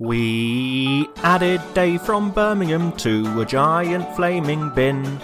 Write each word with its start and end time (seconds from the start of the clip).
We 0.00 1.08
added 1.24 1.60
Dave 1.74 2.02
from 2.02 2.30
Birmingham 2.30 2.92
to 2.98 3.40
a 3.40 3.44
giant 3.44 4.14
flaming 4.14 4.70
bin. 4.72 5.18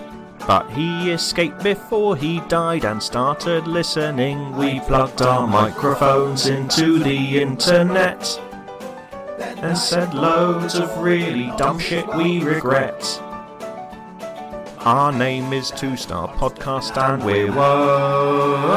But 0.48 0.68
he 0.70 1.12
escaped 1.12 1.62
before 1.62 2.16
he 2.16 2.40
died 2.48 2.84
and 2.84 3.00
started 3.00 3.68
listening. 3.68 4.56
We 4.56 4.80
plugged 4.80 5.22
our 5.22 5.46
microphones 5.46 6.48
into 6.48 6.98
the 6.98 7.40
internet 7.40 8.40
and 9.38 9.78
said 9.78 10.12
loads 10.12 10.74
of 10.74 10.98
really 10.98 11.52
dumb 11.56 11.78
shit 11.78 12.12
we 12.16 12.42
regret. 12.42 13.00
Our 14.80 15.12
name 15.12 15.52
is 15.52 15.70
Two 15.70 15.96
Star 15.96 16.26
Podcast 16.34 16.96
and 16.96 17.24
we're 17.24 17.52
woke. 17.52 18.74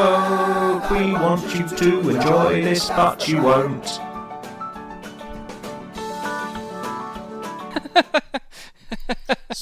We 0.91 1.11
want 1.13 1.55
you 1.55 1.67
to 1.67 2.09
enjoy 2.11 2.61
this, 2.61 2.87
but 2.89 3.27
you 3.27 3.41
won't. 3.41 3.99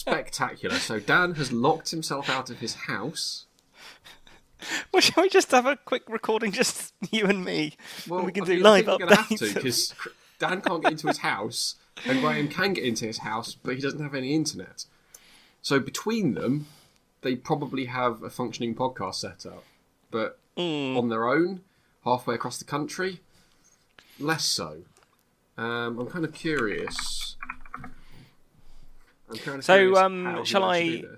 Spectacular. 0.07 0.75
So 0.75 0.99
Dan 0.99 1.35
has 1.35 1.51
locked 1.51 1.91
himself 1.91 2.29
out 2.29 2.49
of 2.49 2.59
his 2.59 2.75
house. 2.75 3.45
Well, 4.91 5.01
shall 5.01 5.23
we 5.23 5.29
just 5.29 5.51
have 5.51 5.65
a 5.65 5.75
quick 5.75 6.03
recording, 6.07 6.51
just 6.51 6.93
you 7.11 7.25
and 7.25 7.43
me? 7.43 7.73
Well, 8.07 8.19
and 8.19 8.25
we 8.27 8.31
can 8.31 8.43
I 8.43 8.45
do 8.47 8.53
I 8.53 8.57
live 8.57 8.85
think 8.85 8.99
we're 8.99 9.05
gonna 9.07 9.15
have 9.15 9.27
to 9.29 9.35
updates. 9.35 9.53
because 9.53 9.93
Dan 10.39 10.61
can't 10.61 10.81
get 10.81 10.91
into 10.93 11.07
his 11.07 11.19
house, 11.19 11.75
and 12.05 12.21
Graham 12.21 12.47
can 12.47 12.73
get 12.73 12.83
into 12.83 13.05
his 13.05 13.19
house, 13.19 13.55
but 13.55 13.75
he 13.75 13.81
doesn't 13.81 14.01
have 14.01 14.15
any 14.15 14.33
internet. 14.33 14.85
So 15.61 15.79
between 15.79 16.33
them, 16.35 16.67
they 17.21 17.35
probably 17.35 17.85
have 17.85 18.21
a 18.23 18.29
functioning 18.29 18.75
podcast 18.75 19.15
set 19.15 19.45
up, 19.45 19.63
but 20.11 20.39
Hmm. 20.57 20.95
on 20.97 21.09
their 21.09 21.27
own, 21.27 21.61
halfway 22.05 22.35
across 22.35 22.57
the 22.57 22.65
country, 22.65 23.19
less 24.19 24.45
so. 24.45 24.83
Um, 25.57 25.99
I'm 25.99 26.07
kind 26.07 26.23
of 26.23 26.33
curious. 26.33 27.24
I'm 29.29 29.37
kind 29.37 29.57
of 29.59 29.65
So, 29.65 29.95
um, 29.97 30.43
shall 30.45 30.63
I- 30.63 30.83
do. 30.83 31.17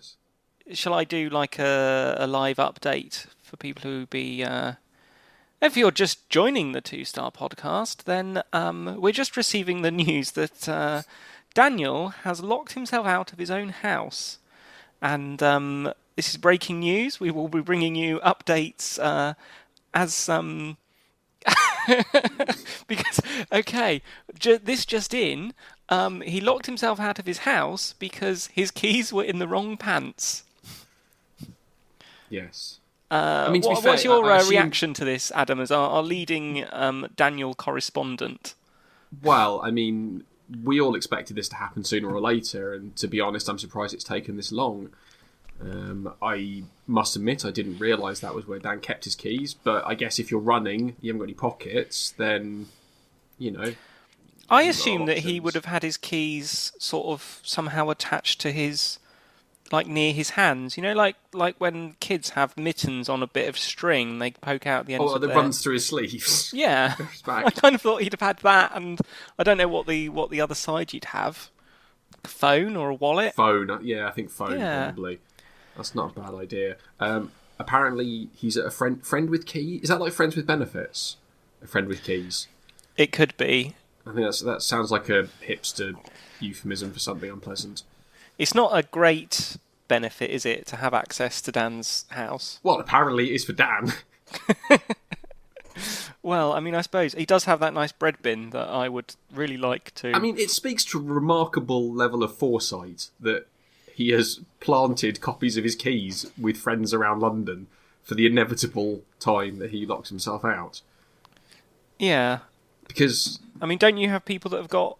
Shall 0.74 0.94
I 0.94 1.06
do 1.06 1.30
like 1.30 1.60
a, 1.60 2.16
a 2.20 2.28
live 2.28 2.58
update 2.58 3.28
for 3.42 3.56
people 3.58 3.90
who 3.90 4.06
be? 4.06 4.44
Uh... 4.44 4.74
If 5.62 5.78
you're 5.78 5.92
just 5.92 6.30
joining 6.30 6.74
the 6.74 6.82
Two 6.82 7.06
Star 7.06 7.32
Podcast, 7.32 8.04
then 8.04 8.44
um, 8.54 8.98
we're 9.00 9.14
just 9.14 9.38
receiving 9.38 9.82
the 9.82 9.92
news 9.92 10.32
that 10.32 10.68
uh, 10.70 11.04
Daniel 11.54 12.10
has 12.10 12.42
locked 12.42 12.74
himself 12.74 13.08
out 13.08 13.32
of 13.32 13.40
his 13.40 13.50
own 13.50 13.70
house, 13.70 14.40
and 15.02 15.42
um, 15.42 15.94
this 16.18 16.30
is 16.30 16.38
breaking 16.38 16.82
news. 16.82 17.20
We 17.20 17.32
will 17.32 17.48
be 17.48 17.62
bringing 17.62 17.96
you 17.96 18.20
updates 18.20 19.00
uh, 19.02 19.34
as 19.94 20.28
um, 20.30 20.78
because 22.88 23.20
okay, 23.52 24.02
ju- 24.38 24.60
this 24.62 24.86
just 24.86 25.14
in. 25.14 25.54
Um, 25.90 26.22
he 26.22 26.42
locked 26.42 26.66
himself 26.66 27.00
out 27.00 27.18
of 27.20 27.26
his 27.26 27.40
house 27.40 27.94
because 27.98 28.48
his 28.48 28.72
keys 28.72 29.14
were 29.14 29.24
in 29.24 29.40
the 29.40 29.48
wrong 29.48 29.78
pants. 29.78 30.44
Yes. 32.30 32.80
Uh, 33.10 33.46
I 33.48 33.52
mean, 33.52 33.62
what- 33.62 33.82
fair, 33.82 33.94
what's 33.94 34.04
your 34.04 34.30
uh, 34.32 34.38
assume- 34.38 34.50
reaction 34.50 34.94
to 34.96 35.06
this, 35.06 35.32
Adam, 35.34 35.60
as 35.62 35.72
our, 35.72 35.90
our 35.90 36.04
leading 36.04 36.66
um, 36.72 37.08
Daniel 37.16 37.54
correspondent? 37.56 38.54
Well, 39.24 39.62
I 39.64 39.72
mean, 39.72 40.26
we 40.64 40.82
all 40.82 40.96
expected 40.96 41.38
this 41.38 41.48
to 41.50 41.56
happen 41.56 41.86
sooner 41.86 42.10
or 42.14 42.20
later, 42.20 42.74
and 42.74 42.96
to 42.98 43.08
be 43.08 43.22
honest, 43.22 43.48
I'm 43.48 43.60
surprised 43.60 43.94
it's 43.94 44.04
taken 44.04 44.36
this 44.36 44.52
long. 44.52 44.90
Um, 45.62 46.14
I 46.22 46.64
must 46.86 47.16
admit, 47.16 47.46
I 47.46 47.52
didn't 47.52 47.80
realise 47.80 48.20
that 48.20 48.36
was 48.36 48.46
where 48.46 48.60
Dan 48.60 48.80
kept 48.82 49.06
his 49.06 49.16
keys, 49.16 49.54
but 49.54 49.86
I 49.88 49.96
guess 49.96 50.20
if 50.20 50.30
you're 50.30 50.40
running, 50.42 50.98
you 51.02 51.10
haven't 51.10 51.20
got 51.20 51.24
any 51.24 51.34
pockets, 51.34 52.12
then, 52.18 52.68
you 53.40 53.52
know. 53.52 53.74
I 54.50 54.64
assume 54.64 55.06
that 55.08 55.20
he 55.20 55.40
would 55.40 55.56
have 55.56 55.66
had 55.66 55.84
his 55.84 55.98
keys 55.98 56.72
sort 56.80 57.08
of 57.08 57.40
somehow 57.44 57.90
attached 57.90 58.40
to 58.42 58.52
his, 58.52 58.98
like 59.72 59.88
near 59.88 60.14
his 60.14 60.32
hands. 60.32 60.78
You 60.78 60.84
know, 60.84 60.94
like 60.94 61.16
like 61.34 61.56
when 61.60 61.94
kids 62.00 62.30
have 62.32 62.56
mittens 62.58 63.10
on 63.10 63.22
a 63.22 63.28
bit 63.28 63.50
of 63.50 63.58
string, 63.58 64.20
they 64.20 64.32
poke 64.32 64.66
out 64.66 64.86
the 64.86 64.94
ends 64.96 65.06
Oh, 65.12 65.18
that 65.18 65.28
their... 65.28 65.36
runs 65.36 65.62
through 65.62 65.74
his 65.74 65.86
sleeves. 65.86 66.52
Yeah. 66.56 66.96
I 67.28 67.50
kind 67.52 67.76
of 67.76 67.82
thought 67.82 68.02
he'd 68.02 68.14
have 68.14 68.22
had 68.22 68.38
that, 68.40 68.72
and 68.76 69.00
I 69.38 69.44
don't 69.44 69.58
know 69.58 69.68
what 69.68 69.88
the 69.88 70.10
what 70.10 70.30
the 70.30 70.42
other 70.42 70.56
side 70.56 70.94
you'd 70.94 71.06
have, 71.06 71.50
a 72.24 72.28
phone 72.28 72.76
or 72.78 72.90
a 72.90 72.96
wallet. 72.96 73.36
phone, 73.36 73.70
uh, 73.70 73.80
yeah, 73.82 74.08
I 74.08 74.12
think 74.12 74.30
phone 74.30 74.60
Yeah. 74.60 74.86
probably. 74.92 75.20
That's 75.76 75.94
not 75.94 76.16
a 76.16 76.20
bad 76.20 76.34
idea. 76.34 76.78
Um, 77.00 77.32
apparently, 77.60 78.30
he's 78.34 78.56
a 78.58 78.72
friend 78.72 79.06
friend 79.06 79.30
with 79.30 79.46
key. 79.46 79.80
Is 79.84 79.90
that 79.90 80.00
like 80.00 80.14
friends 80.14 80.36
with 80.36 80.48
benefits? 80.48 81.18
A 81.62 81.68
friend 81.68 81.88
with 81.88 82.04
keys. 82.04 82.48
It 82.96 83.12
could 83.12 83.36
be. 83.38 83.76
I 84.08 84.14
think 84.14 84.26
that's 84.26 84.42
that 84.42 84.62
sounds 84.62 84.92
like 84.92 85.10
a 85.10 85.28
hipster 85.46 85.96
euphemism 86.40 86.92
for 86.92 87.00
something 87.00 87.30
unpleasant. 87.30 87.84
It's 88.38 88.54
not 88.54 88.78
a 88.78 88.84
great 88.84 89.58
benefit, 89.88 90.30
is 90.30 90.46
it, 90.46 90.66
to 90.68 90.76
have 90.78 90.94
access 90.94 91.42
to 91.42 91.52
Dan's 91.52 92.06
house? 92.10 92.60
Well, 92.62 92.80
apparently 92.80 93.32
it 93.32 93.36
is 93.36 93.46
for 93.46 93.54
Dan. 93.54 93.94
Well, 96.28 96.52
I 96.52 96.60
mean, 96.60 96.76
I 96.76 96.82
suppose 96.82 97.14
he 97.14 97.26
does 97.26 97.46
have 97.46 97.62
that 97.62 97.74
nice 97.74 97.94
bread 97.94 98.22
bin 98.22 98.50
that 98.50 98.68
I 98.68 98.90
would 98.90 99.16
really 99.34 99.56
like 99.56 99.94
to. 99.96 100.12
I 100.14 100.20
mean, 100.20 100.38
it 100.38 100.50
speaks 100.50 100.84
to 100.86 101.00
a 101.00 101.02
remarkable 101.02 101.94
level 101.94 102.22
of 102.22 102.36
foresight 102.36 103.08
that 103.22 103.48
he 103.94 104.10
has 104.10 104.42
planted 104.60 105.22
copies 105.22 105.56
of 105.56 105.64
his 105.64 105.76
keys 105.76 106.30
with 106.38 106.58
friends 106.58 106.94
around 106.94 107.22
London 107.22 107.68
for 108.04 108.16
the 108.16 108.26
inevitable 108.26 109.04
time 109.22 109.60
that 109.60 109.72
he 109.72 109.86
locks 109.86 110.10
himself 110.10 110.44
out. 110.44 110.82
yeah. 111.98 112.40
Because 112.90 113.40
I 113.62 113.66
mean, 113.66 113.78
don't 113.78 113.98
you 113.98 114.10
have 114.10 114.26
people 114.26 114.50
that 114.52 114.58
have 114.58 114.70
got 114.70 114.98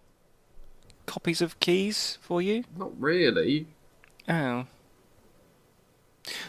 copies 1.06 1.40
of 1.40 1.58
keys 1.60 2.18
for 2.20 2.40
you? 2.42 2.64
not 2.76 2.90
really. 3.00 3.66
Oh. 4.28 4.66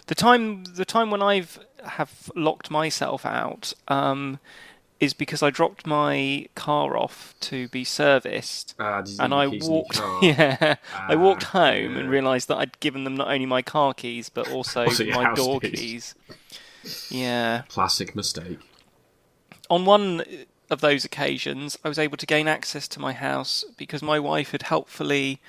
The 0.08 0.16
time 0.16 0.66
the 0.66 0.86
time 0.86 1.09
when 1.12 1.22
I've 1.22 1.59
have 1.86 2.30
locked 2.36 2.70
myself 2.70 3.25
out 3.25 3.74
um, 3.88 4.40
is 5.00 5.14
because 5.14 5.42
I 5.42 5.50
dropped 5.50 5.88
my 5.88 6.47
car 6.56 6.97
off 6.97 7.34
to 7.42 7.70
be 7.70 7.86
serviced. 7.86 8.76
Ah, 8.78 9.02
and 9.20 9.34
I 9.34 9.44
your 9.44 9.52
keys 9.52 9.68
in 9.68 9.72
your 9.74 9.78
walked, 9.84 10.02
yeah, 10.22 10.76
I 10.94 11.16
walked 11.16 11.56
Ah, 11.56 11.59
home 11.72 11.96
and 11.96 12.09
realised 12.09 12.50
that 12.50 12.58
I'd 12.58 12.78
given 12.81 13.06
them 13.06 13.16
not 13.16 13.30
only 13.30 13.46
my 13.46 13.62
car 13.62 13.94
keys 13.94 14.28
but 14.30 14.52
also, 14.52 14.81
Also 14.86 15.06
my 15.06 15.34
door 15.36 15.62
keys. 15.62 16.16
keys. 16.84 17.09
Yeah. 17.09 17.62
Classic 17.70 18.14
mistake. 18.16 18.59
On 19.70 19.86
one 19.86 20.24
of 20.69 20.81
those 20.81 21.03
occasions, 21.06 21.78
I 21.84 21.90
was 21.90 22.00
able 22.00 22.18
to 22.18 22.25
gain 22.25 22.47
access 22.47 22.88
to 22.90 23.00
my 23.00 23.13
house 23.13 23.66
because 23.78 24.02
my 24.02 24.19
wife 24.19 24.52
had 24.52 24.63
helpfully 24.63 25.40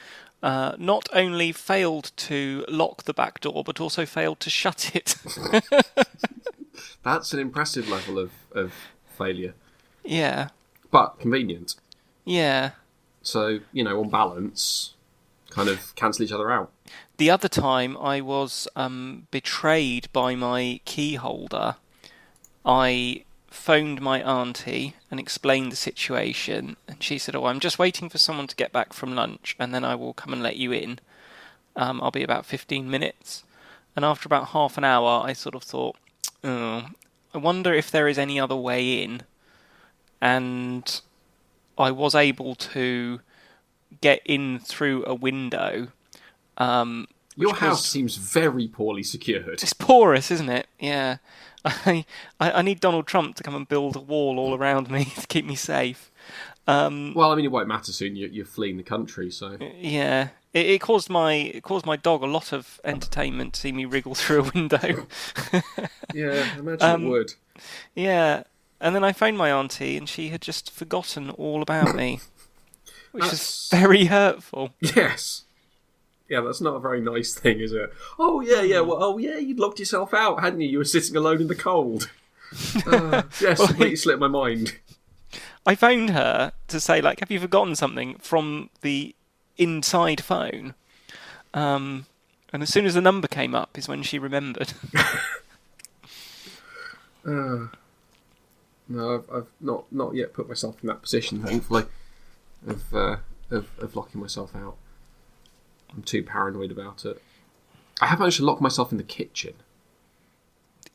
uh, 0.42 0.74
not 0.78 1.08
only 1.12 1.52
failed 1.52 2.12
to 2.16 2.64
lock 2.68 3.04
the 3.04 3.12
back 3.12 3.40
door, 3.40 3.62
but 3.64 3.80
also 3.80 4.06
failed 4.06 4.40
to 4.40 4.50
shut 4.50 4.94
it. 4.94 5.16
That's 7.02 7.32
an 7.32 7.40
impressive 7.40 7.88
level 7.88 8.18
of, 8.18 8.30
of 8.52 8.72
failure, 9.16 9.54
yeah, 10.04 10.48
but 10.90 11.18
convenient. 11.18 11.74
yeah. 12.24 12.72
So 13.22 13.60
you 13.72 13.84
know, 13.84 14.00
on 14.00 14.08
balance, 14.08 14.94
kind 15.50 15.68
of 15.68 15.94
cancel 15.94 16.24
each 16.24 16.32
other 16.32 16.50
out. 16.50 16.70
The 17.18 17.30
other 17.30 17.48
time 17.48 17.98
I 17.98 18.22
was 18.22 18.66
um, 18.76 19.26
betrayed 19.30 20.08
by 20.12 20.34
my 20.34 20.80
key 20.86 21.16
holder. 21.16 21.76
I 22.64 23.24
phoned 23.50 24.00
my 24.00 24.22
auntie 24.22 24.94
and 25.10 25.18
explained 25.20 25.72
the 25.72 25.76
situation, 25.76 26.76
and 26.88 27.02
she 27.02 27.18
said, 27.18 27.34
"Oh, 27.36 27.46
I'm 27.46 27.60
just 27.60 27.78
waiting 27.78 28.08
for 28.08 28.18
someone 28.18 28.46
to 28.46 28.56
get 28.56 28.72
back 28.72 28.92
from 28.92 29.14
lunch, 29.14 29.56
and 29.58 29.74
then 29.74 29.84
I 29.84 29.94
will 29.96 30.14
come 30.14 30.32
and 30.32 30.42
let 30.42 30.56
you 30.56 30.72
in. 30.72 30.98
Um, 31.76 32.00
I'll 32.02 32.10
be 32.10 32.22
about 32.22 32.46
15 32.46 32.90
minutes." 32.90 33.44
And 33.96 34.04
after 34.04 34.26
about 34.26 34.48
half 34.48 34.78
an 34.78 34.84
hour, 34.84 35.22
I 35.24 35.32
sort 35.32 35.54
of 35.56 35.62
thought, 35.64 35.96
"Oh, 36.44 36.86
I 37.34 37.38
wonder 37.38 37.74
if 37.74 37.90
there 37.90 38.08
is 38.08 38.18
any 38.18 38.38
other 38.40 38.56
way 38.56 39.02
in." 39.02 39.22
And 40.20 41.00
I 41.78 41.90
was 41.90 42.14
able 42.14 42.54
to 42.54 43.20
get 44.00 44.20
in 44.24 44.58
through 44.58 45.04
a 45.06 45.14
window. 45.14 45.88
Um, 46.58 47.08
Your 47.36 47.54
house 47.54 47.70
was- 47.82 47.86
seems 47.86 48.16
very 48.16 48.68
poorly 48.68 49.02
secured. 49.02 49.60
it's 49.62 49.72
porous, 49.72 50.30
isn't 50.30 50.50
it? 50.50 50.68
Yeah. 50.78 51.16
I, 51.64 52.04
I 52.40 52.62
need 52.62 52.80
Donald 52.80 53.06
Trump 53.06 53.36
to 53.36 53.42
come 53.42 53.54
and 53.54 53.68
build 53.68 53.96
a 53.96 54.00
wall 54.00 54.38
all 54.38 54.54
around 54.54 54.90
me 54.90 55.04
to 55.20 55.26
keep 55.26 55.44
me 55.44 55.54
safe. 55.54 56.10
Um, 56.66 57.14
Well, 57.14 57.32
I 57.32 57.34
mean, 57.36 57.44
it 57.44 57.50
won't 57.50 57.68
matter 57.68 57.92
soon. 57.92 58.16
You're, 58.16 58.28
you're 58.30 58.44
fleeing 58.46 58.76
the 58.76 58.82
country, 58.82 59.30
so 59.30 59.56
yeah. 59.78 60.28
It, 60.52 60.66
it 60.66 60.80
caused 60.80 61.08
my 61.10 61.32
it 61.32 61.62
caused 61.62 61.86
my 61.86 61.96
dog 61.96 62.22
a 62.22 62.26
lot 62.26 62.52
of 62.52 62.80
entertainment 62.84 63.54
to 63.54 63.60
see 63.60 63.72
me 63.72 63.84
wriggle 63.84 64.14
through 64.16 64.40
a 64.44 64.50
window. 64.54 65.06
yeah, 66.14 66.48
I 66.54 66.58
imagine 66.58 66.82
Um, 66.82 67.04
it 67.06 67.08
would. 67.08 67.34
yeah. 67.94 68.42
And 68.80 68.94
then 68.94 69.04
I 69.04 69.12
phoned 69.12 69.36
my 69.36 69.50
auntie, 69.52 69.96
and 69.98 70.08
she 70.08 70.30
had 70.30 70.40
just 70.40 70.70
forgotten 70.70 71.28
all 71.30 71.60
about 71.62 71.94
me, 71.94 72.20
which 73.12 73.30
is 73.32 73.68
very 73.70 74.06
hurtful. 74.06 74.72
Yes. 74.80 75.44
Yeah, 76.30 76.42
that's 76.42 76.60
not 76.60 76.76
a 76.76 76.80
very 76.80 77.00
nice 77.00 77.34
thing, 77.34 77.58
is 77.58 77.72
it? 77.72 77.92
Oh 78.16 78.40
yeah, 78.40 78.62
yeah. 78.62 78.80
Well, 78.80 79.02
oh 79.02 79.18
yeah, 79.18 79.36
you'd 79.36 79.58
locked 79.58 79.80
yourself 79.80 80.14
out, 80.14 80.40
hadn't 80.40 80.60
you? 80.60 80.68
You 80.68 80.78
were 80.78 80.84
sitting 80.84 81.16
alone 81.16 81.40
in 81.42 81.48
the 81.48 81.54
cold. 81.54 82.08
Uh, 82.84 83.22
yes, 83.40 83.64
completely 83.64 83.94
slipped 83.94 84.18
my 84.18 84.26
mind. 84.26 84.76
I 85.64 85.76
phoned 85.76 86.10
her 86.10 86.52
to 86.66 86.80
say 86.80 87.00
like, 87.00 87.20
"Have 87.20 87.30
you 87.30 87.38
forgotten 87.38 87.76
something?" 87.76 88.16
from 88.16 88.70
the 88.80 89.14
inside 89.56 90.20
phone. 90.24 90.74
Um, 91.54 92.06
and 92.52 92.60
as 92.64 92.70
soon 92.70 92.86
as 92.86 92.94
the 92.94 93.00
number 93.00 93.28
came 93.28 93.54
up, 93.54 93.78
is 93.78 93.86
when 93.86 94.02
she 94.02 94.18
remembered. 94.18 94.72
Uh, 97.22 97.66
no, 98.88 99.14
I've, 99.14 99.30
I've 99.30 99.48
not 99.60 99.84
not 99.92 100.14
yet 100.14 100.32
put 100.32 100.48
myself 100.48 100.76
in 100.82 100.86
that 100.86 101.02
position. 101.02 101.42
Thankfully, 101.42 101.84
of 102.66 102.94
uh, 102.94 103.16
of, 103.50 103.68
of 103.78 103.94
locking 103.94 104.22
myself 104.22 104.56
out. 104.56 104.76
I'm 105.92 106.02
too 106.02 106.22
paranoid 106.22 106.70
about 106.70 107.04
it. 107.04 107.20
I 108.00 108.06
have 108.06 108.18
managed 108.18 108.38
to 108.38 108.44
lock 108.44 108.60
myself 108.60 108.92
in 108.92 108.98
the 108.98 109.04
kitchen. 109.04 109.54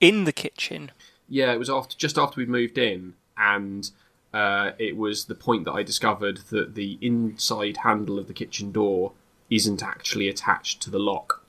in 0.01 0.23
the 0.25 0.31
kitchen. 0.33 0.91
Yeah, 1.29 1.53
it 1.53 1.59
was 1.59 1.69
after 1.69 1.95
just 1.97 2.17
after 2.17 2.39
we 2.39 2.45
moved 2.45 2.77
in, 2.77 3.13
and 3.37 3.89
uh, 4.33 4.71
it 4.77 4.95
was 4.97 5.25
the 5.25 5.35
point 5.35 5.65
that 5.65 5.71
I 5.73 5.83
discovered 5.83 6.39
that 6.49 6.75
the 6.75 6.97
inside 7.01 7.77
handle 7.77 8.19
of 8.19 8.27
the 8.27 8.33
kitchen 8.33 8.71
door 8.71 9.13
isn't 9.49 9.81
actually 9.83 10.27
attached 10.27 10.81
to 10.83 10.89
the 10.91 10.99
lock, 10.99 11.43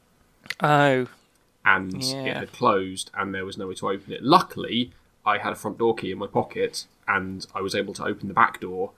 Oh, 0.63 1.07
and 1.65 2.03
it 2.03 2.37
had 2.37 2.53
closed, 2.53 3.11
and 3.15 3.35
there 3.35 3.45
was 3.45 3.59
no 3.59 3.67
way 3.69 3.75
to 3.75 3.89
open 3.89 4.13
it. 4.13 4.23
Luckily, 4.23 4.93
I 5.25 5.39
had 5.39 5.53
a 5.53 5.57
front 5.57 5.79
door 5.79 5.95
key 5.95 6.13
in 6.13 6.19
my 6.19 6.27
pocket, 6.27 6.87
and 7.09 7.47
I 7.55 7.61
was 7.61 7.75
able 7.75 7.95
to 7.95 8.05
open 8.05 8.29
the 8.29 8.35
back 8.35 8.61
door, 8.61 8.93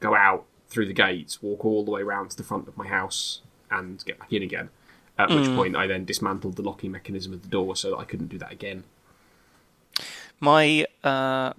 go 0.00 0.14
out 0.14 0.44
through 0.68 0.86
the 0.86 0.92
gates, 0.94 1.42
walk 1.42 1.64
all 1.64 1.84
the 1.84 1.90
way 1.90 2.02
round 2.02 2.30
to 2.30 2.36
the 2.36 2.42
front 2.44 2.66
of 2.68 2.76
my 2.76 2.86
house, 2.88 3.40
and 3.70 4.04
get 4.04 4.18
back 4.18 4.32
in 4.32 4.42
again. 4.42 4.70
At 5.18 5.30
which 5.30 5.46
point, 5.46 5.74
I 5.74 5.88
then 5.88 6.04
dismantled 6.04 6.54
the 6.54 6.62
locking 6.62 6.92
mechanism 6.92 7.32
of 7.32 7.42
the 7.42 7.48
door 7.48 7.74
so 7.74 7.90
that 7.90 7.96
I 7.96 8.04
couldn't 8.04 8.28
do 8.28 8.38
that 8.38 8.52
again. 8.52 8.84
my 10.38 10.86
uh, 11.02 11.54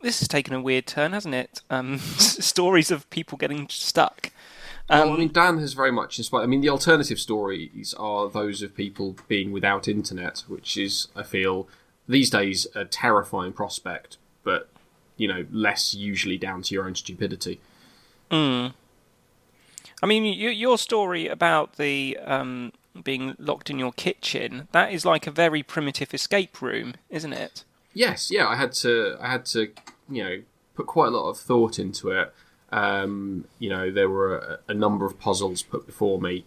this 0.00 0.18
has 0.20 0.28
taken 0.28 0.54
a 0.54 0.60
weird 0.60 0.86
turn, 0.86 1.12
hasn't 1.12 1.34
it? 1.34 1.60
Um, 1.68 1.98
stories 2.18 2.90
of 2.90 3.08
people 3.10 3.38
getting 3.38 3.68
stuck. 3.68 4.30
Um, 4.90 5.00
well, 5.00 5.12
I 5.12 5.18
mean, 5.18 5.32
Dan 5.32 5.58
has 5.58 5.74
very 5.74 5.92
much 5.92 6.18
inspired. 6.18 6.42
I 6.42 6.46
mean, 6.46 6.60
the 6.60 6.68
alternative 6.68 7.18
stories 7.18 7.94
are 7.98 8.28
those 8.28 8.62
of 8.62 8.74
people 8.74 9.16
being 9.28 9.52
without 9.52 9.88
internet, 9.88 10.44
which 10.48 10.76
is, 10.76 11.08
I 11.14 11.22
feel, 11.22 11.68
these 12.08 12.30
days 12.30 12.66
a 12.74 12.84
terrifying 12.84 13.52
prospect, 13.52 14.16
but 14.42 14.68
you 15.16 15.28
know, 15.28 15.46
less 15.52 15.94
usually 15.94 16.36
down 16.36 16.62
to 16.62 16.74
your 16.74 16.84
own 16.84 16.94
stupidity. 16.94 17.60
I 20.02 20.06
mean, 20.06 20.24
y- 20.24 20.50
your 20.50 20.78
story 20.78 21.28
about 21.28 21.76
the 21.76 22.18
um, 22.24 22.72
being 23.04 23.34
locked 23.38 23.70
in 23.70 23.78
your 23.78 23.92
kitchen, 23.92 24.68
that 24.72 24.92
is 24.92 25.04
like 25.04 25.26
a 25.26 25.30
very 25.30 25.62
primitive 25.62 26.12
escape 26.12 26.60
room, 26.60 26.94
isn't 27.08 27.32
it? 27.32 27.64
Yes, 27.94 28.30
yeah, 28.30 28.48
I 28.48 28.56
had 28.56 28.72
to, 28.74 29.16
I 29.20 29.30
had 29.30 29.44
to, 29.46 29.70
you 30.10 30.24
know, 30.24 30.42
put 30.74 30.86
quite 30.86 31.08
a 31.08 31.10
lot 31.10 31.28
of 31.28 31.38
thought 31.38 31.78
into 31.78 32.10
it. 32.10 32.32
Um, 32.70 33.44
you 33.58 33.68
know, 33.68 33.90
there 33.90 34.08
were 34.08 34.38
a, 34.38 34.58
a 34.68 34.74
number 34.74 35.04
of 35.04 35.18
puzzles 35.18 35.62
put 35.62 35.86
before 35.86 36.20
me. 36.20 36.46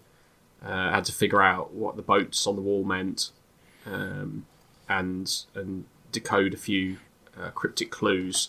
Uh, 0.66 0.72
I 0.72 0.96
had 0.96 1.06
to 1.06 1.12
figure 1.12 1.42
out 1.42 1.72
what 1.74 1.96
the 1.96 2.02
boats 2.02 2.48
on 2.48 2.56
the 2.56 2.62
wall 2.62 2.84
meant, 2.84 3.30
um, 3.86 4.48
and 4.90 5.32
and 5.54 5.86
decode 6.12 6.56
a 6.56 6.58
few 6.58 6.98
uh, 7.40 7.52
cryptic 7.52 7.92
clues. 7.92 8.48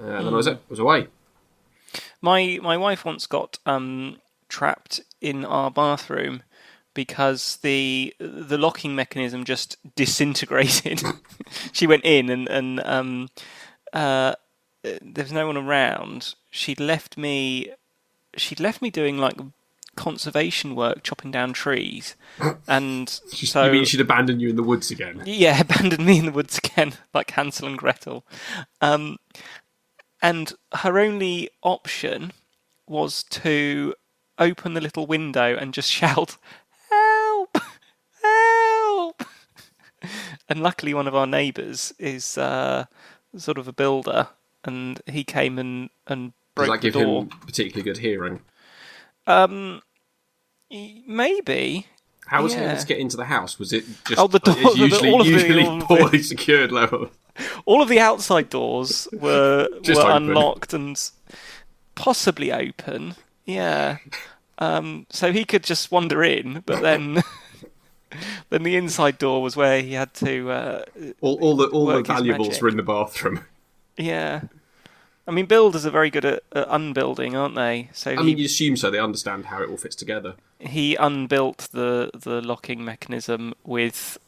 Uh, 0.00 0.04
and 0.04 0.26
then 0.26 0.34
I 0.34 0.36
was, 0.36 0.46
I 0.46 0.58
was 0.68 0.78
away. 0.78 1.08
My 2.20 2.58
my 2.62 2.76
wife 2.76 3.04
once 3.04 3.26
got 3.26 3.58
um, 3.66 4.18
trapped 4.48 5.00
in 5.20 5.44
our 5.44 5.70
bathroom 5.70 6.42
because 6.94 7.56
the 7.62 8.14
the 8.18 8.58
locking 8.58 8.94
mechanism 8.94 9.44
just 9.44 9.76
disintegrated. 9.96 11.02
she 11.72 11.86
went 11.86 12.04
in 12.04 12.30
and 12.30 12.48
and 12.48 12.80
um, 12.84 13.28
uh, 13.92 14.34
there 14.82 15.24
was 15.24 15.32
no 15.32 15.46
one 15.46 15.56
around. 15.56 16.34
She'd 16.50 16.80
left 16.80 17.18
me. 17.18 17.72
She'd 18.36 18.60
left 18.60 18.82
me 18.82 18.90
doing 18.90 19.18
like 19.18 19.36
conservation 19.96 20.74
work, 20.74 21.02
chopping 21.02 21.30
down 21.30 21.52
trees, 21.52 22.16
and 22.66 23.08
so 23.28 23.66
you 23.66 23.72
mean 23.72 23.84
she'd 23.84 24.00
abandon 24.00 24.40
you 24.40 24.50
in 24.50 24.56
the 24.56 24.62
woods 24.62 24.90
again? 24.90 25.22
yeah, 25.24 25.60
abandoned 25.62 26.04
me 26.04 26.18
in 26.18 26.26
the 26.26 26.32
woods 26.32 26.58
again, 26.58 26.94
like 27.12 27.30
Hansel 27.32 27.68
and 27.68 27.78
Gretel. 27.78 28.24
Um, 28.80 29.18
and 30.24 30.46
her 30.82 30.98
only 30.98 31.50
option 31.62 32.32
was 32.86 33.22
to 33.24 33.94
open 34.38 34.74
the 34.74 34.80
little 34.80 35.06
window 35.06 35.56
and 35.56 35.72
just 35.74 35.90
shout, 36.00 36.36
"Help! 36.90 37.58
Help!" 38.22 39.22
And 40.48 40.62
luckily, 40.62 40.92
one 40.92 41.08
of 41.08 41.14
our 41.14 41.26
neighbours 41.26 41.94
is 41.98 42.36
uh, 42.36 42.84
sort 43.36 43.56
of 43.56 43.66
a 43.68 43.72
builder, 43.72 44.28
and 44.62 45.00
he 45.06 45.24
came 45.24 45.58
and 45.58 45.88
and 46.06 46.32
broke 46.54 46.66
Does 46.68 46.74
that 46.74 46.80
the 46.82 46.90
give 46.90 47.02
door. 47.06 47.22
him 47.22 47.28
particularly 47.46 47.82
good 47.82 47.98
hearing? 47.98 48.40
Um, 49.26 49.80
maybe. 50.70 51.86
How 52.26 52.42
was 52.42 52.54
he 52.54 52.60
Yeah. 52.60 52.72
able 52.72 52.80
to 52.80 52.86
get 52.86 52.98
into 52.98 53.16
the 53.16 53.24
house? 53.26 53.58
Was 53.58 53.72
it 53.72 53.84
just 54.06 54.18
Oh, 54.20 54.26
the 54.26 54.38
door- 54.46 54.54
it's 54.58 54.74
the- 54.74 54.80
usually, 54.80 55.10
all 55.12 55.20
of 55.20 55.26
the- 55.26 55.32
usually 55.32 55.64
all 55.66 55.74
of 55.74 55.80
the- 55.80 55.86
poorly 55.96 56.22
secured 56.22 56.72
level? 56.72 57.10
All 57.64 57.82
of 57.82 57.88
the 57.88 58.00
outside 58.00 58.48
doors 58.50 59.08
were 59.12 59.68
Just 59.82 60.00
were 60.02 60.10
open. 60.10 60.28
unlocked 60.30 60.72
and 60.72 60.98
possibly 61.94 62.52
open. 62.52 63.14
Yeah. 63.44 63.98
Um, 64.58 65.06
so 65.10 65.32
he 65.32 65.44
could 65.44 65.64
just 65.64 65.90
wander 65.90 66.22
in, 66.22 66.62
but 66.64 66.80
then 66.80 67.22
then 68.50 68.62
the 68.62 68.76
inside 68.76 69.18
door 69.18 69.42
was 69.42 69.56
where 69.56 69.82
he 69.82 69.92
had 69.94 70.14
to. 70.14 70.50
Uh, 70.50 70.84
All, 71.20 71.38
all 71.42 71.56
the 71.56 71.66
all 71.68 71.86
the 71.86 72.02
valuables 72.02 72.60
were 72.62 72.68
in 72.68 72.76
the 72.76 72.82
bathroom. 72.82 73.44
yeah. 73.96 74.42
I 75.26 75.30
mean, 75.30 75.46
builders 75.46 75.86
are 75.86 75.90
very 75.90 76.10
good 76.10 76.26
at, 76.26 76.42
at 76.52 76.66
unbuilding, 76.68 77.34
aren't 77.34 77.54
they? 77.54 77.88
So 77.94 78.10
I 78.10 78.16
he, 78.16 78.22
mean, 78.24 78.38
you 78.38 78.44
assume 78.44 78.76
so. 78.76 78.90
They 78.90 78.98
understand 78.98 79.46
how 79.46 79.62
it 79.62 79.70
all 79.70 79.78
fits 79.78 79.96
together. 79.96 80.34
he 80.60 80.96
unbuilt 80.96 81.68
the 81.72 82.10
the 82.14 82.40
locking 82.42 82.84
mechanism 82.84 83.54
with 83.64 84.18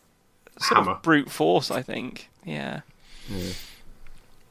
sort 0.58 0.78
Hammer. 0.78 0.92
of 0.92 1.02
brute 1.02 1.30
force, 1.30 1.70
I 1.70 1.82
think. 1.82 2.30
Yeah. 2.44 2.80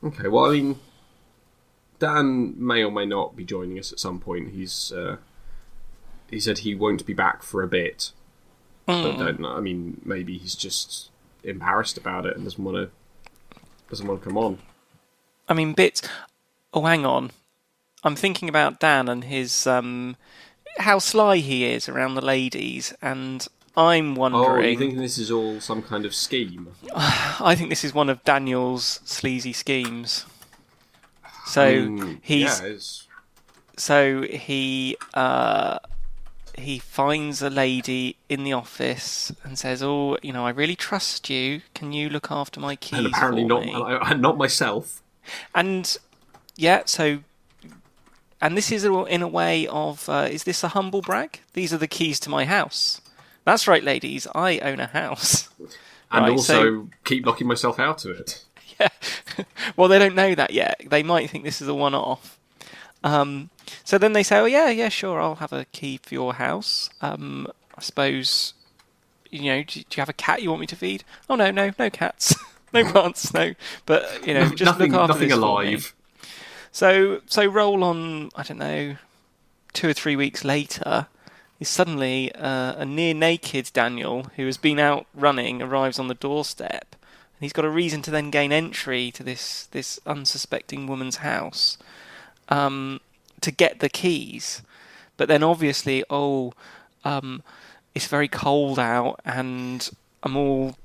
Okay. 0.03 0.27
Well, 0.27 0.45
I 0.45 0.51
mean, 0.51 0.79
Dan 1.99 2.53
may 2.57 2.83
or 2.83 2.91
may 2.91 3.05
not 3.05 3.35
be 3.35 3.45
joining 3.45 3.79
us 3.79 3.91
at 3.91 3.99
some 3.99 4.19
point. 4.19 4.51
He's 4.51 4.91
uh, 4.91 5.17
he 6.29 6.39
said 6.39 6.59
he 6.59 6.75
won't 6.75 7.05
be 7.05 7.13
back 7.13 7.43
for 7.43 7.63
a 7.63 7.67
bit, 7.67 8.11
but 8.85 9.17
don't. 9.17 9.45
I 9.45 9.59
mean, 9.59 10.01
maybe 10.03 10.37
he's 10.37 10.55
just 10.55 11.09
embarrassed 11.43 11.97
about 11.97 12.25
it 12.25 12.35
and 12.35 12.43
doesn't 12.43 12.63
want 12.63 12.77
to 12.77 13.59
doesn't 13.89 14.07
want 14.07 14.21
to 14.21 14.27
come 14.27 14.37
on. 14.37 14.59
I 15.47 15.53
mean, 15.53 15.73
bits. 15.73 16.01
Oh, 16.73 16.83
hang 16.83 17.05
on. 17.05 17.31
I'm 18.03 18.15
thinking 18.15 18.49
about 18.49 18.79
Dan 18.79 19.07
and 19.07 19.23
his 19.23 19.65
um, 19.65 20.17
how 20.77 20.99
sly 20.99 21.37
he 21.37 21.65
is 21.65 21.87
around 21.87 22.15
the 22.15 22.25
ladies, 22.25 22.93
and 23.01 23.47
I'm 23.77 24.15
wondering. 24.15 24.43
Oh, 24.43 24.47
wondering. 24.47 24.71
you 24.71 24.77
thinking 24.77 24.99
this 24.99 25.17
is 25.17 25.31
all 25.31 25.59
some 25.59 25.81
kind 25.81 26.05
of 26.05 26.15
scheme? 26.15 26.69
I 26.95 27.55
think 27.57 27.69
this 27.69 27.83
is 27.83 27.93
one 27.93 28.09
of 28.09 28.23
Daniel's 28.23 29.01
sleazy 29.03 29.53
schemes. 29.53 30.25
So 31.45 31.87
Mm, 31.87 32.19
he's 32.23 32.61
yeah, 32.61 32.77
so 33.77 34.23
he 34.23 34.97
uh, 35.13 35.79
he 36.57 36.79
finds 36.79 37.41
a 37.41 37.49
lady 37.49 38.17
in 38.29 38.43
the 38.43 38.53
office 38.53 39.31
and 39.43 39.59
says, 39.59 39.83
"Oh, 39.83 40.17
you 40.23 40.33
know, 40.33 40.45
I 40.45 40.49
really 40.51 40.75
trust 40.75 41.29
you. 41.29 41.61
Can 41.73 41.91
you 41.91 42.09
look 42.09 42.31
after 42.31 42.59
my 42.59 42.75
keys 42.75 42.99
and 42.99 43.07
apparently 43.07 43.43
for 43.43 43.47
not 43.49 43.65
me?" 43.65 43.73
and 43.75 44.21
not 44.21 44.37
myself. 44.37 45.01
And 45.53 45.97
yeah, 46.55 46.83
so 46.85 47.19
and 48.41 48.57
this 48.57 48.71
is 48.71 48.85
in 48.85 49.21
a 49.21 49.27
way 49.27 49.67
of 49.67 50.07
uh, 50.09 50.27
is 50.31 50.45
this 50.45 50.63
a 50.63 50.69
humble 50.69 51.01
brag? 51.01 51.41
These 51.53 51.73
are 51.73 51.77
the 51.77 51.87
keys 51.87 52.19
to 52.21 52.29
my 52.29 52.45
house. 52.45 53.01
That's 53.45 53.67
right, 53.67 53.83
ladies. 53.83 54.27
I 54.35 54.59
own 54.59 54.79
a 54.79 54.87
house. 54.87 55.49
and 56.11 56.23
Right, 56.23 56.31
also 56.31 56.53
so- 56.63 56.89
keep 57.03 57.25
locking 57.25 57.47
myself 57.47 57.79
out 57.79 58.03
of 58.05 58.19
it. 58.19 58.43
yeah. 58.79 58.89
well, 59.77 59.87
they 59.87 59.99
don't 59.99 60.15
know 60.15 60.35
that 60.35 60.51
yet. 60.51 60.81
They 60.87 61.03
might 61.03 61.29
think 61.29 61.43
this 61.43 61.61
is 61.61 61.67
a 61.67 61.73
one-off. 61.73 62.37
Um, 63.03 63.51
so 63.83 63.97
then 63.99 64.13
they 64.13 64.23
say, 64.23 64.37
"Oh 64.39 64.45
yeah, 64.45 64.69
yeah, 64.69 64.89
sure. 64.89 65.21
I'll 65.21 65.35
have 65.35 65.53
a 65.53 65.65
key 65.65 65.99
for 66.01 66.13
your 66.15 66.33
house. 66.33 66.89
Um, 67.01 67.47
I 67.77 67.81
suppose, 67.81 68.55
you 69.29 69.43
know, 69.43 69.59
do, 69.61 69.81
do 69.81 69.85
you 69.91 70.01
have 70.01 70.09
a 70.09 70.13
cat 70.13 70.41
you 70.41 70.49
want 70.49 70.61
me 70.61 70.67
to 70.67 70.75
feed? 70.75 71.03
Oh 71.29 71.35
no, 71.35 71.51
no, 71.51 71.71
no 71.77 71.89
cats, 71.91 72.33
no 72.73 72.83
plants, 72.91 73.31
no. 73.31 73.53
But 73.85 74.25
you 74.25 74.33
know, 74.33 74.49
just 74.49 74.63
nothing, 74.63 74.91
look 74.91 75.01
after 75.01 75.13
nothing 75.13 75.27
this 75.29 75.37
for 75.37 75.41
me." 75.41 75.47
alive. 75.73 75.93
So 76.71 77.21
so 77.27 77.45
roll 77.45 77.83
on. 77.83 78.31
I 78.35 78.41
don't 78.41 78.57
know. 78.57 78.95
Two 79.73 79.89
or 79.89 79.93
three 79.93 80.15
weeks 80.15 80.43
later, 80.43 81.05
is 81.59 81.69
suddenly 81.69 82.33
uh, 82.35 82.73
a 82.77 82.85
near 82.85 83.13
naked 83.13 83.71
Daniel 83.73 84.23
who 84.35 84.45
has 84.45 84.57
been 84.57 84.79
out 84.79 85.05
running 85.13 85.61
arrives 85.61 85.99
on 85.99 86.07
the 86.07 86.13
doorstep, 86.13 86.87
and 86.91 87.41
he's 87.41 87.53
got 87.53 87.65
a 87.65 87.69
reason 87.69 88.01
to 88.03 88.11
then 88.11 88.29
gain 88.29 88.51
entry 88.51 89.11
to 89.11 89.23
this 89.23 89.67
this 89.67 89.99
unsuspecting 90.05 90.87
woman's 90.87 91.17
house, 91.17 91.77
um, 92.49 92.99
to 93.41 93.51
get 93.51 93.79
the 93.79 93.89
keys. 93.89 94.61
But 95.17 95.29
then 95.29 95.43
obviously, 95.43 96.03
oh, 96.09 96.53
um, 97.05 97.41
it's 97.93 98.07
very 98.07 98.27
cold 98.27 98.77
out, 98.77 99.21
and 99.23 99.89
I'm 100.23 100.35
all 100.35 100.75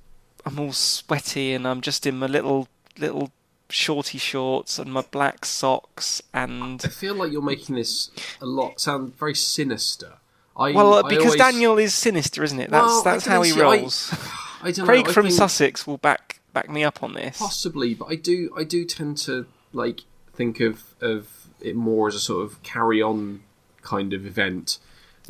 I'm 0.47 0.61
all 0.61 0.73
sweaty, 0.73 1.53
and 1.53 1.67
I'm 1.67 1.81
just 1.81 2.07
in 2.07 2.19
my 2.19 2.27
little 2.27 2.69
little 2.99 3.33
shorty 3.73 4.19
shorts 4.19 4.79
and 4.79 4.93
my 4.93 5.05
black 5.13 5.45
socks 5.45 6.21
and 6.35 6.83
I 6.85 6.89
feel 6.89 7.15
like 7.15 7.31
you're 7.31 7.41
making 7.41 7.77
this 7.77 8.11
a 8.41 8.47
lot 8.47 8.81
sound 8.81 9.17
very 9.17 9.35
sinister. 9.35 10.15
I, 10.61 10.73
well, 10.73 11.05
I 11.05 11.09
because 11.09 11.25
always- 11.25 11.41
Daniel 11.41 11.79
is 11.79 11.95
sinister, 11.95 12.45
isn't 12.45 12.61
it? 12.61 12.71
That's 12.71 12.85
Well, 12.87 13.03
that's 13.03 13.27
how 13.27 13.43
he 13.43 13.53
I- 13.53 13.61
rolls. 13.61 14.15
I 14.63 14.73
don't 14.73 14.85
Craig 14.85 15.05
know, 15.07 15.11
I 15.11 15.15
from 15.15 15.31
Sussex 15.31 15.87
will 15.87 15.97
back 15.97 16.41
back 16.53 16.69
me 16.69 16.85
up 16.85 17.03
on 17.03 17.15
this. 17.15 17.39
possibly, 17.39 17.95
but 17.95 18.07
I 18.11 18.15
do 18.17 18.51
I 18.57 18.63
do 18.65 18.85
tend 18.85 19.17
to 19.19 19.47
like 19.73 20.01
think 20.35 20.61
of 20.61 20.83
of 21.01 21.49
it 21.63 21.75
more 21.77 22.09
as 22.09 22.15
a 22.15 22.21
sort 22.21 22.45
of 22.45 22.63
carry 22.63 23.01
on 23.01 23.41
kind 23.83 24.13
of 24.13 24.27
event 24.27 24.79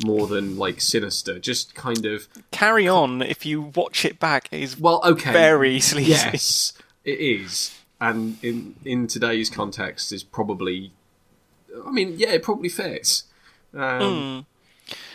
more 0.03 0.27
than 0.27 0.57
like 0.57 0.81
sinister. 0.81 1.39
Just 1.39 1.75
kind 1.75 2.05
of 2.05 2.27
Carry 2.51 2.87
on 2.89 3.21
if 3.21 3.45
you 3.45 3.61
watch 3.61 4.03
it 4.03 4.19
back. 4.19 4.49
It 4.51 4.61
is 4.61 4.77
well, 4.79 4.99
okay, 5.05 5.31
very 5.31 5.79
sleazy. 5.79 6.11
Yes, 6.11 6.73
it 7.05 7.19
is, 7.19 7.73
and 8.01 8.37
in 8.43 8.75
in 8.83 9.07
today's 9.07 9.49
context, 9.49 10.11
is 10.11 10.23
probably. 10.23 10.91
I 11.87 11.91
mean, 11.91 12.15
yeah, 12.17 12.31
it 12.31 12.43
probably 12.43 12.67
fits. 12.67 13.23
Um, 13.73 14.45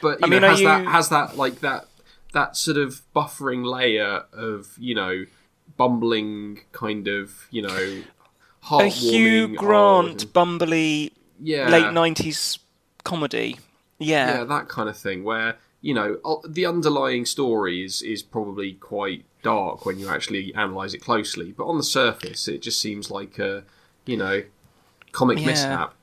But 0.03 0.21
you. 0.21 0.27
I 0.27 0.29
mean, 0.29 0.43
know, 0.43 0.49
has 0.51 0.61
that 0.63 0.85
has 0.87 1.09
that 1.11 1.37
like 1.37 1.61
that 1.61 1.87
that 2.33 2.57
sort 2.57 2.77
of 2.77 3.03
buffering 3.15 3.65
layer 3.65 4.25
of 4.33 4.69
you 4.79 4.95
know 4.95 5.25
bumbling 5.77 6.61
kind 6.73 7.09
of 7.09 7.47
you 7.51 7.63
know 7.63 8.03
a. 8.63 8.89
Hugh 8.89 9.55
Grant, 9.57 10.23
odd- 10.25 10.33
bumbly 10.33 11.13
yeah, 11.41 11.69
late 11.69 11.93
nineties 11.93 12.59
comedy. 13.05 13.59
yeah, 13.99 14.39
Yeah. 14.39 14.45
that 14.45 14.69
kind 14.69 14.89
of 14.89 14.97
thing 14.97 15.23
where 15.25 15.57
you 15.83 15.95
know 15.95 16.19
the 16.49 16.67
underlying 16.67 17.25
story 17.27 17.85
is 17.85 18.03
is 18.03 18.23
probably 18.23 18.73
quite 18.75 19.25
dark 19.43 19.87
when 19.87 19.99
you 19.99 20.09
actually 20.09 20.53
analyze 20.55 20.95
it 20.95 20.99
closely, 20.99 21.53
but 21.53 21.67
on 21.67 21.77
the 21.79 21.85
surface, 21.85 22.49
it 22.49 22.63
just 22.63 22.81
seems 22.81 23.11
like 23.11 23.39
a 23.39 23.65
you 24.05 24.17
know 24.17 24.43
comic 25.13 25.39
Yeah. 25.39 25.47
mishap. 25.47 25.95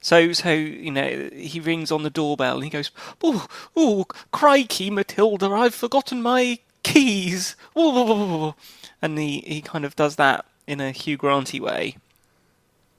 So, 0.00 0.32
so 0.32 0.50
you 0.52 0.90
know, 0.90 1.28
he 1.32 1.60
rings 1.60 1.92
on 1.92 2.02
the 2.02 2.10
doorbell 2.10 2.54
and 2.56 2.64
he 2.64 2.70
goes, 2.70 2.90
"Oh, 3.22 3.46
oh, 3.76 4.06
crikey, 4.32 4.90
Matilda, 4.90 5.46
I've 5.50 5.74
forgotten 5.74 6.22
my 6.22 6.58
keys." 6.82 7.54
Oh, 7.76 8.54
and 9.02 9.18
he 9.18 9.40
he 9.46 9.60
kind 9.60 9.84
of 9.84 9.94
does 9.96 10.16
that 10.16 10.46
in 10.66 10.80
a 10.80 10.90
Hugh 10.90 11.16
Granty 11.18 11.60
way, 11.60 11.96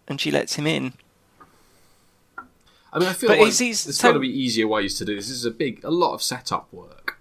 and 0.07 0.21
she 0.21 0.29
lets 0.31 0.55
him 0.55 0.67
in. 0.67 0.93
I 2.93 2.99
mean, 2.99 3.07
I 3.07 3.13
feel 3.13 3.29
But 3.29 3.39
like 3.39 3.47
is 3.47 3.59
he- 3.59 3.67
there's 3.67 3.97
so- 3.97 4.09
got 4.09 4.13
to 4.13 4.19
be 4.19 4.27
easier 4.29 4.67
ways 4.67 4.97
to 4.97 5.05
do 5.05 5.15
this. 5.15 5.27
This 5.27 5.37
is 5.37 5.45
a 5.45 5.51
big, 5.51 5.83
a 5.83 5.89
lot 5.91 6.13
of 6.13 6.21
setup 6.21 6.71
work. 6.73 7.17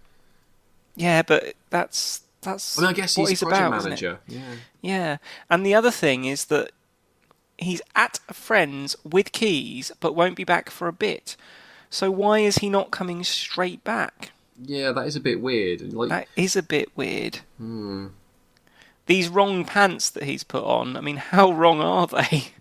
Yeah, 0.97 1.23
but 1.23 1.55
that's 1.71 2.23
that's 2.43 2.79
I 2.79 2.83
mean, 2.83 2.91
I 2.91 2.93
guess 2.93 3.17
what 3.17 3.23
he's, 3.31 3.41
he's 3.41 3.43
a 3.43 3.47
project 3.47 3.67
about, 3.69 3.85
manager. 3.85 4.19
Yeah. 4.27 4.55
Yeah, 4.83 5.17
and 5.49 5.65
the 5.65 5.75
other 5.75 5.91
thing 5.91 6.25
is 6.25 6.47
that 6.47 6.73
he's 7.61 7.83
at 7.95 8.21
a 8.29 8.35
friend's 8.35 8.97
with 9.05 9.33
keys, 9.33 9.93
but 10.01 10.15
won't 10.15 10.37
be 10.37 10.45
back 10.45 10.71
for 10.71 10.89
a 10.89 10.93
bit. 10.93 11.37
So 11.91 12.11
why 12.11 12.39
is 12.41 12.59
he 12.59 12.69
not 12.71 12.91
coming 12.91 13.25
straight 13.25 13.83
back? 13.85 14.31
Yeah, 14.63 14.93
that 14.93 15.07
is 15.07 15.17
a 15.17 15.21
bit 15.21 15.41
weird. 15.41 15.93
Like, 15.93 16.09
That 16.11 16.29
is 16.37 16.57
a 16.57 16.63
bit 16.63 16.97
weird. 16.97 17.41
hmm. 17.57 18.09
These 19.07 19.29
wrong 19.29 19.65
pants 19.65 20.09
that 20.11 20.23
he's 20.23 20.45
put 20.45 20.63
on. 20.63 20.97
I 20.97 21.01
mean, 21.01 21.17
how 21.17 21.51
wrong 21.51 21.81
are 21.81 22.07
they? 22.07 22.53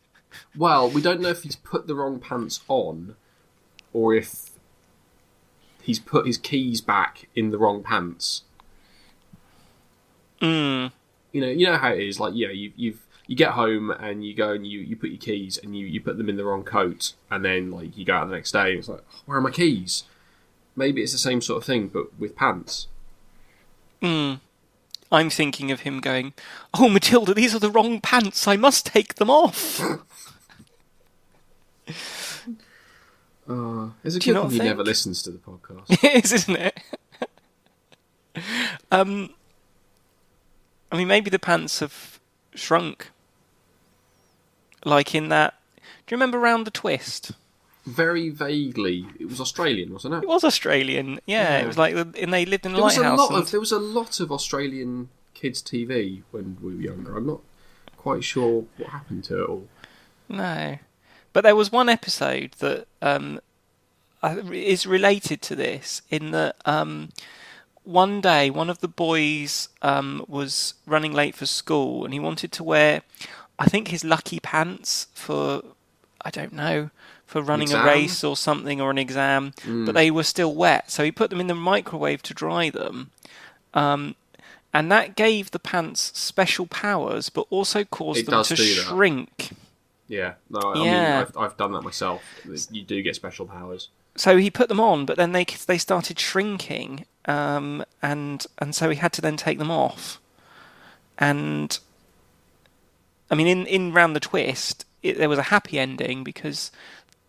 well, 0.58 0.90
we 0.90 1.02
don't 1.02 1.22
know 1.22 1.30
if 1.30 1.44
he's 1.44 1.56
put 1.58 1.86
the 1.86 1.94
wrong 1.94 2.20
pants 2.20 2.62
on, 2.68 3.16
or 3.94 4.16
if 4.16 4.50
he's 5.84 6.00
put 6.00 6.26
his 6.26 6.38
keys 6.38 6.82
back 6.82 7.28
in 7.36 7.52
the 7.52 7.58
wrong 7.60 7.84
pants. 7.84 8.44
Mm. 10.42 10.92
You 11.32 11.42
know, 11.42 11.48
you 11.48 11.68
know 11.68 11.78
how 11.78 11.94
it 11.94 12.02
is. 12.02 12.20
Like, 12.20 12.34
yeah, 12.36 12.50
you 12.50 12.72
you've 12.76 13.06
you 13.30 13.36
get 13.36 13.52
home 13.52 13.92
and 13.92 14.26
you 14.26 14.34
go 14.34 14.54
and 14.54 14.66
you, 14.66 14.80
you 14.80 14.96
put 14.96 15.12
your 15.12 15.20
keys 15.20 15.60
and 15.62 15.78
you, 15.78 15.86
you 15.86 16.02
put 16.02 16.18
them 16.18 16.30
in 16.30 16.36
the 16.36 16.44
wrong 16.44 16.64
coat, 16.64 17.14
and 17.30 17.46
then 17.46 17.70
like 17.70 17.96
you 17.96 18.04
go 18.04 18.16
out 18.16 18.28
the 18.28 18.34
next 18.34 18.52
day 18.54 18.72
and 18.72 18.80
it's 18.80 18.90
like, 18.90 19.04
where 19.28 19.38
are 19.38 19.42
my 19.42 19.52
keys? 19.52 20.06
Maybe 20.76 21.04
it's 21.04 21.12
the 21.12 21.20
same 21.20 21.40
sort 21.40 21.62
of 21.62 21.64
thing, 21.64 21.90
but 21.90 22.20
with 22.20 22.36
pants. 22.36 22.88
Mm. 24.02 24.40
I'm 25.12 25.30
thinking 25.30 25.70
of 25.70 25.82
him 25.82 26.00
going, 26.00 26.34
"Oh, 26.74 26.90
Matilda, 26.90 27.36
these 27.36 27.54
are 27.54 27.60
the 27.60 27.70
wrong 27.70 28.02
pants. 28.02 28.48
I 28.48 28.56
must 28.56 28.88
take 28.88 29.16
them 29.16 29.30
off." 29.30 29.80
Uh, 33.48 33.90
it's 34.04 34.16
a 34.16 34.20
Do 34.20 34.34
good 34.34 34.50
thing 34.50 34.62
he 34.62 34.68
never 34.68 34.84
listens 34.84 35.22
to 35.24 35.32
the 35.32 35.38
podcast. 35.50 36.04
it 36.04 36.26
is, 36.26 36.34
isn't 36.34 36.56
it? 36.56 36.80
um, 38.92 39.30
I 40.92 40.98
mean, 40.98 41.08
maybe 41.08 41.30
the 41.30 41.38
pants 41.38 41.80
have 41.82 42.20
shrunk. 42.56 43.12
Like 44.86 45.14
in 45.16 45.30
that. 45.30 45.56
Do 45.76 45.82
you 46.14 46.18
remember 46.18 46.40
Round 46.40 46.66
the 46.66 46.72
Twist? 46.72 47.32
Very 47.86 48.30
vaguely, 48.30 49.06
it 49.20 49.28
was 49.30 49.40
Australian, 49.42 49.94
wasn't 49.94 50.14
it? 50.16 50.24
It 50.24 50.28
was 50.30 50.44
Australian. 50.44 51.20
Yeah, 51.26 51.58
Yeah. 51.58 51.58
it 51.60 51.68
was 51.68 51.78
like, 51.78 51.96
and 51.96 52.34
they 52.34 52.46
lived 52.46 52.66
in 52.66 52.74
a 52.74 52.76
There 52.76 52.84
was 52.84 52.98
a 52.98 53.02
lot 53.16 53.32
and- 53.32 53.40
of 53.44 53.52
there 53.52 53.60
was 53.60 53.72
a 53.72 53.80
lot 53.80 54.20
of 54.20 54.32
Australian 54.32 55.10
kids 55.34 55.62
TV 55.62 56.22
when 56.32 56.58
we 56.62 56.76
were 56.76 56.82
younger. 56.82 57.16
I'm 57.18 57.26
not 57.28 57.40
quite 57.98 58.24
sure 58.24 58.66
what 58.78 58.90
happened 58.90 59.24
to 59.26 59.44
it 59.44 59.50
all. 59.50 59.68
No, 60.28 60.78
but 61.34 61.42
there 61.42 61.56
was 61.56 61.72
one 61.72 61.90
episode 61.90 62.52
that 62.60 62.86
um, 63.02 63.40
is 64.52 64.86
related 64.86 65.42
to 65.44 65.56
this 65.56 66.02
in 66.10 66.32
that 66.32 66.58
um, 66.66 67.10
one 67.84 68.22
day 68.22 68.50
one 68.50 68.70
of 68.70 68.80
the 68.80 68.88
boys 68.88 69.70
um, 69.82 70.24
was 70.28 70.76
running 70.86 71.14
late 71.14 71.34
for 71.36 71.46
school 71.46 72.04
and 72.06 72.14
he 72.14 72.20
wanted 72.20 72.52
to 72.52 72.64
wear, 72.64 73.02
I 73.60 73.66
think, 73.66 73.90
his 73.90 74.04
lucky 74.04 74.40
pants 74.40 75.08
for 75.14 75.62
I 76.26 76.30
don't 76.32 76.54
know 76.54 76.90
for 77.26 77.42
running 77.44 77.72
a 77.72 77.84
race 77.86 78.24
or 78.24 78.36
something 78.36 78.82
or 78.82 78.90
an 78.90 78.98
exam, 78.98 79.54
but 79.86 79.94
they 79.94 80.10
were 80.10 80.24
still 80.24 80.56
wet, 80.56 80.90
so 80.90 81.04
he 81.04 81.12
put 81.12 81.30
them 81.30 81.40
in 81.40 81.48
the 81.48 81.54
microwave 81.56 82.24
to 82.24 82.34
dry 82.34 82.70
them. 82.72 83.12
Um, 83.74 84.16
and 84.74 84.92
that 84.92 85.16
gave 85.16 85.52
the 85.52 85.60
pants 85.60 86.12
special 86.18 86.66
powers, 86.66 87.30
but 87.30 87.46
also 87.52 87.84
caused 87.84 88.20
It 88.22 88.26
them 88.28 88.44
to 88.44 88.56
do 88.56 88.76
that. 88.76 88.86
shrink. 88.88 89.52
Yeah, 90.08 90.34
no, 90.50 90.60
I 90.60 90.74
mean 90.76 90.88
I've 90.88 91.38
I've 91.38 91.58
done 91.58 91.72
that 91.74 91.82
myself. 91.84 92.24
You 92.72 92.84
do 92.84 93.02
get 93.04 93.16
special 93.16 93.46
powers. 93.46 93.90
so 94.16 94.38
he 94.38 94.50
put 94.50 94.68
them 94.70 94.80
on, 94.80 95.06
but 95.06 95.18
then 95.18 95.32
they 95.34 95.46
they 95.68 95.78
started 95.78 96.20
shrinking, 96.20 97.06
um, 97.26 97.84
and 98.02 98.46
and 98.58 98.74
so 98.74 98.90
he 98.90 98.96
had 98.96 99.14
to 99.14 99.22
then 99.22 99.38
take 99.38 99.60
them 99.60 99.70
off. 99.72 100.20
And 101.20 101.78
I 103.32 103.36
mean, 103.36 103.48
in 103.48 103.66
in 103.66 103.94
round 103.94 104.16
the 104.16 104.20
twist, 104.20 104.86
it, 105.04 105.18
there 105.18 105.30
was 105.30 105.40
a 105.40 105.44
happy 105.44 105.78
ending 105.80 106.24
because 106.24 106.72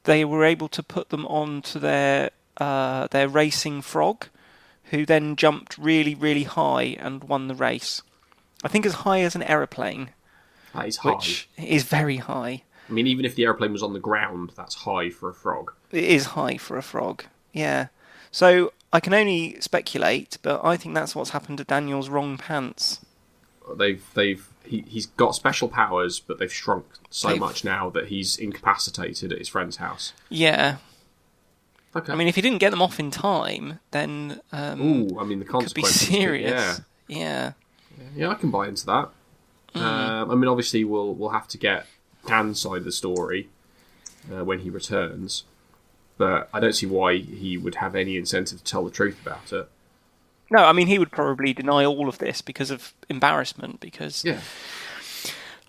they 0.04 0.24
were 0.24 0.44
able 0.44 0.68
to 0.68 0.82
put 0.82 1.10
them 1.10 1.26
onto 1.26 1.78
their 1.78 2.30
uh, 2.56 3.06
their 3.08 3.28
racing 3.28 3.82
frog, 3.82 4.26
who 4.84 5.04
then 5.06 5.36
jumped 5.36 5.76
really 5.78 6.14
really 6.14 6.44
high 6.44 6.96
and 6.98 7.24
won 7.24 7.48
the 7.48 7.54
race. 7.54 8.02
I 8.64 8.68
think 8.68 8.84
as 8.86 8.94
high 8.94 9.20
as 9.20 9.34
an 9.34 9.42
aeroplane, 9.42 10.10
That 10.74 10.86
is 10.88 10.98
high. 10.98 11.12
which 11.14 11.48
is 11.56 11.84
very 11.84 12.16
high. 12.18 12.62
I 12.88 12.92
mean, 12.92 13.06
even 13.06 13.24
if 13.24 13.34
the 13.36 13.44
airplane 13.44 13.72
was 13.72 13.82
on 13.82 13.92
the 13.92 14.00
ground, 14.00 14.52
that's 14.56 14.74
high 14.74 15.10
for 15.10 15.28
a 15.28 15.34
frog. 15.34 15.72
It 15.92 16.04
is 16.04 16.26
high 16.26 16.56
for 16.56 16.76
a 16.76 16.82
frog. 16.82 17.24
Yeah. 17.52 17.86
So 18.32 18.72
I 18.92 19.00
can 19.00 19.14
only 19.14 19.60
speculate, 19.60 20.38
but 20.42 20.64
I 20.64 20.76
think 20.76 20.94
that's 20.94 21.14
what's 21.14 21.30
happened 21.30 21.58
to 21.58 21.64
Daniel's 21.64 22.08
wrong 22.08 22.36
pants. 22.36 23.00
They've 23.78 24.04
they've 24.14 24.46
he, 24.64 24.84
he's 24.86 25.06
got 25.06 25.34
special 25.34 25.68
powers, 25.68 26.20
but 26.20 26.38
they've 26.38 26.52
shrunk 26.52 26.84
so 27.10 27.28
They've- 27.28 27.40
much 27.40 27.64
now 27.64 27.90
that 27.90 28.08
he's 28.08 28.36
incapacitated 28.36 29.32
at 29.32 29.38
his 29.38 29.48
friend's 29.48 29.76
house. 29.76 30.12
Yeah. 30.28 30.76
Okay. 31.96 32.12
I 32.12 32.16
mean, 32.16 32.28
if 32.28 32.36
he 32.36 32.40
didn't 32.42 32.58
get 32.58 32.70
them 32.70 32.80
off 32.82 33.00
in 33.00 33.10
time, 33.10 33.80
then 33.90 34.40
um, 34.52 34.80
Ooh, 34.80 35.18
I 35.18 35.24
mean 35.24 35.40
the 35.40 35.44
it 35.44 35.48
could 35.48 35.74
be 35.74 35.82
consequences. 35.82 36.08
serious. 36.08 36.80
Yeah, 37.08 37.16
Yeah. 37.18 37.52
yeah, 38.14 38.28
I 38.28 38.34
can 38.34 38.50
buy 38.52 38.68
into 38.68 38.86
that. 38.86 39.08
Mm. 39.74 39.80
Um, 39.80 40.30
I 40.30 40.34
mean, 40.36 40.48
obviously, 40.48 40.84
we'll 40.84 41.14
we'll 41.14 41.30
have 41.30 41.48
to 41.48 41.58
get 41.58 41.86
Dan's 42.26 42.60
side 42.60 42.78
of 42.78 42.84
the 42.84 42.92
story 42.92 43.48
uh, 44.32 44.44
when 44.44 44.60
he 44.60 44.70
returns, 44.70 45.44
but 46.16 46.48
I 46.54 46.60
don't 46.60 46.74
see 46.74 46.86
why 46.86 47.16
he 47.18 47.56
would 47.58 47.76
have 47.76 47.96
any 47.96 48.16
incentive 48.16 48.58
to 48.58 48.64
tell 48.64 48.84
the 48.84 48.90
truth 48.92 49.20
about 49.26 49.52
it. 49.52 49.68
No, 50.50 50.64
I 50.64 50.72
mean 50.72 50.88
he 50.88 50.98
would 50.98 51.12
probably 51.12 51.52
deny 51.52 51.84
all 51.84 52.08
of 52.08 52.18
this 52.18 52.42
because 52.42 52.70
of 52.70 52.92
embarrassment. 53.08 53.80
Because 53.80 54.24
Yeah, 54.24 54.40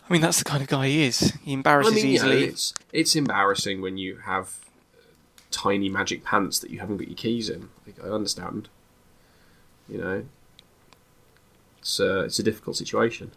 I 0.09 0.13
mean 0.13 0.21
that's 0.21 0.39
the 0.39 0.45
kind 0.45 0.61
of 0.61 0.67
guy 0.67 0.87
he 0.87 1.03
is. 1.03 1.33
He 1.43 1.53
embarrasses 1.53 1.93
I 1.93 1.95
mean, 1.95 2.05
you 2.07 2.19
know, 2.19 2.25
easily. 2.25 2.43
it's 2.45 2.73
it's 2.91 3.15
embarrassing 3.15 3.81
when 3.81 3.97
you 3.97 4.17
have 4.25 4.57
uh, 4.93 5.01
tiny 5.51 5.89
magic 5.89 6.23
pants 6.23 6.59
that 6.59 6.71
you 6.71 6.79
haven't 6.79 6.97
got 6.97 7.07
your 7.07 7.17
keys 7.17 7.49
in. 7.49 7.69
Like, 7.85 8.03
I 8.03 8.09
understand. 8.09 8.69
You 9.87 9.97
know, 9.97 10.25
it's 11.79 11.99
uh, 11.99 12.23
it's 12.25 12.39
a 12.39 12.43
difficult 12.43 12.77
situation. 12.77 13.31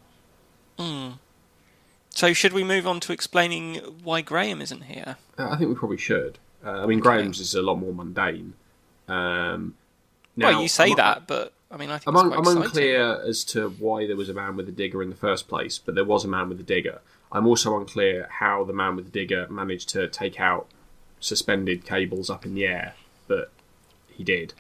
So 2.15 2.33
should 2.33 2.53
we 2.53 2.63
move 2.63 2.87
on 2.87 3.01
to 3.01 3.13
explaining 3.13 3.77
why 4.03 4.21
Graham 4.21 4.63
isn't 4.63 4.83
here? 4.83 5.17
Uh, 5.37 5.51
I 5.51 5.57
think 5.57 5.69
we 5.69 5.75
probably 5.75 5.97
should. 5.99 6.39
Uh, 6.65 6.83
I 6.83 6.87
mean, 6.87 7.01
Graham's 7.01 7.41
is 7.41 7.55
a 7.55 7.63
lot 7.63 7.75
more 7.75 7.93
mundane. 7.93 8.55
Um, 9.09 9.75
now, 10.37 10.49
well, 10.51 10.63
you 10.63 10.69
say 10.69 10.91
I'm 10.91 10.97
that, 10.97 11.27
but 11.27 11.53
I 11.71 11.77
mean, 11.77 11.91
I 11.91 11.99
think 11.99 12.17
I'm, 12.17 12.33
I'm 12.33 12.47
unclear 12.47 13.21
as 13.27 13.45
to 13.47 13.71
why 13.71 14.07
there 14.07 14.17
was 14.17 14.29
a 14.29 14.35
man 14.35 14.57
with 14.57 14.69
a 14.69 14.73
digger 14.73 15.03
in 15.03 15.11
the 15.11 15.17
first 15.17 15.49
place, 15.49 15.79
but 15.79 15.95
there 15.95 16.05
was 16.05 16.25
a 16.25 16.29
man 16.29 16.49
with 16.49 16.61
a 16.61 16.65
digger. 16.65 17.01
I'm 17.33 17.47
also 17.47 17.77
unclear 17.79 18.29
how 18.31 18.65
the 18.65 18.73
man 18.73 18.95
with 18.97 19.07
the 19.07 19.11
digger 19.11 19.49
managed 19.49 19.89
to 19.91 20.07
take 20.09 20.39
out 20.39 20.69
suspended 21.21 21.85
cables 21.85 22.31
up 22.31 22.45
in 22.45 22.55
the 22.55 22.67
air, 22.67 22.95
but 23.27 23.51
he 24.09 24.23
did. 24.25 24.55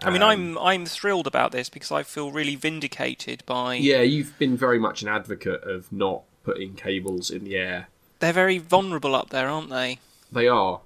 I 0.00 0.10
mean, 0.10 0.22
Um, 0.22 0.28
I'm 0.28 0.58
I'm 0.58 0.86
thrilled 0.86 1.26
about 1.26 1.50
this 1.52 1.68
because 1.68 1.90
I 1.90 2.02
feel 2.02 2.30
really 2.30 2.54
vindicated 2.56 3.42
by. 3.46 3.74
Yeah, 3.74 4.02
you've 4.02 4.38
been 4.38 4.56
very 4.56 4.78
much 4.78 5.02
an 5.02 5.08
advocate 5.08 5.62
of 5.64 5.90
not 5.92 6.22
putting 6.44 6.74
cables 6.74 7.30
in 7.30 7.44
the 7.44 7.56
air. 7.56 7.88
They're 8.20 8.32
very 8.32 8.58
vulnerable 8.58 9.14
up 9.14 9.30
there, 9.30 9.48
aren't 9.48 9.70
they? 9.70 9.98
They 10.30 10.46
are. 10.46 10.80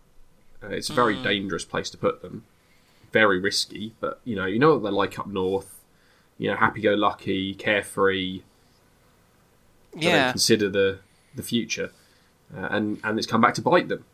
Uh, 0.62 0.68
it's 0.68 0.88
a 0.90 0.92
very 0.94 1.16
Hmm. 1.16 1.24
dangerous 1.24 1.64
place 1.64 1.90
to 1.90 1.98
put 1.98 2.22
them. 2.22 2.44
Very 3.12 3.38
risky, 3.38 3.94
but 4.00 4.20
you 4.24 4.34
know, 4.36 4.46
you 4.46 4.58
know 4.58 4.74
what 4.74 4.82
they're 4.82 4.92
like 4.92 5.18
up 5.18 5.26
north. 5.26 5.78
You 6.38 6.50
know, 6.50 6.56
happy-go-lucky, 6.56 7.54
carefree. 7.54 8.42
Yeah. 9.94 10.30
consider 10.30 10.68
the 10.70 10.98
the 11.34 11.42
future, 11.42 11.92
uh, 12.56 12.68
and 12.70 12.98
and 13.04 13.18
it's 13.18 13.26
come 13.26 13.40
back 13.42 13.54
to 13.54 13.62
bite 13.62 13.88
them. 13.88 14.04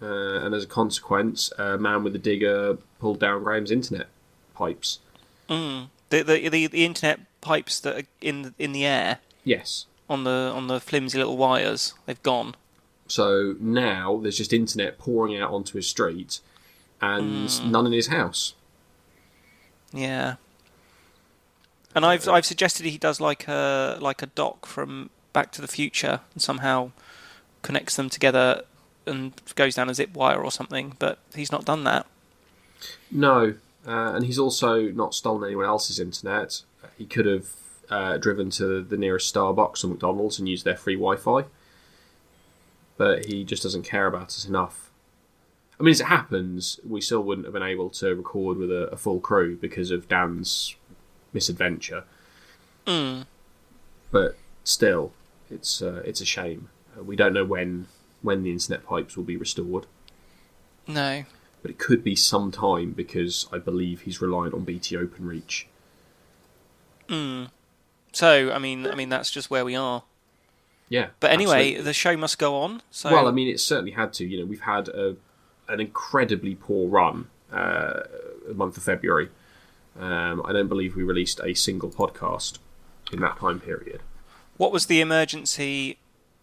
Uh, 0.00 0.44
and 0.44 0.54
as 0.54 0.62
a 0.62 0.66
consequence, 0.68 1.50
a 1.58 1.76
man 1.76 2.04
with 2.04 2.14
a 2.14 2.18
digger 2.18 2.78
pulled 3.00 3.18
down 3.18 3.42
Graham's 3.42 3.72
internet 3.72 4.06
pipes. 4.54 5.00
Mm. 5.50 5.88
The, 6.10 6.22
the 6.22 6.48
the 6.48 6.66
the 6.68 6.84
internet 6.84 7.20
pipes 7.40 7.80
that 7.80 7.96
are 7.96 8.06
in 8.20 8.42
the, 8.42 8.54
in 8.58 8.72
the 8.72 8.84
air 8.84 9.18
Yes. 9.44 9.86
on 10.08 10.22
the 10.24 10.52
on 10.54 10.68
the 10.68 10.78
flimsy 10.80 11.18
little 11.18 11.36
wires, 11.36 11.94
they've 12.06 12.22
gone. 12.22 12.54
So 13.08 13.56
now 13.58 14.20
there's 14.22 14.36
just 14.36 14.52
internet 14.52 14.98
pouring 14.98 15.36
out 15.40 15.50
onto 15.50 15.76
his 15.78 15.88
street, 15.88 16.38
and 17.00 17.50
Hmm. 17.50 17.70
none 17.70 17.86
in 17.86 17.92
his 17.92 18.08
house. 18.08 18.54
Yeah. 19.92 20.36
And 21.94 22.04
I've 22.04 22.28
I've 22.28 22.46
suggested 22.46 22.86
he 22.86 22.98
does 22.98 23.20
like 23.20 23.48
a 23.48 23.98
like 24.00 24.22
a 24.22 24.26
Doc 24.26 24.66
from 24.66 25.10
Back 25.32 25.52
to 25.52 25.60
the 25.62 25.68
Future 25.68 26.20
and 26.34 26.42
somehow 26.42 26.90
connects 27.62 27.96
them 27.96 28.08
together 28.10 28.62
and 29.06 29.32
goes 29.54 29.74
down 29.74 29.88
a 29.88 29.94
zip 29.94 30.12
wire 30.14 30.42
or 30.42 30.50
something, 30.52 30.94
but 30.98 31.18
he's 31.34 31.50
not 31.50 31.64
done 31.64 31.84
that. 31.84 32.06
No, 33.10 33.54
uh, 33.86 34.12
and 34.14 34.26
he's 34.26 34.38
also 34.38 34.82
not 34.90 35.14
stolen 35.14 35.44
anyone 35.44 35.64
else's 35.64 35.98
internet. 35.98 36.62
He 36.98 37.06
could 37.06 37.26
have 37.26 37.46
uh, 37.88 38.18
driven 38.18 38.50
to 38.50 38.82
the 38.82 38.98
nearest 38.98 39.34
Starbucks 39.34 39.82
or 39.82 39.88
McDonald's 39.88 40.38
and 40.38 40.46
used 40.48 40.64
their 40.66 40.76
free 40.76 40.94
Wi-Fi, 40.94 41.44
but 42.98 43.24
he 43.26 43.44
just 43.44 43.62
doesn't 43.62 43.84
care 43.84 44.06
about 44.06 44.26
us 44.26 44.44
enough. 44.44 44.87
I 45.78 45.82
mean, 45.84 45.92
as 45.92 46.00
it 46.00 46.06
happens, 46.06 46.80
we 46.86 47.00
still 47.00 47.22
wouldn't 47.22 47.46
have 47.46 47.54
been 47.54 47.62
able 47.62 47.88
to 47.90 48.14
record 48.14 48.58
with 48.58 48.70
a, 48.70 48.88
a 48.88 48.96
full 48.96 49.20
crew 49.20 49.56
because 49.56 49.90
of 49.90 50.08
Dan's 50.08 50.74
misadventure. 51.32 52.04
Mm. 52.86 53.26
But 54.10 54.36
still, 54.64 55.12
it's 55.50 55.80
uh, 55.82 56.02
it's 56.04 56.20
a 56.20 56.24
shame. 56.24 56.68
Uh, 56.98 57.02
we 57.04 57.14
don't 57.16 57.32
know 57.32 57.44
when 57.44 57.86
when 58.22 58.42
the 58.42 58.50
internet 58.50 58.84
pipes 58.84 59.16
will 59.16 59.24
be 59.24 59.36
restored. 59.36 59.86
No. 60.86 61.24
but 61.60 61.70
it 61.70 61.78
could 61.78 62.02
be 62.02 62.16
some 62.16 62.50
time 62.50 62.92
because 62.92 63.46
I 63.52 63.58
believe 63.58 64.00
he's 64.00 64.22
reliant 64.22 64.54
on 64.54 64.64
BT 64.64 64.96
OpenReach. 64.96 65.64
Mm. 67.08 67.50
So 68.12 68.50
I 68.52 68.58
mean 68.58 68.86
I 68.86 68.94
mean 68.94 69.08
that's 69.10 69.30
just 69.30 69.50
where 69.50 69.64
we 69.64 69.76
are. 69.76 70.02
Yeah, 70.90 71.08
But 71.20 71.32
anyway, 71.32 71.72
absolutely. 71.72 71.82
the 71.84 71.92
show 71.92 72.16
must 72.16 72.38
go 72.38 72.56
on. 72.56 72.80
So 72.90 73.10
well, 73.12 73.28
I 73.28 73.30
mean, 73.30 73.46
it 73.46 73.60
certainly 73.60 73.90
had 73.90 74.14
to. 74.14 74.24
You 74.26 74.38
know, 74.40 74.46
we've 74.46 74.62
had 74.62 74.88
a, 74.88 75.16
an 75.68 75.80
incredibly 75.80 76.54
poor 76.54 76.88
run 76.88 77.28
uh, 77.52 78.02
the 78.46 78.54
month 78.54 78.76
of 78.76 78.82
February. 78.82 79.28
Um, 79.98 80.42
I 80.44 80.52
don't 80.52 80.68
believe 80.68 80.96
we 80.96 81.02
released 81.02 81.40
a 81.42 81.54
single 81.54 81.90
podcast 81.90 82.58
in 83.12 83.20
that 83.20 83.38
time 83.38 83.60
period. 83.60 84.00
what 84.56 84.72
was 84.72 84.86
the 84.86 85.00
emergency? 85.00 85.98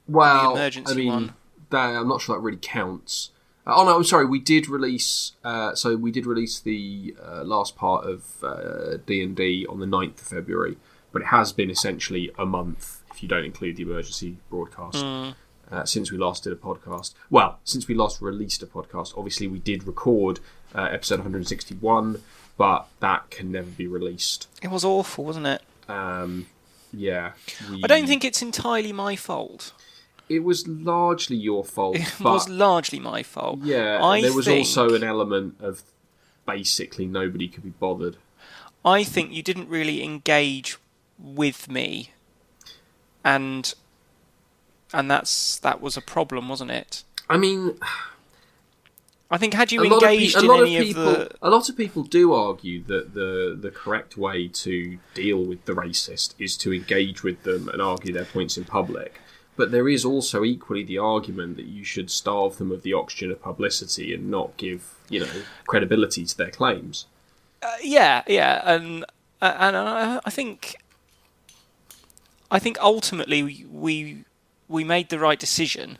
Well, 0.08 0.54
emergency 0.56 0.92
I 0.92 0.96
mean, 0.96 1.08
one. 1.08 1.34
That, 1.70 1.96
I'm 1.96 2.08
not 2.08 2.22
sure 2.22 2.36
that 2.36 2.42
really 2.42 2.60
counts. 2.62 3.32
Uh, 3.66 3.74
oh 3.76 3.86
no, 3.86 3.96
I'm 3.96 4.04
sorry. 4.04 4.26
We 4.26 4.40
did 4.40 4.68
release. 4.68 5.34
Uh, 5.44 5.74
so 5.74 5.96
we 5.96 6.12
did 6.12 6.26
release 6.26 6.60
the 6.60 7.16
uh, 7.24 7.44
last 7.44 7.76
part 7.76 8.06
of 8.06 8.44
uh, 8.44 8.98
D 9.06 9.24
and 9.24 9.36
D 9.36 9.66
on 9.68 9.80
the 9.80 9.86
9th 9.86 10.22
of 10.22 10.28
February, 10.28 10.78
but 11.12 11.22
it 11.22 11.28
has 11.30 11.52
been 11.52 11.70
essentially 11.70 12.32
a 12.38 12.46
month 12.46 13.04
if 13.12 13.24
you 13.24 13.30
don't 13.30 13.46
include 13.46 13.78
the 13.78 13.84
emergency 13.84 14.38
broadcast 14.50 14.98
uh, 15.72 15.84
since 15.86 16.12
we 16.12 16.18
last 16.18 16.44
did 16.44 16.54
a 16.54 16.56
podcast. 16.56 17.14
Well, 17.30 17.60
since 17.64 17.88
we 17.88 17.96
last 17.96 18.22
released 18.22 18.62
a 18.64 18.68
podcast, 18.68 19.18
obviously 19.18 19.48
we 19.48 19.60
did 19.60 19.86
record 19.86 20.40
uh, 20.74 20.90
episode 20.92 21.20
161, 21.20 22.22
but 22.58 22.88
that 23.00 23.30
can 23.30 23.52
never 23.52 23.70
be 23.70 23.88
released. 23.88 24.48
It 24.62 24.70
was 24.70 24.84
awful, 24.86 25.26
wasn't 25.26 25.48
it? 25.48 25.62
Um, 25.90 26.48
yeah, 26.94 27.34
we- 27.70 27.82
I 27.84 27.88
don't 27.88 28.08
think 28.08 28.24
it's 28.24 28.42
entirely 28.42 28.92
my 28.94 29.16
fault. 29.16 29.74
it 30.28 30.40
was 30.44 30.68
largely 30.68 31.36
your 31.38 31.64
fault. 31.64 31.96
It 31.98 32.20
was 32.20 32.50
largely 32.50 33.00
my 33.00 33.22
fault. 33.24 33.60
Yeah, 33.64 34.04
I 34.04 34.22
there 34.22 34.34
was 34.34 34.46
think- 34.46 34.60
also 34.60 34.94
an 34.96 35.04
element 35.04 35.56
of 35.60 35.84
basically 36.48 37.06
nobody 37.06 37.48
could 37.48 37.64
be 37.64 37.70
bothered. 37.72 38.18
I 38.84 39.04
think 39.04 39.32
you 39.32 39.42
didn't 39.44 39.68
really 39.70 40.04
engage 40.04 40.78
with 41.20 41.68
me, 41.70 42.12
and 43.24 43.74
and 44.94 45.10
that's 45.10 45.60
that 45.60 45.82
was 45.82 45.98
a 45.98 46.02
problem, 46.02 46.50
wasn't 46.50 46.72
it? 46.72 47.04
I 47.30 47.38
mean, 47.38 47.78
I 49.32 49.38
think 49.38 49.54
had 49.54 49.72
you 49.72 49.84
lot, 49.84 49.98
of, 49.98 50.02
pe- 50.02 50.14
engaged 50.16 50.36
a 50.38 50.40
in 50.40 50.48
lot 50.48 50.60
of 50.62 50.68
any 50.68 50.84
people, 50.84 51.08
of 51.08 51.30
the 51.30 51.36
a 51.42 51.50
lot 51.50 51.70
of 51.70 51.78
people 51.78 52.04
do 52.04 52.34
argue 52.34 52.84
that 52.84 53.14
the 53.14 53.58
the 53.60 53.72
correct 53.72 54.18
way 54.18 54.48
to 54.48 54.98
deal 55.14 55.44
with 55.44 55.66
the 55.66 55.74
racist 55.74 56.36
is 56.40 56.56
to 56.58 56.74
engage 56.74 57.24
with 57.24 57.44
them 57.44 57.68
and 57.70 57.82
argue 57.82 58.14
their 58.14 58.26
points 58.26 58.58
in 58.58 58.66
public. 58.66 59.20
But 59.58 59.72
there 59.72 59.88
is 59.88 60.04
also 60.04 60.44
equally 60.44 60.84
the 60.84 60.98
argument 60.98 61.56
that 61.56 61.66
you 61.66 61.86
should 61.86 62.12
starve 62.12 62.58
them 62.58 62.72
of 62.72 62.84
the 62.84 62.92
oxygen 62.92 63.32
of 63.32 63.42
publicity 63.42 64.14
and 64.14 64.30
not 64.30 64.58
give, 64.58 64.96
you 65.10 65.22
know, 65.22 65.32
credibility 65.66 66.26
to 66.26 66.38
their 66.38 66.52
claims. 66.52 67.06
Uh, 67.62 67.72
yeah, 67.82 68.24
yeah, 68.28 68.62
and 68.66 69.06
uh, 69.42 69.56
and 69.58 69.78
I, 69.78 70.20
I 70.26 70.30
think 70.30 70.76
I 72.52 72.60
think 72.60 72.78
ultimately 72.80 73.66
we, 73.72 74.24
we 74.68 74.84
made 74.84 75.10
the 75.10 75.20
right 75.20 75.40
decision 75.40 75.98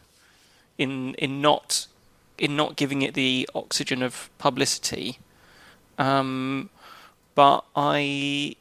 in 0.78 1.14
in 1.16 1.42
not 1.42 1.88
in 2.38 2.56
not 2.56 2.76
giving 2.76 3.02
it 3.02 3.14
the 3.14 3.50
oxygen 3.56 4.02
of 4.04 4.30
publicity. 4.38 5.20
Um, 5.98 6.70
but 7.36 7.64
I 7.76 8.56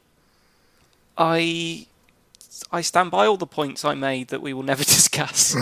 I 1.17 1.87
I 2.71 2.81
stand 2.81 3.11
by 3.11 3.25
all 3.25 3.37
the 3.37 3.47
points 3.47 3.83
I 3.83 3.93
made 3.95 4.29
that 4.29 4.41
we 4.41 4.53
will 4.53 4.63
never 4.63 4.83
discuss. 4.97 5.55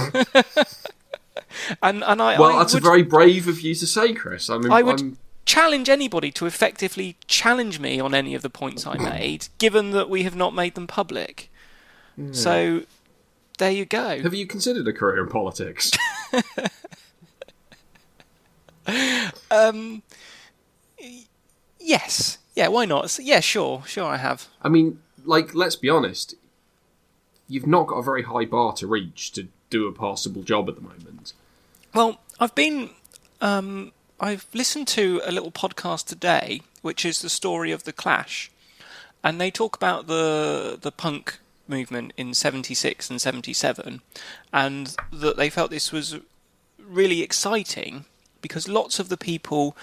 and 1.82 2.04
and 2.04 2.22
I 2.22 2.40
Well, 2.40 2.56
I 2.56 2.60
that's 2.60 2.74
would, 2.74 2.84
a 2.84 2.86
very 2.86 3.04
brave 3.04 3.48
of 3.48 3.62
you 3.62 3.76
to 3.76 3.88
say, 3.88 4.14
Chris. 4.14 4.50
I 4.50 4.58
mean, 4.58 4.72
I 4.72 4.82
would 4.82 5.00
I'm, 5.00 5.18
challenge 5.46 5.90
anybody 5.90 6.32
to 6.32 6.46
effectively 6.46 7.16
challenge 7.28 7.80
me 7.80 8.00
on 8.00 8.14
any 8.14 8.36
of 8.36 8.42
the 8.42 8.50
points 8.50 8.86
I 8.86 8.98
made, 8.98 9.48
given 9.58 9.92
that 9.92 10.10
we 10.10 10.24
have 10.24 10.36
not 10.36 10.54
made 10.54 10.76
them 10.76 10.88
public. 10.88 11.50
So 12.32 12.84
there 13.64 13.72
you 13.72 13.86
go. 13.86 14.22
have 14.22 14.34
you 14.34 14.46
considered 14.46 14.88
a 14.88 14.94
career 14.94 15.24
in 15.24 15.30
politics? 15.30 15.92
Um, 19.50 20.04
yes, 21.80 22.38
yeah, 22.56 22.68
why 22.68 22.86
not? 22.86 23.18
Yeah, 23.22 23.40
sure, 23.40 23.84
sure, 23.86 24.06
I 24.06 24.18
have. 24.18 24.48
I 24.62 24.70
mean, 24.70 25.00
like, 25.24 25.54
let's 25.54 25.76
be 25.76 25.90
honest. 25.90 26.36
You've 27.48 27.68
not 27.68 27.88
got 27.88 27.96
a 27.98 28.04
very 28.04 28.24
high 28.24 28.46
bar 28.46 28.74
to 28.74 28.88
reach 28.88 29.32
to 29.34 29.48
do 29.70 29.88
a 29.88 29.94
passable 29.94 30.44
job 30.44 30.70
at 30.70 30.76
the 30.76 30.82
moment. 30.82 31.34
Well, 31.94 32.20
I've 32.40 32.56
been, 32.56 32.90
um, 33.42 33.92
I've 34.20 34.48
listened 34.54 34.88
to 34.90 35.22
a 35.24 35.32
little 35.32 35.52
podcast 35.52 36.08
today, 36.08 36.62
which 36.82 37.06
is 37.06 37.22
the 37.22 37.30
story 37.30 37.72
of 37.72 37.84
the 37.84 37.94
Clash, 37.94 38.52
and 39.24 39.40
they 39.40 39.52
talk 39.52 39.76
about 39.76 40.08
the 40.08 40.78
the 40.82 40.92
punk 40.92 41.40
movement 41.78 42.14
in 42.18 42.34
'76 42.34 43.10
and 43.10 43.20
'77, 43.20 44.02
and 44.52 44.96
that 45.12 45.38
they 45.38 45.50
felt 45.50 45.72
this 45.72 45.92
was 45.92 46.18
really 46.78 47.22
exciting 47.22 48.06
because 48.42 48.68
lots 48.68 49.00
of 49.00 49.10
the 49.10 49.18
people 49.18 49.76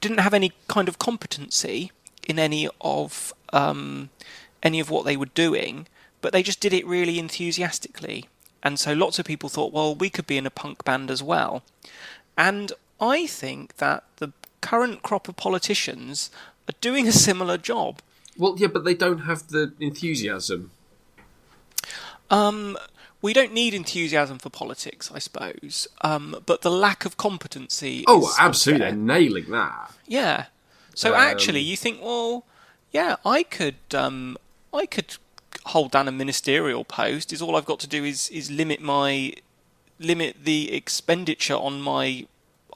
didn't 0.00 0.18
have 0.26 0.34
any 0.34 0.52
kind 0.68 0.88
of 0.88 0.98
competency 0.98 1.92
in 2.26 2.38
any 2.38 2.68
of 2.80 3.32
um, 3.52 4.10
any 4.62 4.80
of 4.80 4.90
what 4.90 5.04
they 5.04 5.16
were 5.16 5.32
doing, 5.46 5.86
but 6.20 6.32
they 6.32 6.42
just 6.42 6.60
did 6.60 6.72
it 6.72 6.86
really 6.86 7.18
enthusiastically. 7.18 8.28
And 8.62 8.80
so 8.80 8.92
lots 8.92 9.18
of 9.18 9.26
people 9.26 9.48
thought, 9.48 9.72
well, 9.72 9.94
we 9.94 10.10
could 10.10 10.26
be 10.26 10.38
in 10.38 10.46
a 10.46 10.50
punk 10.50 10.84
band 10.84 11.10
as 11.10 11.22
well. 11.22 11.62
And 12.36 12.72
I 13.00 13.26
think 13.26 13.76
that 13.76 14.02
the 14.16 14.32
current 14.60 15.02
crop 15.02 15.28
of 15.28 15.36
politicians 15.36 16.30
are 16.68 16.74
doing 16.80 17.06
a 17.06 17.12
similar 17.12 17.58
job. 17.58 18.00
Well, 18.38 18.54
yeah, 18.58 18.68
but 18.68 18.84
they 18.84 18.94
don't 18.94 19.20
have 19.20 19.48
the 19.48 19.72
enthusiasm. 19.80 20.70
Um, 22.30 22.76
we 23.22 23.32
don't 23.32 23.52
need 23.52 23.72
enthusiasm 23.74 24.38
for 24.38 24.50
politics, 24.50 25.10
I 25.12 25.18
suppose, 25.18 25.88
um, 26.02 26.42
but 26.44 26.62
the 26.62 26.70
lack 26.70 27.04
of 27.04 27.16
competency. 27.16 28.04
Oh, 28.06 28.34
absolutely, 28.38 28.86
unfair. 28.86 28.96
they're 28.96 29.18
nailing 29.18 29.50
that. 29.50 29.92
Yeah. 30.06 30.46
So 30.94 31.14
Um, 31.14 31.20
actually, 31.20 31.60
you 31.60 31.76
think, 31.76 32.00
well, 32.02 32.44
yeah, 32.92 33.16
I 33.24 33.42
could, 33.42 33.76
um, 33.94 34.36
I 34.72 34.86
could 34.86 35.16
hold 35.66 35.90
down 35.92 36.08
a 36.08 36.12
ministerial 36.12 36.84
post. 36.84 37.32
Is 37.32 37.42
all 37.42 37.56
I've 37.56 37.64
got 37.64 37.80
to 37.80 37.86
do 37.86 38.04
is 38.04 38.28
is 38.30 38.50
limit 38.50 38.80
my 38.80 39.34
limit 39.98 40.44
the 40.44 40.72
expenditure 40.72 41.54
on 41.54 41.80
my 41.80 42.26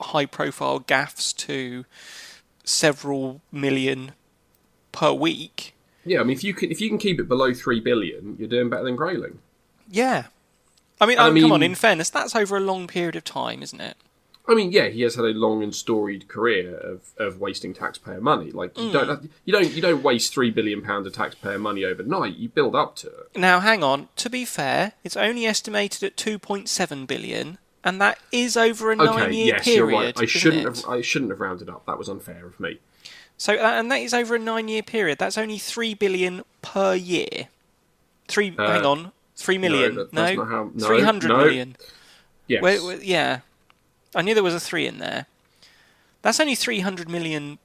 high 0.01 0.27
profile 0.27 0.79
gaffs 0.79 1.33
to 1.35 1.85
several 2.65 3.41
million 3.53 4.13
per 4.93 5.13
week. 5.13 5.75
Yeah, 6.05 6.21
I 6.21 6.23
mean, 6.23 6.37
if 6.37 6.43
you 6.45 6.55
can 6.55 6.71
if 6.71 6.81
you 6.81 6.89
can 6.89 6.99
keep 6.99 7.21
it 7.21 7.29
below 7.29 7.53
three 7.55 7.81
billion, 7.81 8.37
you're 8.39 8.49
doing 8.49 8.71
better 8.71 8.85
than 8.85 8.97
Grayling. 8.97 9.39
Yeah. 9.91 10.27
I 11.01 11.07
mean, 11.07 11.19
I 11.19 11.29
um, 11.29 11.41
come 11.41 11.53
on. 11.53 11.63
In 11.63 11.75
fairness, 11.75 12.11
that's 12.11 12.37
over 12.37 12.57
a 12.57 12.61
long 12.61 12.87
period 12.87 13.17
of 13.17 13.25
time, 13.25 13.63
isn't 13.63 13.81
it? 13.81 13.97
I 14.49 14.55
mean, 14.55 14.73
yeah, 14.73 14.89
he 14.89 15.03
has 15.03 15.15
had 15.15 15.25
a 15.27 15.29
long 15.29 15.63
and 15.63 15.73
storied 15.73 16.27
career 16.27 16.77
of, 16.77 17.03
of 17.19 17.41
wasting 17.41 17.73
taxpayer 17.73 18.21
money. 18.21 18.51
Like 18.51 18.77
you 18.77 18.91
don't 18.91 19.31
you 19.45 19.53
don't 19.53 19.71
you 19.71 19.81
don't 19.81 20.03
waste 20.03 20.33
three 20.35 20.51
billion 20.51 20.83
pounds 20.83 21.07
of 21.07 21.13
taxpayer 21.13 21.59
money 21.59 21.85
overnight. 21.85 22.37
You 22.37 22.49
build 22.49 22.75
up 22.75 22.97
to 22.97 23.07
it. 23.09 23.37
Now, 23.37 23.61
hang 23.61 23.85
on. 23.85 24.09
To 24.17 24.29
be 24.29 24.45
fair, 24.45 24.93
it's 25.05 25.17
only 25.17 25.47
estimated 25.47 26.03
at 26.03 26.17
2.7 26.17 27.07
billion, 27.07 27.59
and 27.85 28.01
that 28.01 28.19
is 28.33 28.57
over 28.57 28.91
a 28.91 28.95
Okay, 28.97 29.05
nine-year 29.05 29.47
yes, 29.47 29.65
period. 29.65 29.77
you're 29.77 29.87
right. 30.01 30.21
I 30.21 30.27
shouldn't 30.27 30.63
it? 30.63 30.65
have 30.65 30.85
I 30.89 31.01
shouldn't 31.01 31.31
have 31.31 31.41
rounded 31.41 31.69
up. 31.69 31.87
That 31.87 31.99
was 31.99 32.09
unfair 32.09 32.45
of 32.47 32.59
me. 32.59 32.81
So, 33.41 33.55
and 33.55 33.91
that 33.91 34.03
is 34.03 34.13
over 34.13 34.35
a 34.35 34.39
nine-year 34.39 34.83
period. 34.83 35.17
That's 35.17 35.39
only 35.39 35.57
three 35.57 35.95
billion 35.95 36.43
per 36.61 36.95
year. 36.95 37.49
Three. 38.29 38.55
Uh, 38.55 38.71
hang 38.71 38.85
on. 38.85 39.13
Three 39.35 39.57
million. 39.57 39.95
No. 40.13 40.35
not 40.35 40.49
how- 40.49 40.71
no, 40.75 40.87
Three 40.87 41.01
hundred 41.01 41.29
no. 41.29 41.39
million. 41.39 41.75
Yes. 42.47 43.03
Yeah. 43.03 43.41
I 44.15 44.21
knew 44.21 44.35
there 44.35 44.43
was 44.43 44.53
a 44.55 44.61
three 44.61 44.87
in 44.87 44.99
there. 44.99 45.25
That's 46.21 46.39
only 46.39 46.55
300 46.55 47.09
million 47.09 47.59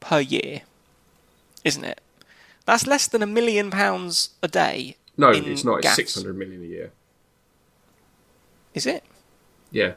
per 0.00 0.20
year, 0.20 0.60
isn't 1.64 1.84
it? 1.84 2.02
That's 2.66 2.86
less 2.86 3.06
than 3.06 3.22
a 3.22 3.26
million 3.26 3.70
pounds 3.70 4.28
a 4.42 4.48
day. 4.48 4.96
no, 5.16 5.30
it's 5.30 5.64
not. 5.64 5.84
It's 5.86 5.94
six 5.94 6.14
hundred 6.14 6.36
million 6.36 6.62
a 6.62 6.66
year. 6.66 6.90
Is 8.74 8.84
it? 8.84 9.04
Yeah. 9.70 9.92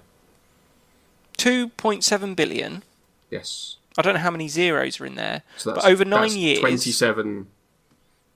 2.7 1.38 2.36
billion. 2.36 2.84
Yes. 3.30 3.77
I 3.98 4.02
don't 4.02 4.14
know 4.14 4.20
how 4.20 4.32
many 4.32 4.48
zeros 4.48 5.00
are 5.02 5.06
in 5.06 5.16
there, 5.16 5.44
So 5.58 5.74
but 5.74 5.86
over 5.86 6.06
nine 6.06 6.22
that's 6.22 6.36
years. 6.36 6.60
Twenty-seven. 6.60 7.48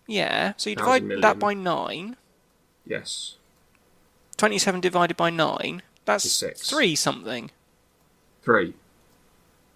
Yeah, 0.08 0.54
so 0.58 0.70
you 0.70 0.76
divide 0.76 1.08
that 1.22 1.40
by 1.40 1.54
nine. 1.54 2.18
Yes. 2.86 3.36
27 4.38 4.82
divided 4.82 5.16
by 5.16 5.30
nine. 5.30 5.84
That's 6.06 6.30
six. 6.30 6.68
three 6.68 6.96
something. 6.96 7.52
Three. 8.42 8.74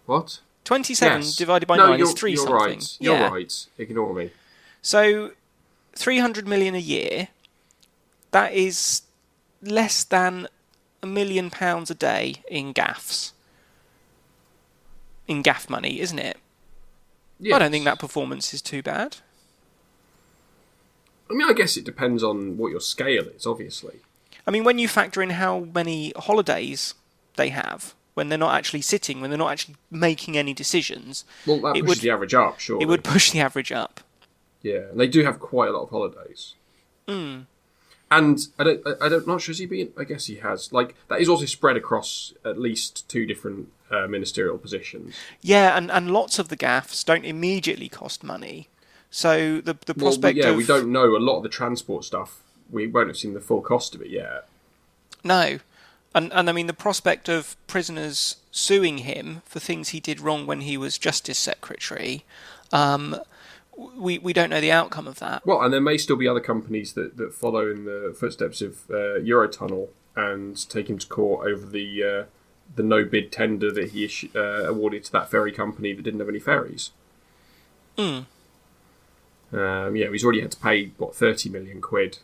What? 0.08 0.40
27 0.64 1.22
Yes. 1.22 1.36
divided 1.36 1.68
by 1.68 1.78
no, 1.78 1.90
nine 1.92 2.02
is 2.02 2.14
three 2.14 2.32
you're 2.34 2.48
something. 2.48 2.56
right. 2.80 2.98
You're 3.00 3.16
yeah. 3.16 3.30
right. 3.30 3.68
Ignore 3.78 4.14
me. 4.16 4.32
So, 4.82 5.32
300 5.94 6.48
million 6.48 6.74
a 6.74 6.80
year, 6.80 7.28
that 8.32 8.54
is 8.54 9.04
less 9.62 10.04
than 10.04 10.48
a 11.04 11.08
million 11.08 11.52
pounds 11.52 11.92
a 11.92 11.96
day 11.96 12.38
in 12.50 12.74
gaffs. 12.74 13.34
In 15.28 15.42
gaff 15.42 15.70
money, 15.70 16.00
isn't 16.00 16.20
it? 16.20 16.38
I 17.54 17.60
don't 17.60 17.72
think 17.72 17.86
that 17.86 18.00
performance 18.00 18.54
is 18.54 18.62
too 18.62 18.82
bad. 18.82 19.18
I 21.30 21.34
mean, 21.34 21.48
I 21.50 21.54
guess 21.54 21.76
it 21.78 21.84
depends 21.84 22.24
on 22.24 22.58
what 22.58 22.70
your 22.72 22.80
scale 22.80 23.28
is, 23.28 23.46
obviously. 23.46 24.00
I 24.48 24.52
mean, 24.52 24.64
when 24.64 24.78
you 24.78 24.88
factor 24.88 25.22
in 25.24 25.32
how 25.32 25.62
many 25.74 26.14
holidays 26.16 26.94
they 27.36 27.50
have, 27.50 27.96
when 28.14 28.30
they're 28.30 28.38
not 28.38 28.54
actually 28.56 28.82
sitting, 28.82 29.20
when 29.22 29.32
they're 29.32 29.38
not 29.40 29.52
actually 29.52 29.76
making 29.90 30.38
any 30.38 30.54
decisions, 30.54 31.26
Well, 31.48 31.60
that 31.62 31.76
It 31.78 31.82
pushes 31.82 31.88
would- 31.88 31.98
the 32.00 32.10
average 32.12 32.34
up, 32.36 32.60
sure. 32.60 32.80
it 32.82 32.86
would 32.88 33.04
push 33.04 33.32
the 33.32 33.40
average 33.40 33.72
up. 33.72 34.02
Yeah, 34.62 34.90
and 34.92 35.00
they 35.00 35.08
do 35.08 35.24
have 35.24 35.40
quite 35.40 35.70
a 35.70 35.72
lot 35.72 35.84
of 35.84 35.90
holidays. 35.90 36.54
Hmm. 37.08 37.42
And 38.12 38.40
I 38.60 38.64
don't, 38.64 38.82
I 38.88 39.06
I 39.06 39.10
don't, 39.10 39.28
not 39.28 39.42
sure 39.42 39.52
has 39.52 39.60
he 39.60 39.66
been. 39.66 39.92
I 39.98 40.04
guess 40.04 40.26
he 40.28 40.36
has. 40.38 40.72
Like 40.72 40.96
that 41.10 41.20
is 41.20 41.28
also 41.28 41.46
spread 41.46 41.76
across 41.76 42.34
at 42.46 42.60
least 42.60 43.08
two 43.10 43.26
different 43.26 43.70
uh, 43.92 44.08
ministerial 44.08 44.58
positions. 44.58 45.16
Yeah, 45.42 45.78
and, 45.78 45.92
and 45.92 46.12
lots 46.12 46.40
of 46.40 46.50
the 46.50 46.56
gaffs 46.56 47.04
don't 47.04 47.26
immediately 47.26 47.90
cost 47.90 48.24
money. 48.24 48.68
So 49.10 49.62
the 49.62 49.78
the 49.86 49.94
Well, 49.96 50.08
prospect 50.08 50.38
yeah, 50.38 50.50
of 50.50 50.58
we 50.58 50.66
don't 50.66 50.92
know 50.92 51.16
a 51.16 51.20
lot 51.20 51.38
of 51.38 51.44
the 51.44 51.50
transport 51.50 52.04
stuff. 52.04 52.42
We 52.70 52.88
won't 52.88 53.08
have 53.08 53.18
seen 53.18 53.34
the 53.34 53.40
full 53.40 53.62
cost 53.62 53.96
of 53.96 54.02
it 54.02 54.10
yet. 54.10 54.48
No. 55.24 55.60
And 56.14 56.34
and 56.34 56.50
I 56.50 56.54
mean 56.54 56.68
the 56.68 56.74
prospect 56.74 57.30
of 57.30 57.56
prisoners 57.68 58.38
suing 58.52 59.00
him 59.00 59.42
for 59.46 59.60
things 59.60 59.90
he 59.90 60.00
did 60.00 60.20
wrong 60.20 60.48
when 60.48 60.62
he 60.62 60.78
was 60.78 60.98
justice 60.98 61.38
secretary, 61.38 62.24
um, 62.72 63.18
we 63.98 64.18
we 64.18 64.34
don't 64.34 64.50
know 64.50 64.62
the 64.62 64.72
outcome 64.72 65.08
of 65.08 65.20
that. 65.20 65.46
Well, 65.46 65.62
and 65.62 65.74
there 65.74 65.82
may 65.82 65.98
still 65.98 66.16
be 66.16 66.28
other 66.28 66.40
companies 66.40 66.94
that, 66.94 67.18
that 67.18 67.34
follow 67.34 67.70
in 67.70 67.86
the 67.86 68.16
footsteps 68.18 68.62
of 68.62 68.90
uh, 68.90 69.20
Eurotunnel 69.20 69.90
and 70.16 70.70
take 70.70 70.90
him 70.90 70.98
to 70.98 71.08
court 71.08 71.48
over 71.48 71.66
the 71.66 72.04
uh, 72.04 72.24
the 72.74 72.84
no 72.84 73.04
bid 73.06 73.32
tender 73.32 73.72
that 73.72 73.92
he 73.92 74.30
uh, 74.36 74.40
awarded 74.66 75.04
to 75.06 75.12
that 75.12 75.30
ferry 75.30 75.52
company 75.52 75.94
that 75.94 76.04
didn't 76.04 76.20
have 76.20 76.30
any 76.30 76.40
ferries. 76.40 76.92
Mm. 77.98 78.26
Um, 79.54 79.96
yeah, 79.96 80.10
he's 80.12 80.24
already 80.24 80.42
had 80.42 80.52
to 80.52 80.60
pay 80.60 80.88
what 80.98 81.16
thirty 81.16 81.50
million 81.50 81.82
quid 81.82 82.20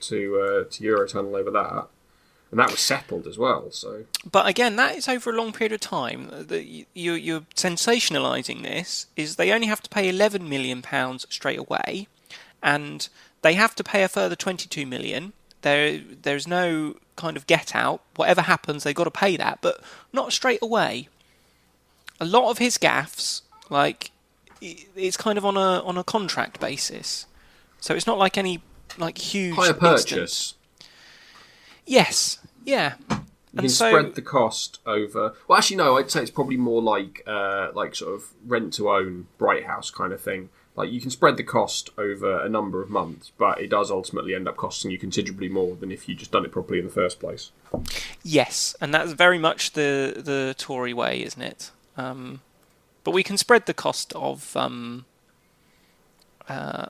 to 0.00 0.40
uh, 0.40 0.70
to 0.70 0.82
Eurotunnel 0.82 1.38
over 1.38 1.50
that, 1.50 1.86
and 2.50 2.58
that 2.58 2.70
was 2.70 2.80
settled 2.80 3.26
as 3.26 3.38
well. 3.38 3.70
So 3.70 4.04
But 4.30 4.48
again, 4.48 4.76
that 4.76 4.96
is 4.96 5.08
over 5.08 5.30
a 5.30 5.36
long 5.36 5.52
period 5.52 5.72
of 5.72 5.80
time. 5.80 6.28
The, 6.30 6.86
you, 6.92 7.12
you're 7.12 7.46
sensationalising 7.54 8.62
this. 8.62 9.06
Is 9.16 9.36
they 9.36 9.52
only 9.52 9.68
have 9.68 9.82
to 9.82 9.90
pay 9.90 10.08
11 10.08 10.48
million 10.48 10.82
pounds 10.82 11.26
straight 11.30 11.58
away, 11.58 12.08
and 12.62 13.08
they 13.42 13.54
have 13.54 13.74
to 13.76 13.84
pay 13.84 14.02
a 14.02 14.08
further 14.08 14.36
22 14.36 14.86
million. 14.86 15.32
There, 15.60 15.98
there's 15.98 16.48
no 16.48 16.96
kind 17.16 17.36
of 17.36 17.46
get 17.46 17.74
out. 17.74 18.02
Whatever 18.16 18.42
happens, 18.42 18.84
they've 18.84 18.94
got 18.94 19.04
to 19.04 19.10
pay 19.10 19.36
that, 19.36 19.58
but 19.62 19.82
not 20.12 20.32
straight 20.32 20.62
away. 20.62 21.08
A 22.20 22.24
lot 22.24 22.50
of 22.50 22.58
his 22.58 22.78
gaffs, 22.78 23.42
like, 23.68 24.10
it's 24.60 25.16
kind 25.16 25.38
of 25.38 25.44
on 25.44 25.56
a 25.56 25.82
on 25.82 25.98
a 25.98 26.04
contract 26.04 26.60
basis, 26.60 27.26
so 27.80 27.94
it's 27.94 28.06
not 28.06 28.16
like 28.18 28.38
any 28.38 28.62
like 28.96 29.18
huge 29.18 29.56
higher 29.56 29.70
instance. 29.70 29.80
purchase. 29.80 30.54
Yes, 31.84 32.38
yeah. 32.64 32.94
You 33.10 33.16
And 33.58 33.60
can 33.60 33.68
so 33.68 33.88
spread 33.90 34.14
the 34.14 34.22
cost 34.22 34.78
over. 34.86 35.34
Well, 35.48 35.58
actually, 35.58 35.76
no. 35.76 35.98
I'd 35.98 36.10
say 36.10 36.22
it's 36.22 36.30
probably 36.30 36.56
more 36.56 36.80
like 36.80 37.22
uh, 37.26 37.68
like 37.74 37.94
sort 37.94 38.14
of 38.14 38.28
rent 38.46 38.72
to 38.74 38.88
own 38.90 39.26
Bright 39.36 39.64
House 39.64 39.90
kind 39.90 40.12
of 40.12 40.20
thing. 40.20 40.48
Like 40.74 40.90
you 40.90 41.00
can 41.00 41.10
spread 41.10 41.36
the 41.36 41.44
cost 41.44 41.90
over 41.98 42.40
a 42.40 42.48
number 42.48 42.82
of 42.82 42.88
months, 42.88 43.30
but 43.36 43.60
it 43.60 43.68
does 43.68 43.90
ultimately 43.90 44.34
end 44.34 44.48
up 44.48 44.56
costing 44.56 44.90
you 44.90 44.98
considerably 44.98 45.48
more 45.48 45.76
than 45.76 45.92
if 45.92 46.08
you 46.08 46.14
just 46.14 46.32
done 46.32 46.44
it 46.46 46.52
properly 46.52 46.78
in 46.78 46.86
the 46.86 46.90
first 46.90 47.20
place. 47.20 47.50
Yes, 48.22 48.74
and 48.80 48.94
that's 48.94 49.12
very 49.12 49.38
much 49.38 49.72
the 49.72 50.14
the 50.16 50.54
Tory 50.56 50.94
way, 50.94 51.22
isn't 51.22 51.42
it? 51.42 51.70
Um, 51.96 52.40
but 53.04 53.10
we 53.10 53.22
can 53.22 53.36
spread 53.36 53.66
the 53.66 53.74
cost 53.74 54.12
of. 54.14 54.56
Um, 54.56 55.04
uh, 56.48 56.86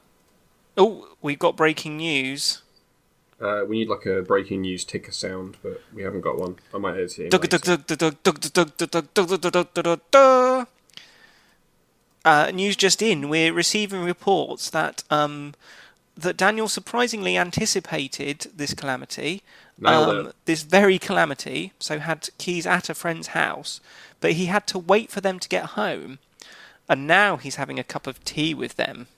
oh, 0.77 1.09
we've 1.21 1.39
got 1.39 1.57
breaking 1.57 1.97
news. 1.97 2.63
Uh, 3.41 3.65
we 3.67 3.81
need 3.81 3.89
like 3.89 4.07
a 4.07 4.23
breaking 4.23 4.61
news 4.61 4.85
ticker 4.85 5.11
sound, 5.11 5.57
but 5.63 5.83
we 5.93 6.03
haven't 6.03 6.21
got 6.21 6.39
one. 6.39 6.57
I 6.73 6.79
might 6.79 6.95
edit 6.95 7.19
it. 7.19 7.31
Uh, 12.25 12.51
news 12.53 12.77
just 12.77 13.03
in: 13.03 13.29
we're 13.29 13.53
receiving 13.53 14.05
reports 14.05 14.71
that 14.71 15.03
um, 15.11 15.55
that 16.17 16.37
Daniel 16.37 16.69
surprisingly 16.69 17.37
anticipated 17.37 18.47
this 18.55 18.75
calamity, 18.75 19.43
um, 19.85 20.33
this 20.45 20.63
very 20.63 20.99
calamity. 20.99 21.73
So 21.79 21.99
had 21.99 22.29
keys 22.39 22.67
at 22.67 22.89
a 22.89 22.95
friend's 22.95 23.29
house, 23.29 23.81
but 24.21 24.33
he 24.33 24.47
had 24.47 24.67
to 24.69 24.79
wait 24.79 25.11
for 25.11 25.21
them 25.21 25.39
to 25.41 25.49
get 25.49 25.65
home, 25.71 26.19
and 26.89 27.07
now 27.07 27.37
he's 27.37 27.57
having 27.57 27.79
a 27.79 27.85
cup 27.85 28.07
of 28.07 28.23
tea 28.25 28.55
with 28.55 28.77
them. 28.77 29.09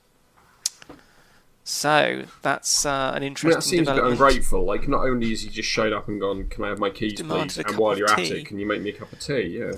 So 1.65 2.25
that's 2.43 2.85
uh, 2.85 3.13
an 3.15 3.23
interesting 3.23 3.59
that 3.59 3.63
seems 3.63 3.89
a 3.89 3.95
bit 3.95 4.05
ungrateful. 4.05 4.65
Like, 4.65 4.87
not 4.87 5.07
only 5.07 5.31
has 5.31 5.43
he 5.43 5.49
just 5.49 5.69
showed 5.69 5.95
up 5.95 6.09
and 6.09 6.21
gone, 6.21 6.47
"Can 6.49 6.63
I 6.63 6.69
have 6.69 6.79
my 6.79 6.91
keys, 6.91 7.15
Demanded 7.15 7.55
please?" 7.55 7.67
And 7.67 7.79
while 7.79 7.97
you're 7.97 8.11
at 8.11 8.19
it, 8.19 8.47
can 8.47 8.59
you 8.59 8.67
make 8.67 8.83
me 8.83 8.91
a 8.91 8.93
cup 8.93 9.13
of 9.13 9.19
tea? 9.19 9.59
Yeah. 9.59 9.73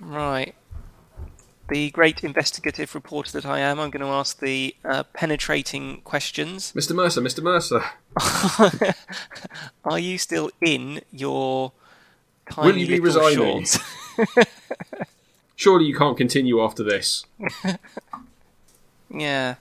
Right. 0.00 0.54
The 1.68 1.90
great 1.90 2.22
investigative 2.22 2.94
reporter 2.94 3.32
that 3.32 3.46
I 3.46 3.60
am, 3.60 3.80
I'm 3.80 3.90
going 3.90 4.04
to 4.04 4.12
ask 4.12 4.38
the 4.38 4.74
uh, 4.84 5.04
penetrating 5.14 6.02
questions. 6.02 6.72
Mr. 6.72 6.94
Mercer, 6.94 7.22
Mr. 7.22 7.42
Mercer, 7.42 7.82
Are 9.84 9.98
you 9.98 10.18
still 10.18 10.50
in 10.60 11.00
your 11.10 11.72
tiny 12.50 12.68
Will 12.68 12.78
you 12.78 12.86
be 12.86 13.00
resigning? 13.00 13.66
surely 15.56 15.86
you 15.86 15.96
can't 15.96 16.16
continue 16.16 16.62
after 16.62 16.82
this. 16.82 17.24
yeah. 19.10 19.56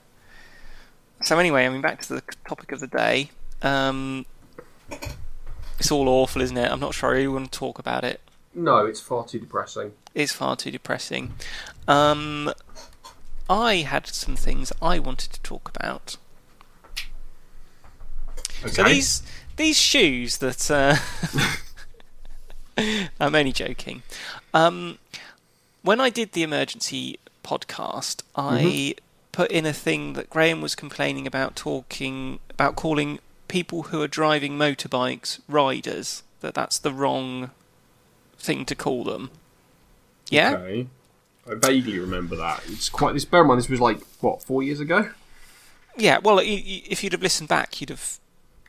So 1.21 1.39
anyway, 1.39 1.65
I 1.65 1.69
mean, 1.69 1.81
back 1.81 2.01
to 2.03 2.15
the 2.15 2.23
topic 2.47 2.71
of 2.71 2.79
the 2.79 2.87
day. 2.87 3.31
Um, 3.61 4.25
it's 5.79 5.91
all 5.91 6.09
awful, 6.09 6.41
isn't 6.41 6.57
it? 6.57 6.69
I'm 6.69 6.79
not 6.79 6.93
sure 6.93 7.09
I 7.09 7.13
really 7.13 7.27
want 7.27 7.51
to 7.51 7.57
talk 7.57 7.79
about 7.79 8.03
it. 8.03 8.19
No, 8.53 8.85
it's 8.85 8.99
far 8.99 9.25
too 9.25 9.39
depressing. 9.39 9.93
It's 10.13 10.33
far 10.33 10.55
too 10.55 10.71
depressing. 10.71 11.33
Um, 11.87 12.53
I 13.49 13.77
had 13.77 14.07
some 14.07 14.35
things 14.35 14.71
I 14.81 14.99
wanted 14.99 15.31
to 15.33 15.41
talk 15.41 15.69
about. 15.75 16.17
Okay. 18.61 18.71
So 18.71 18.83
these 18.83 19.23
these 19.57 19.77
shoes 19.77 20.37
that 20.37 20.71
uh, 20.71 20.95
I'm 23.19 23.35
only 23.35 23.51
joking. 23.51 24.03
Um, 24.53 24.97
when 25.81 25.99
I 25.99 26.09
did 26.09 26.31
the 26.31 26.43
emergency 26.43 27.19
podcast, 27.43 28.23
I 28.35 28.95
put 29.31 29.51
in 29.51 29.65
a 29.65 29.73
thing 29.73 30.13
that 30.13 30.29
Graham 30.29 30.61
was 30.61 30.75
complaining 30.75 31.27
about 31.27 31.55
talking 31.55 32.39
about 32.49 32.75
calling 32.75 33.19
people 33.47 33.83
who 33.83 34.01
are 34.01 34.07
driving 34.07 34.57
motorbikes 34.57 35.39
riders. 35.49 36.23
That 36.39 36.53
that's 36.53 36.77
the 36.77 36.93
wrong 36.93 37.51
thing 38.37 38.65
to 38.65 38.75
call 38.75 39.03
them. 39.03 39.31
Yeah. 40.29 40.53
Okay. 40.53 40.87
I 41.49 41.55
vaguely 41.55 41.99
remember 41.99 42.35
that. 42.37 42.63
It's 42.67 42.89
quite. 42.89 43.13
This. 43.13 43.25
Bear 43.25 43.41
in 43.41 43.47
mind, 43.47 43.59
this 43.59 43.69
was 43.69 43.81
like 43.81 44.01
what 44.21 44.43
four 44.43 44.63
years 44.63 44.79
ago. 44.79 45.09
Yeah, 45.97 46.19
well, 46.19 46.39
if 46.41 47.03
you'd 47.03 47.13
have 47.13 47.21
listened 47.21 47.49
back, 47.49 47.79
you'd 47.81 47.89
have. 47.89 48.19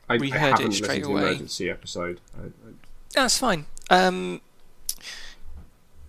I, 0.08 0.16
We 0.18 0.32
I 0.32 0.36
it 0.50 0.56
straight 0.56 0.70
listened 0.80 1.04
to 1.04 1.10
away. 1.10 1.20
the 1.20 1.26
emergency 1.28 1.70
episode. 1.70 2.20
I, 2.36 2.46
I, 2.46 2.50
That's 3.14 3.38
fine. 3.38 3.66
Um, 3.88 4.40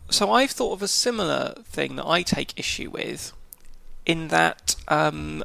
so 0.10 0.32
I've 0.32 0.52
thought 0.52 0.74
of 0.74 0.82
a 0.82 0.88
similar 0.88 1.54
thing 1.66 1.96
that 1.96 2.06
I 2.06 2.22
take 2.22 2.58
issue 2.60 2.90
with, 2.90 3.32
in 4.06 4.28
that 4.30 4.76
um, 4.88 5.44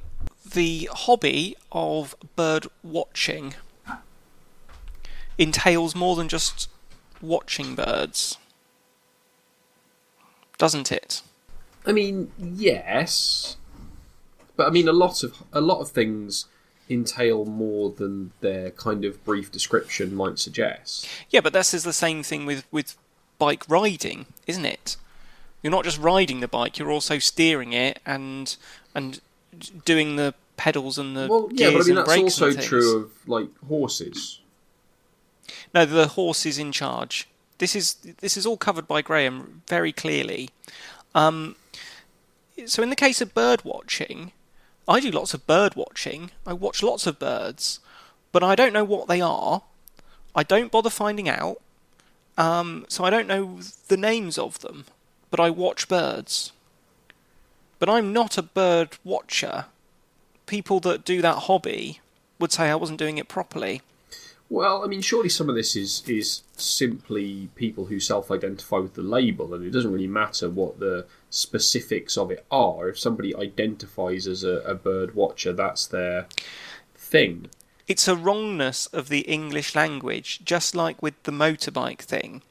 the 0.53 0.89
hobby 0.93 1.57
of 1.71 2.17
bird 2.35 2.67
watching 2.83 3.55
entails 5.39 5.95
more 5.95 6.17
than 6.17 6.29
just 6.29 6.69
watching 7.23 7.75
birds, 7.75 8.37
doesn't 10.61 10.93
it? 10.93 11.23
I 11.87 11.93
mean, 11.93 12.31
yes, 12.39 13.57
but 14.57 14.67
I 14.67 14.71
mean, 14.71 14.89
a 14.89 14.93
lot 14.93 15.23
of 15.23 15.43
a 15.55 15.61
lot 15.61 15.81
of 15.81 15.91
things 15.91 16.45
entail 16.91 17.47
more 17.47 17.91
than 17.91 18.33
their 18.41 18.71
kind 18.73 19.07
of 19.07 19.25
brief 19.25 19.51
description 19.51 20.15
might 20.15 20.39
suggest. 20.39 21.09
Yeah, 21.31 21.41
but 21.41 21.55
this 21.55 21.73
is 21.73 21.83
the 21.83 21.95
same 21.95 22.23
thing 22.23 22.45
with, 22.45 22.67
with 22.71 22.99
bike 23.39 23.65
riding, 23.69 24.27
isn't 24.47 24.67
it? 24.67 24.97
You're 25.63 25.71
not 25.71 25.85
just 25.85 25.99
riding 25.99 26.41
the 26.41 26.49
bike; 26.49 26.79
you're 26.79 26.91
also 26.91 27.19
steering 27.19 27.73
it 27.73 28.01
and 28.05 28.55
and 28.95 29.21
doing 29.87 30.17
the 30.17 30.35
pedals 30.59 30.99
and 30.99 31.17
the 31.17 31.27
Well, 31.27 31.49
yeah, 31.53 31.71
but 31.71 31.83
I 31.83 31.85
mean 31.85 31.95
that's 31.95 32.17
also 32.19 32.53
true 32.53 32.99
of 32.99 33.13
like 33.27 33.49
horses. 33.67 34.41
No, 35.75 35.87
the 35.87 36.09
horse 36.09 36.45
is 36.45 36.59
in 36.59 36.71
charge. 36.71 37.29
This 37.61 37.77
is 37.77 37.95
this 38.21 38.39
is 38.39 38.47
all 38.47 38.57
covered 38.57 38.89
by 38.89 39.03
Graham 39.03 39.61
very 39.69 39.93
clearly. 39.93 40.49
Um, 41.15 41.57
so 42.65 42.83
in 42.83 42.89
the 42.89 42.97
case 42.97 43.21
of 43.21 43.35
bird 43.35 43.65
watching, 43.65 44.33
I 44.89 44.99
do 44.99 45.11
lots 45.11 45.35
of 45.35 45.47
bird 45.47 45.75
watching. 45.75 46.31
I 46.47 46.55
watch 46.55 46.83
lots 46.83 47.07
of 47.07 47.19
birds, 47.19 47.79
but 48.33 48.43
I 48.43 48.55
don't 48.55 48.73
know 48.73 48.85
what 48.85 49.09
they 49.09 49.21
are. 49.21 49.63
I 50.35 50.43
don't 50.43 50.73
bother 50.73 50.89
finding 50.89 51.29
out. 51.29 51.61
Um, 52.39 52.87
so 52.89 53.05
I 53.05 53.11
don't 53.11 53.29
know 53.29 53.59
the 53.89 53.99
names 53.99 54.39
of 54.39 54.61
them, 54.61 54.87
but 55.31 55.39
I 55.39 55.51
watch 55.51 55.87
birds. 55.87 56.53
But 57.79 57.91
I'm 57.91 58.11
not 58.11 58.39
a 58.39 58.43
bird 58.43 58.97
watcher. 59.05 59.67
People 60.47 60.81
that 60.81 61.05
do 61.05 61.21
that 61.21 61.41
hobby 61.41 62.01
would 62.39 62.53
say 62.53 62.71
I 62.71 62.75
wasn't 62.75 62.99
doing 62.99 63.19
it 63.19 63.29
properly. 63.29 63.83
Well, 64.53 64.83
I 64.83 64.89
mean, 64.89 65.01
surely 65.01 65.29
some 65.29 65.49
of 65.49 65.55
this 65.55 65.77
is 65.77 66.03
is 66.09 66.43
simply 66.57 67.49
people 67.55 67.87
who 67.87 68.01
self-identify 68.01 68.79
with 68.79 68.95
the 68.95 69.03
label, 69.03 69.55
and 69.55 69.65
it 69.65 69.71
doesn't 69.71 69.93
really 69.93 70.09
matter 70.09 70.51
what 70.51 70.81
the 70.81 71.07
specifics 71.31 72.19
of 72.19 72.31
it 72.33 72.45
are. 72.51 72.89
If 72.89 72.99
somebody 72.99 73.35
identifies 73.35 74.27
as 74.27 74.43
a, 74.45 74.57
a 74.63 74.75
bird 74.75 75.15
watcher, 75.15 75.53
that's 75.53 75.87
their 75.87 76.27
thing. 76.97 77.47
it's 77.89 78.07
a 78.09 78.17
wrongness 78.17 78.87
of 78.87 79.09
the 79.09 79.21
English 79.21 79.75
language, 79.77 80.41
just 80.45 80.75
like 80.75 81.01
with 81.03 81.21
the 81.23 81.33
motorbike 81.33 82.01
thing. 82.03 82.43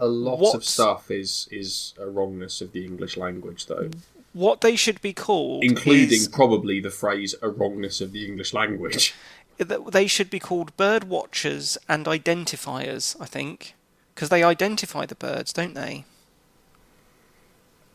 A 0.00 0.06
lot 0.06 0.38
What- 0.40 0.54
of 0.56 0.64
stuff 0.64 1.10
is 1.12 1.46
is 1.52 1.94
a 1.98 2.06
wrongness 2.08 2.60
of 2.60 2.72
the 2.72 2.84
English 2.84 3.16
language, 3.16 3.66
though, 3.66 3.90
What 4.32 4.60
they 4.60 4.76
should 4.76 5.00
be 5.02 5.12
called 5.12 5.64
including 5.64 6.12
is 6.22 6.28
probably 6.28 6.80
the 6.80 6.90
phrase 6.90 7.34
"a 7.42 7.48
wrongness 7.48 8.00
of 8.00 8.10
the 8.12 8.26
English 8.26 8.52
language." 8.52 9.14
they 9.68 10.06
should 10.06 10.30
be 10.30 10.38
called 10.38 10.76
bird 10.76 11.04
watchers 11.04 11.76
and 11.88 12.06
identifiers. 12.06 13.20
I 13.20 13.26
think 13.26 13.74
because 14.14 14.28
they 14.28 14.42
identify 14.42 15.06
the 15.06 15.14
birds, 15.14 15.52
don't 15.52 15.74
they? 15.74 16.04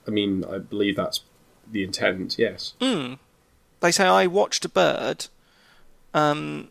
I 0.08 0.12
mean, 0.12 0.44
I 0.46 0.60
believe 0.60 0.96
that's 0.96 1.22
the 1.72 1.84
intent. 1.84 2.38
Yes. 2.38 2.74
Mm. 2.80 3.20
They 3.80 3.92
say 3.92 4.06
I 4.06 4.28
watched 4.28 4.66
a 4.66 4.70
bird. 4.70 5.28
Um. 6.14 6.70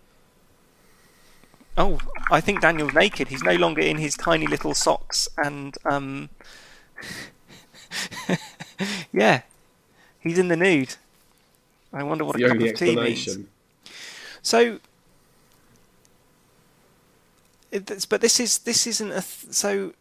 Oh, 1.76 1.98
I 2.30 2.40
think 2.40 2.61
Daniel's 2.61 2.94
naked. 2.94 3.28
He's 3.28 3.42
no 3.42 3.57
longer 3.57 3.80
in 3.80 3.98
his 3.98 4.16
tiny 4.16 4.46
little 4.46 4.74
socks 4.74 5.28
and 5.37 5.76
um. 5.85 6.30
yeah, 9.12 9.42
he's 10.20 10.38
in 10.38 10.48
the 10.48 10.57
nude. 10.57 10.94
I 11.92 12.02
wonder 12.02 12.24
what 12.24 12.37
the 12.37 12.44
a 12.44 12.48
cup 12.48 12.61
of 12.61 12.74
tea 12.74 12.96
means. 12.96 13.38
So, 14.44 14.78
but 17.72 18.20
this 18.20 18.38
is 18.38 18.59
this 18.59 18.87
isn't 18.87 19.11
a 19.11 19.14
th- 19.22 19.52
so. 19.52 19.94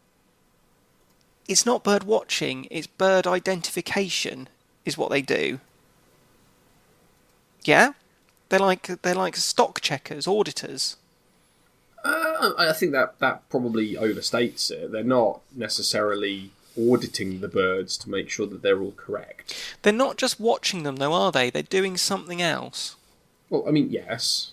It's 1.47 1.65
not 1.65 1.83
bird 1.83 2.03
watching; 2.03 2.67
it's 2.69 2.85
bird 2.85 3.25
identification. 3.25 4.49
Is 4.85 4.97
what 4.97 5.09
they 5.09 5.21
do. 5.21 5.61
Yeah, 7.63 7.93
they're 8.49 8.59
like 8.59 9.01
they're 9.01 9.15
like 9.15 9.37
stock 9.37 9.79
checkers, 9.79 10.27
auditors. 10.27 10.97
Uh, 12.03 12.51
I 12.57 12.73
think 12.73 12.91
that 12.91 13.19
that 13.19 13.49
probably 13.49 13.93
overstates 13.93 14.69
it. 14.69 14.91
They're 14.91 15.03
not 15.03 15.39
necessarily 15.55 16.51
auditing 16.77 17.39
the 17.39 17.47
birds 17.47 17.97
to 17.99 18.09
make 18.09 18.29
sure 18.29 18.45
that 18.47 18.61
they're 18.61 18.81
all 18.81 18.93
correct. 18.97 19.55
They're 19.83 19.93
not 19.93 20.17
just 20.17 20.37
watching 20.37 20.83
them, 20.83 20.97
though, 20.97 21.13
are 21.13 21.31
they? 21.31 21.49
They're 21.49 21.63
doing 21.63 21.95
something 21.95 22.41
else. 22.41 22.97
Well, 23.53 23.65
I 23.67 23.71
mean, 23.71 23.91
yes, 23.91 24.51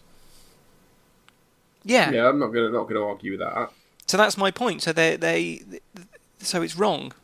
Yeah. 1.85 2.11
yeah. 2.11 2.29
I'm 2.29 2.39
not 2.39 2.49
gonna 2.49 2.69
not 2.69 2.87
gonna 2.87 3.03
argue 3.03 3.31
with 3.31 3.41
that. 3.41 3.71
So 4.07 4.19
that's 4.19 4.37
my 4.37 4.51
point. 4.51 4.83
So 4.83 4.93
they 4.93 5.17
they 5.17 5.63
so 6.39 6.61
it's 6.61 6.77
wrong. 6.77 7.15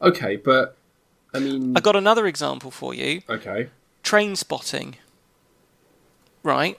Okay, 0.00 0.34
but 0.34 0.76
I 1.32 1.38
mean, 1.38 1.76
I 1.76 1.80
got 1.80 1.94
another 1.94 2.26
example 2.26 2.72
for 2.72 2.92
you. 2.92 3.22
okay, 3.30 3.68
train 4.02 4.34
spotting. 4.34 4.96
Right? 6.42 6.76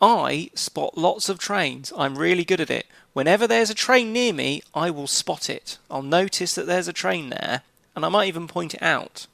I 0.00 0.50
spot 0.54 0.96
lots 0.96 1.28
of 1.28 1.40
trains. 1.40 1.92
I'm 1.98 2.16
really 2.16 2.44
good 2.44 2.60
at 2.60 2.70
it. 2.70 2.86
Whenever 3.14 3.48
there's 3.48 3.70
a 3.70 3.74
train 3.74 4.12
near 4.12 4.32
me, 4.32 4.62
I 4.74 4.90
will 4.90 5.08
spot 5.08 5.50
it. 5.50 5.78
I'll 5.90 6.02
notice 6.02 6.54
that 6.54 6.68
there's 6.68 6.86
a 6.86 6.92
train 6.92 7.30
there, 7.30 7.62
and 7.96 8.04
I 8.04 8.08
might 8.10 8.28
even 8.28 8.46
point 8.46 8.74
it 8.74 8.82
out 8.82 9.26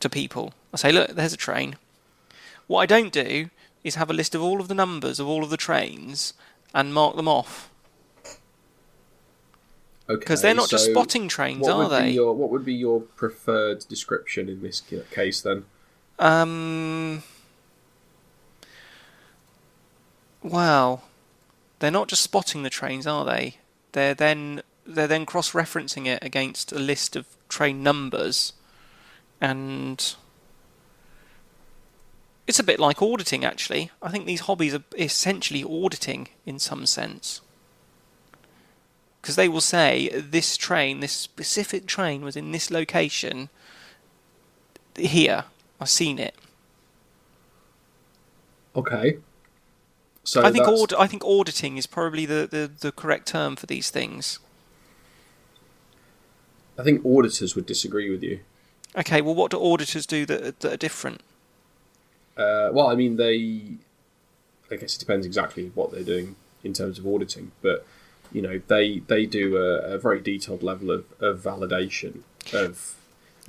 to 0.00 0.08
people. 0.10 0.54
I 0.72 0.76
say, 0.76 0.92
look, 0.92 1.10
there's 1.10 1.32
a 1.32 1.38
train. 1.38 1.76
What 2.66 2.80
I 2.80 2.86
don't 2.86 3.12
do 3.12 3.50
is 3.84 3.94
have 3.94 4.10
a 4.10 4.14
list 4.14 4.34
of 4.34 4.42
all 4.42 4.60
of 4.60 4.68
the 4.68 4.74
numbers 4.74 5.18
of 5.18 5.26
all 5.26 5.42
of 5.42 5.50
the 5.50 5.56
trains 5.56 6.34
and 6.74 6.92
mark 6.92 7.16
them 7.16 7.28
off. 7.28 7.70
okay. 10.08 10.18
Because 10.18 10.42
they're 10.42 10.54
not 10.54 10.68
just 10.68 10.86
spotting 10.90 11.28
trains, 11.28 11.66
are 11.66 11.88
they? 11.88 12.10
Your, 12.10 12.34
what 12.34 12.50
would 12.50 12.64
be 12.64 12.74
your 12.74 13.00
preferred 13.00 13.86
description 13.88 14.48
in 14.48 14.62
this 14.62 14.82
case 15.10 15.40
then? 15.40 15.64
Um. 16.18 17.22
Well, 20.42 21.04
they're 21.78 21.90
not 21.90 22.08
just 22.08 22.22
spotting 22.22 22.62
the 22.62 22.70
trains, 22.70 23.06
are 23.06 23.24
they? 23.24 23.58
They're 23.92 24.14
then 24.14 24.62
they're 24.86 25.06
then 25.06 25.26
cross-referencing 25.26 26.06
it 26.06 26.24
against 26.24 26.72
a 26.72 26.78
list 26.78 27.14
of 27.14 27.26
train 27.48 27.82
numbers, 27.82 28.54
and 29.40 30.14
it's 32.48 32.58
a 32.58 32.64
bit 32.64 32.80
like 32.80 33.00
auditing. 33.00 33.44
Actually, 33.44 33.90
I 34.02 34.10
think 34.10 34.26
these 34.26 34.40
hobbies 34.40 34.74
are 34.74 34.82
essentially 34.96 35.62
auditing 35.62 36.28
in 36.46 36.58
some 36.58 36.86
sense. 36.86 37.42
Because 39.20 39.36
they 39.36 39.48
will 39.48 39.60
say 39.60 40.08
this 40.08 40.56
train, 40.56 41.00
this 41.00 41.12
specific 41.12 41.86
train, 41.86 42.22
was 42.22 42.36
in 42.36 42.50
this 42.50 42.70
location 42.70 43.50
here. 44.96 45.44
I've 45.80 45.90
seen 45.90 46.18
it. 46.18 46.34
Okay. 48.74 49.18
So 50.24 50.42
I 50.42 50.50
think 50.50 50.66
aud- 50.66 50.94
I 50.94 51.06
think 51.06 51.24
auditing 51.24 51.76
is 51.76 51.86
probably 51.86 52.26
the, 52.26 52.48
the, 52.50 52.70
the 52.80 52.92
correct 52.92 53.28
term 53.28 53.56
for 53.56 53.66
these 53.66 53.90
things. 53.90 54.38
I 56.78 56.82
think 56.82 57.04
auditors 57.04 57.54
would 57.54 57.66
disagree 57.66 58.08
with 58.08 58.22
you. 58.22 58.40
Okay, 58.96 59.20
well, 59.20 59.34
what 59.34 59.50
do 59.50 59.60
auditors 59.62 60.06
do 60.06 60.24
that, 60.26 60.60
that 60.60 60.72
are 60.72 60.76
different? 60.76 61.22
Uh, 62.38 62.70
well, 62.72 62.86
I 62.88 62.94
mean, 62.94 63.16
they. 63.16 63.62
I 64.70 64.76
guess 64.76 64.96
it 64.96 64.98
depends 65.00 65.24
exactly 65.26 65.72
what 65.74 65.90
they're 65.90 66.02
doing 66.02 66.36
in 66.62 66.72
terms 66.74 66.98
of 66.98 67.06
auditing, 67.06 67.52
but 67.62 67.86
you 68.32 68.42
know, 68.42 68.60
they 68.68 68.98
they 69.00 69.24
do 69.26 69.56
a, 69.56 69.94
a 69.94 69.98
very 69.98 70.20
detailed 70.20 70.62
level 70.62 70.90
of, 70.90 71.06
of 71.20 71.40
validation 71.40 72.20
of 72.52 72.94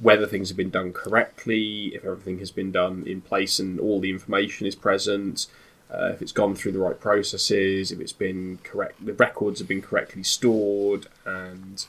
whether 0.02 0.26
things 0.26 0.48
have 0.48 0.56
been 0.58 0.70
done 0.70 0.94
correctly, 0.94 1.88
if 1.94 2.06
everything 2.06 2.40
has 2.40 2.52
been 2.52 2.72
done 2.72 3.04
in 3.06 3.20
place 3.20 3.60
and 3.60 3.80
all 3.82 4.00
the 4.00 4.10
information 4.10 4.66
is 4.66 4.74
present, 4.76 5.48
uh, 5.94 6.12
if 6.14 6.22
it's 6.22 6.32
gone 6.32 6.56
through 6.56 6.72
the 6.72 6.80
right 6.80 6.98
processes, 7.02 7.92
if 7.92 8.00
it's 8.00 8.14
been 8.14 8.58
correct, 8.64 9.06
the 9.06 9.12
records 9.14 9.60
have 9.60 9.68
been 9.68 9.82
correctly 9.82 10.24
stored, 10.24 11.08
and 11.26 11.86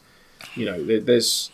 you 0.57 0.65
know, 0.67 0.83
there, 0.85 1.01
there's 1.01 1.53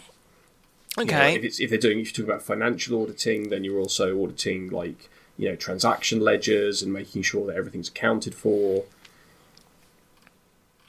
you 0.96 1.04
know, 1.04 1.12
Okay. 1.12 1.34
if 1.36 1.44
it's 1.44 1.60
if 1.60 1.68
they're 1.68 1.78
doing 1.78 1.98
if 2.00 2.06
you're 2.06 2.24
talking 2.24 2.30
about 2.30 2.42
financial 2.42 3.02
auditing, 3.02 3.50
then 3.50 3.64
you're 3.64 3.78
also 3.78 4.22
auditing 4.22 4.70
like 4.70 5.10
you 5.36 5.48
know 5.48 5.56
transaction 5.56 6.20
ledgers 6.20 6.82
and 6.82 6.92
making 6.92 7.22
sure 7.22 7.46
that 7.46 7.56
everything's 7.56 7.88
accounted 7.88 8.34
for. 8.34 8.84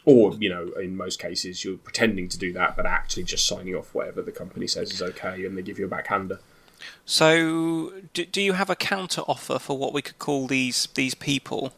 Or 0.05 0.33
you 0.35 0.49
know, 0.49 0.71
in 0.81 0.95
most 0.95 1.19
cases, 1.19 1.65
you're 1.65 1.77
pretending 1.77 2.29
to 2.29 2.37
do 2.37 2.53
that, 2.53 2.77
but 2.77 2.85
actually 2.85 3.23
just 3.23 3.45
signing 3.45 3.75
off 3.75 3.93
whatever 3.93 4.21
the 4.21 4.31
company 4.31 4.65
says 4.65 4.91
is 4.91 5.01
okay, 5.01 5.45
and 5.45 5.57
they 5.57 5.61
give 5.61 5.77
you 5.77 5.85
a 5.85 5.89
backhander. 5.89 6.39
So, 7.05 7.91
do, 8.13 8.25
do 8.25 8.41
you 8.41 8.53
have 8.53 8.69
a 8.69 8.75
counter 8.75 9.21
offer 9.21 9.59
for 9.59 9.77
what 9.77 9.93
we 9.93 10.01
could 10.01 10.19
call 10.19 10.47
these 10.47 10.87
these 10.95 11.13
people? 11.13 11.73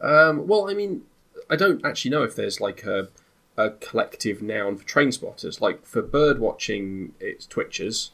Um, 0.00 0.46
well, 0.46 0.70
I 0.70 0.74
mean, 0.74 1.02
I 1.50 1.56
don't 1.56 1.84
actually 1.84 2.10
know 2.12 2.22
if 2.22 2.36
there's 2.36 2.60
like 2.60 2.84
a, 2.84 3.08
a 3.56 3.70
collective 3.70 4.42
noun 4.42 4.76
for 4.76 4.84
train 4.84 5.10
spotters. 5.10 5.60
Like 5.60 5.84
for 5.84 6.02
bird 6.02 6.38
watching, 6.38 7.14
it's 7.18 7.46
twitchers. 7.46 8.10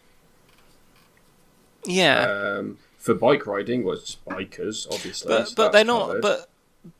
Yeah, 1.84 2.20
Um, 2.58 2.78
for 3.02 3.14
bike 3.14 3.46
riding, 3.46 3.84
well, 3.84 3.94
it's 3.96 4.04
just 4.06 4.24
bikers, 4.24 4.86
obviously. 4.92 5.28
but 5.28 5.48
so 5.48 5.54
but 5.56 5.72
they're 5.72 5.84
not. 5.84 6.06
covered. 6.06 6.22
But 6.22 6.48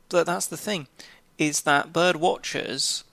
but 0.09 0.25
that's 0.25 0.45
the 0.47 0.57
thing, 0.57 0.87
is 1.37 1.61
that 1.61 1.91
bird 1.93 2.17
watchers 2.17 3.03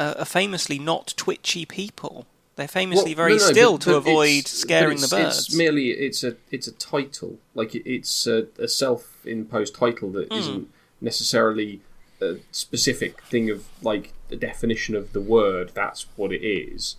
uh, 0.00 0.14
are 0.18 0.24
famously 0.24 0.78
not 0.78 1.14
twitchy 1.16 1.64
people. 1.66 2.26
They're 2.56 2.66
famously 2.68 3.10
Well, 3.14 3.26
very 3.26 3.36
no, 3.36 3.38
no, 3.46 3.52
still 3.52 3.72
but- 3.72 3.82
to 3.82 3.90
but 3.90 3.96
avoid 3.98 4.46
scaring 4.48 5.00
the 5.00 5.08
birds. 5.08 5.38
It's 5.46 5.54
merely 5.54 5.90
it's 5.90 6.24
a 6.24 6.36
it's 6.50 6.66
a 6.66 6.72
title, 6.72 7.38
like 7.54 7.74
it- 7.74 7.88
it's 7.88 8.26
a, 8.26 8.46
a 8.58 8.66
self-imposed 8.68 9.74
title 9.74 10.10
that 10.12 10.32
Hmm. 10.32 10.38
not 10.54 10.60
necessarily 11.00 11.80
a 12.20 12.36
specific 12.50 13.22
thing 13.22 13.48
of 13.50 13.64
like 13.82 14.12
the 14.28 14.36
definition 14.36 14.94
of 14.96 15.12
the 15.12 15.20
word. 15.20 15.70
That's 15.74 16.06
what 16.16 16.32
it 16.32 16.44
is. 16.44 16.96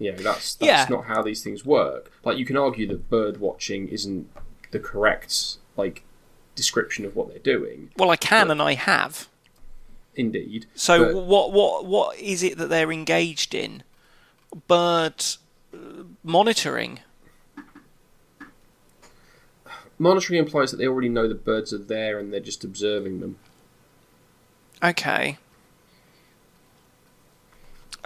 You 0.00 0.12
know, 0.12 0.18
that's 0.22 0.54
that's 0.54 0.66
Yeah. 0.66 0.86
not 0.96 1.04
how 1.04 1.22
these 1.22 1.44
things 1.44 1.64
work. 1.64 2.10
Like 2.24 2.38
you 2.38 2.44
can 2.44 2.56
argue 2.56 2.88
that 2.88 3.08
bird 3.08 3.36
watching 3.38 3.86
isn't 3.88 4.28
the 4.72 4.80
correct 4.80 5.58
like 5.76 6.02
description 6.56 7.04
of 7.04 7.14
what 7.14 7.28
they're 7.28 7.38
doing. 7.38 7.90
well, 7.96 8.10
I 8.10 8.16
can 8.16 8.50
and 8.50 8.60
I 8.60 8.74
have. 8.74 9.28
Indeed. 10.16 10.66
So 10.74 11.12
but- 11.12 11.24
what 11.26 11.52
what 11.52 11.84
what 11.86 12.18
is 12.18 12.42
it 12.42 12.56
that 12.58 12.68
they're 12.70 12.90
engaged 12.90 13.54
in? 13.54 13.82
Bird 14.66 15.22
uh, 15.72 15.76
monitoring. 16.24 16.98
monitoring 19.98 20.38
implies 20.38 20.70
that 20.70 20.78
they 20.78 20.86
already 20.88 21.08
know 21.10 21.28
the 21.28 21.34
birds 21.34 21.72
are 21.74 21.78
there 21.78 22.18
and 22.18 22.32
they're 22.32 22.40
just 22.40 22.64
observing 22.64 23.20
them. 23.20 23.36
Okay. 24.82 25.36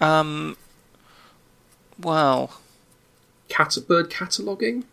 Um. 0.00 0.56
Well, 2.00 2.60
Cat 3.48 3.76
bird 3.86 4.10
cataloguing. 4.10 4.84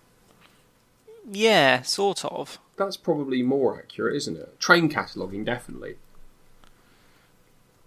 yeah, 1.30 1.82
sort 1.82 2.24
of. 2.26 2.60
That's 2.78 2.98
probably 2.98 3.42
more 3.44 3.78
accurate, 3.78 4.16
isn't 4.18 4.38
it? 4.38 4.60
Train 4.60 4.90
cataloguing, 4.90 5.44
definitely. 5.46 5.96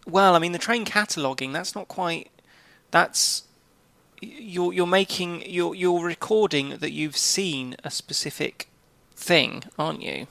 Well, 0.07 0.35
I 0.35 0.38
mean, 0.38 0.53
the 0.53 0.59
train 0.59 0.85
cataloguing. 0.85 1.53
That's 1.53 1.74
not 1.74 1.88
quite. 1.88 2.31
That's 2.90 3.44
you're 4.20 4.72
you're 4.72 4.87
making 4.87 5.42
you're 5.50 5.74
you're 5.74 6.05
recording 6.05 6.79
that 6.79 6.92
you've 6.92 7.16
seen 7.16 7.77
a 7.85 7.90
specific 7.90 8.68
thing, 9.14 9.64
aren't 9.79 10.03
you? 10.03 10.27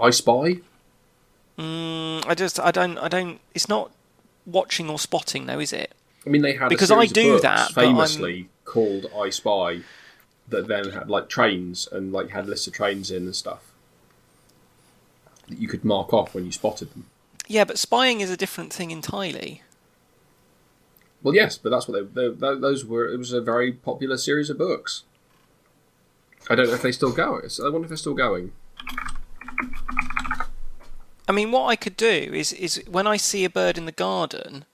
I 0.00 0.10
Spy. 0.10 0.60
Mm, 1.58 2.26
I 2.26 2.34
just 2.34 2.58
I 2.60 2.70
don't 2.70 2.98
I 2.98 3.08
don't. 3.08 3.40
It's 3.54 3.68
not 3.68 3.90
watching 4.50 4.88
or 4.90 4.98
spotting, 4.98 5.46
though, 5.46 5.60
is 5.60 5.72
it? 5.72 5.92
I 6.26 6.30
mean, 6.30 6.42
they 6.42 6.54
had 6.54 6.68
Because 6.68 6.90
a 6.90 6.96
I 6.96 7.06
do 7.06 7.40
that, 7.40 7.72
famously 7.72 8.48
called 8.64 9.06
I 9.16 9.30
Spy, 9.30 9.80
that 10.48 10.66
then 10.68 10.90
had 10.90 11.08
like 11.08 11.28
trains 11.28 11.88
and 11.90 12.12
like 12.12 12.30
had 12.30 12.46
lists 12.46 12.66
of 12.66 12.72
trains 12.74 13.10
in 13.10 13.24
and 13.24 13.34
stuff 13.36 13.72
that 15.48 15.58
you 15.58 15.66
could 15.68 15.84
mark 15.84 16.12
off 16.12 16.34
when 16.34 16.44
you 16.44 16.52
spotted 16.52 16.92
them. 16.92 17.06
Yeah, 17.48 17.64
but 17.64 17.78
spying 17.78 18.20
is 18.20 18.30
a 18.30 18.36
different 18.36 18.72
thing 18.72 18.90
entirely. 18.90 19.62
Well, 21.22 21.34
yes, 21.34 21.58
but 21.58 21.70
that's 21.70 21.88
what 21.88 22.14
they, 22.14 22.28
they, 22.28 22.34
tho- 22.34 22.58
those 22.58 22.84
were. 22.84 23.08
It 23.12 23.16
was 23.18 23.32
a 23.32 23.40
very 23.40 23.72
popular 23.72 24.16
series 24.16 24.48
of 24.50 24.58
books. 24.58 25.02
I 26.48 26.54
don't 26.54 26.68
know 26.68 26.74
if 26.74 26.82
they 26.82 26.92
still 26.92 27.12
go. 27.12 27.38
I 27.38 27.62
wonder 27.68 27.82
if 27.84 27.88
they're 27.88 27.96
still 27.96 28.14
going. 28.14 28.52
I 31.30 31.32
mean, 31.32 31.52
what 31.52 31.66
I 31.66 31.76
could 31.76 31.96
do 31.96 32.08
is 32.34 32.52
is 32.52 32.82
when 32.90 33.06
I 33.06 33.16
see 33.16 33.44
a 33.44 33.50
bird 33.50 33.78
in 33.78 33.86
the 33.86 33.92
garden, 33.92 34.64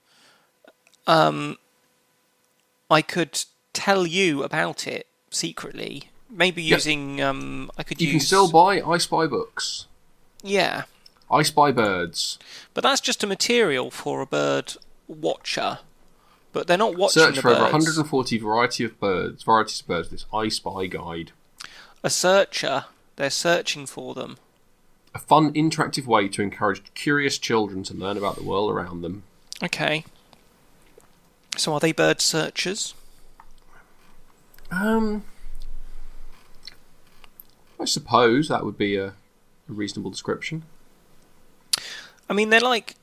um, 1.05 1.59
I 2.89 3.03
could 3.03 3.45
tell 3.73 4.07
you 4.07 4.41
about 4.41 4.87
it 4.87 5.05
secretly. 5.29 6.09
Maybe 6.31 6.63
Yeah. 6.63 6.77
using 6.77 7.21
um, 7.21 7.69
I 7.77 7.83
could 7.83 8.01
You 8.01 8.07
use 8.07 8.23
can 8.23 8.25
still 8.25 8.49
buy 8.51 8.81
I 8.81 8.97
Spy 8.97 9.27
books. 9.27 9.85
yeah, 10.41 10.85
I 11.29 11.43
Spy 11.43 11.71
birds. 11.71 12.39
but 12.73 12.81
that's 12.83 13.01
just 13.01 13.23
a 13.23 13.27
material 13.27 13.91
for 13.91 14.21
a 14.21 14.25
bird 14.25 14.77
watcher. 15.07 15.77
But 16.53 16.65
they're 16.65 16.75
not 16.75 16.95
watching 16.97 17.21
Search 17.21 17.37
for 17.39 17.51
over 17.51 17.61
140 17.65 18.39
variety 18.39 18.83
of 18.83 18.99
birds, 18.99 19.43
varieties 19.43 19.81
of 19.81 19.87
birds. 19.87 20.09
This 20.09 20.25
I 20.33 20.47
Spy 20.49 20.87
guide. 20.87 21.33
A 22.03 22.09
searcher, 22.09 22.85
they're 23.15 23.29
searching 23.29 23.85
for 23.85 24.15
them. 24.15 24.37
A 25.15 25.19
fun, 25.19 25.53
interactive 25.53 26.05
way 26.05 26.27
to 26.27 26.41
encourage 26.41 26.93
curious 26.93 27.37
children 27.37 27.83
to 27.83 27.93
learn 27.93 28.17
about 28.17 28.35
the 28.35 28.43
world 28.43 28.69
around 28.71 29.01
them. 29.01 29.23
Okay. 29.63 30.03
So 31.57 31.73
are 31.73 31.79
they 31.79 31.91
bird 31.91 32.21
searchers? 32.21 32.93
Um, 34.69 35.23
I 37.79 37.85
suppose 37.85 38.47
that 38.49 38.63
would 38.65 38.77
be 38.77 38.95
a, 38.95 39.07
a 39.07 39.13
reasonable 39.69 40.11
description. 40.11 40.63
I 42.29 42.33
mean, 42.33 42.49
they're 42.49 42.59
like 42.59 42.95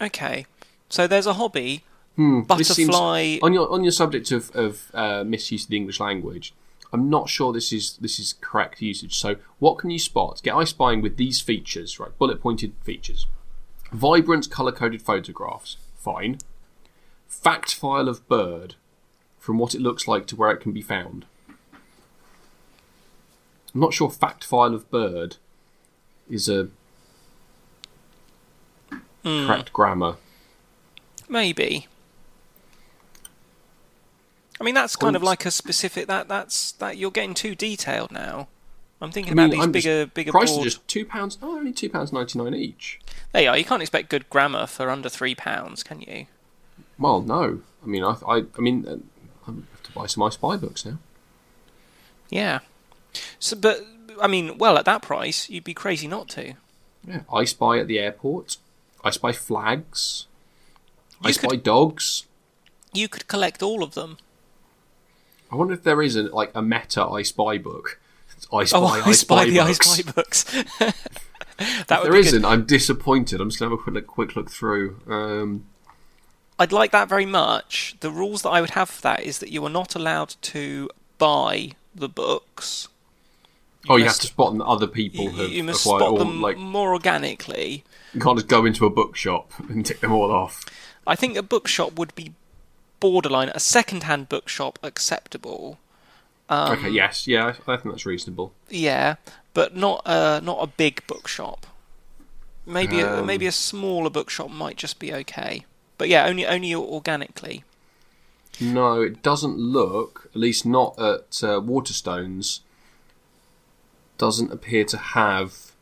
okay. 0.00 0.46
So 0.88 1.06
there's 1.06 1.26
a 1.26 1.32
hobby, 1.34 1.82
Hmm, 2.16 2.42
this 2.56 2.68
seems- 2.68 2.88
butterfly. 2.90 3.38
on 3.42 3.52
your 3.52 3.68
on 3.72 3.82
your 3.82 3.92
subject 3.92 4.30
of 4.30 4.54
of 4.54 4.90
uh, 4.94 5.24
misuse 5.24 5.64
of 5.64 5.70
the 5.70 5.76
English 5.76 5.98
language, 5.98 6.52
I'm 6.92 7.10
not 7.10 7.28
sure 7.28 7.52
this 7.52 7.72
is 7.72 7.96
this 7.98 8.18
is 8.18 8.34
correct 8.40 8.80
usage. 8.80 9.18
So, 9.18 9.36
what 9.58 9.78
can 9.78 9.90
you 9.90 9.98
spot? 9.98 10.40
Get 10.42 10.54
I 10.54 10.64
spying 10.64 11.02
with 11.02 11.16
these 11.16 11.40
features, 11.40 11.98
right? 11.98 12.16
Bullet 12.18 12.40
pointed 12.40 12.74
features, 12.84 13.26
vibrant 13.92 14.50
color 14.50 14.72
coded 14.72 15.02
photographs. 15.02 15.76
Fine. 15.96 16.38
Fact 17.28 17.74
file 17.74 18.08
of 18.08 18.26
bird, 18.28 18.76
from 19.38 19.58
what 19.58 19.74
it 19.74 19.80
looks 19.80 20.06
like 20.06 20.26
to 20.26 20.36
where 20.36 20.50
it 20.52 20.60
can 20.60 20.72
be 20.72 20.82
found. 20.82 21.26
I'm 23.74 23.80
not 23.80 23.92
sure 23.92 24.08
fact 24.10 24.44
file 24.44 24.74
of 24.74 24.90
bird 24.90 25.36
is 26.30 26.48
a 26.48 26.68
Hmm. 29.22 29.46
correct 29.46 29.72
grammar. 29.72 30.16
Maybe. 31.28 31.88
I 34.60 34.64
mean, 34.64 34.74
that's 34.74 34.96
kind 34.96 35.16
of 35.16 35.22
like 35.22 35.44
a 35.44 35.50
specific. 35.50 36.06
That 36.06 36.28
that's 36.28 36.72
that 36.72 36.96
you're 36.96 37.10
getting 37.10 37.34
too 37.34 37.54
detailed 37.54 38.10
now. 38.10 38.48
I'm 39.00 39.12
thinking 39.12 39.32
I 39.32 39.36
mean, 39.36 39.46
about 39.46 39.52
these 39.52 39.64
I'm 39.64 39.72
bigger, 39.72 40.06
bigger 40.06 40.32
Prices 40.32 40.56
board. 40.56 40.66
are 40.66 40.70
just 40.70 40.88
two 40.88 41.04
pounds. 41.04 41.36
Oh, 41.42 41.58
only 41.58 41.72
two 41.72 41.90
pounds 41.90 42.12
ninety 42.12 42.38
nine 42.38 42.54
each. 42.54 42.98
There 43.32 43.42
you 43.42 43.50
are. 43.50 43.58
You 43.58 43.64
can't 43.64 43.82
expect 43.82 44.08
good 44.08 44.30
grammar 44.30 44.66
for 44.66 44.88
under 44.88 45.10
three 45.10 45.34
pounds, 45.34 45.82
can 45.82 46.00
you? 46.00 46.26
Well, 46.98 47.20
no. 47.20 47.60
I 47.82 47.86
mean, 47.86 48.02
I, 48.02 48.16
I, 48.26 48.44
I 48.56 48.60
mean, 48.60 48.86
uh, 48.88 48.96
I 49.46 49.52
have 49.52 49.82
to 49.82 49.92
buy 49.92 50.06
some 50.06 50.22
I 50.22 50.30
Spy 50.30 50.56
books 50.56 50.86
now. 50.86 50.98
Yeah. 52.30 52.60
So, 53.38 53.56
but 53.56 53.84
I 54.20 54.26
mean, 54.26 54.56
well, 54.56 54.78
at 54.78 54.86
that 54.86 55.02
price, 55.02 55.50
you'd 55.50 55.64
be 55.64 55.74
crazy 55.74 56.08
not 56.08 56.28
to. 56.30 56.54
Yeah, 57.06 57.20
I 57.30 57.44
Spy 57.44 57.78
at 57.78 57.88
the 57.88 57.98
airport. 57.98 58.56
I 59.04 59.10
Spy 59.10 59.32
flags. 59.32 60.26
I 61.22 61.28
You 61.28 61.34
Spy 61.34 61.56
dogs. 61.56 62.24
You 62.94 63.08
could 63.08 63.28
collect 63.28 63.62
all 63.62 63.82
of 63.82 63.92
them. 63.94 64.16
I 65.50 65.56
wonder 65.56 65.74
if 65.74 65.82
there 65.82 66.02
is 66.02 66.16
a, 66.16 66.22
like 66.24 66.50
a 66.54 66.62
meta 66.62 67.02
I 67.04 67.22
Spy 67.22 67.58
book. 67.58 68.00
It's 68.36 68.46
I 68.52 68.64
Spy, 68.64 68.78
Oh, 68.78 68.84
I, 68.86 69.00
I 69.08 69.12
spy 69.12 69.44
the 69.46 69.60
I 69.60 69.66
books. 69.68 69.86
spy 69.90 70.12
books. 70.12 70.44
that 71.58 71.86
there 71.88 72.00
be 72.02 72.08
good. 72.18 72.26
isn't, 72.26 72.44
I'm 72.44 72.64
disappointed. 72.66 73.40
I'm 73.40 73.48
just 73.50 73.58
gonna 73.60 73.70
have 73.70 73.78
a 73.78 73.82
quick 73.82 73.94
look, 73.94 74.06
quick 74.06 74.36
look 74.36 74.50
through. 74.50 75.00
Um, 75.08 75.66
I'd 76.58 76.72
like 76.72 76.90
that 76.92 77.08
very 77.08 77.26
much. 77.26 77.96
The 78.00 78.10
rules 78.10 78.42
that 78.42 78.50
I 78.50 78.60
would 78.60 78.70
have 78.70 78.88
for 78.90 79.02
that 79.02 79.22
is 79.22 79.38
that 79.40 79.50
you 79.50 79.64
are 79.64 79.70
not 79.70 79.94
allowed 79.94 80.34
to 80.42 80.90
buy 81.18 81.72
the 81.94 82.08
books. 82.08 82.88
oh, 83.88 83.96
you 83.96 84.04
have 84.04 84.18
to 84.18 84.26
spot 84.26 84.56
that 84.56 84.64
other 84.64 84.86
people 84.86 85.24
You, 85.24 85.30
have 85.30 85.50
you 85.50 85.64
must 85.64 85.84
acquired 85.86 86.00
spot 86.00 86.10
all. 86.12 86.18
them 86.18 86.40
Like, 86.42 86.56
more 86.58 86.92
organically. 86.92 87.84
you 88.12 88.20
can't 88.20 88.36
just 88.38 88.48
go 88.48 88.64
into 88.64 88.84
a 88.86 88.90
bookshop 88.90 89.52
and 89.68 89.84
tick 89.84 90.00
them 90.00 90.12
all 90.12 90.30
off. 90.32 90.64
I 91.06 91.14
think 91.14 91.36
a 91.36 91.42
bookshop 91.42 91.98
would 91.98 92.14
be 92.14 92.32
borderline 93.00 93.48
a 93.50 93.60
second-hand 93.60 94.28
bookshop 94.28 94.78
acceptable. 94.82 95.78
Um, 96.48 96.78
okay, 96.78 96.90
yes, 96.90 97.26
yeah, 97.26 97.46
I, 97.66 97.72
I 97.72 97.76
think 97.76 97.94
that's 97.94 98.06
reasonable. 98.06 98.52
Yeah, 98.70 99.16
but 99.54 99.76
not 99.76 100.02
a 100.06 100.40
not 100.40 100.58
a 100.62 100.66
big 100.66 101.04
bookshop. 101.06 101.66
Maybe 102.64 103.00
a, 103.00 103.18
Um. 103.20 103.26
maybe 103.26 103.46
a 103.46 103.52
smaller 103.52 104.10
bookshop 104.10 104.50
might 104.50 104.76
just 104.76 104.98
be 104.98 105.12
okay. 105.12 105.64
But 105.98 106.08
yeah, 106.08 106.26
only 106.26 106.46
only 106.46 106.74
organically. 106.74 107.64
No, 108.60 109.02
it 109.02 109.22
doesn't 109.22 109.58
look, 109.58 110.30
at 110.34 110.36
least 110.40 110.64
not 110.64 110.98
at 110.98 111.42
uh, 111.42 111.60
Waterstones, 111.60 112.60
doesn't 114.18 114.50
appear 114.50 114.84
to 114.84 114.96
have 114.96 115.72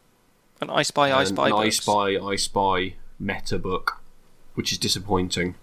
An 0.61 0.71
I 0.71 0.83
Spy 0.83 1.13
I 1.13 1.25
Spy 1.25 1.49
an 1.49 1.53
I. 1.53 1.69
Spy 1.69 2.17
I 2.17 2.37
Spy 2.37 2.95
meta 3.19 3.59
book, 3.59 4.01
which 4.55 4.73
is 4.73 4.79
disappointing. 4.79 5.55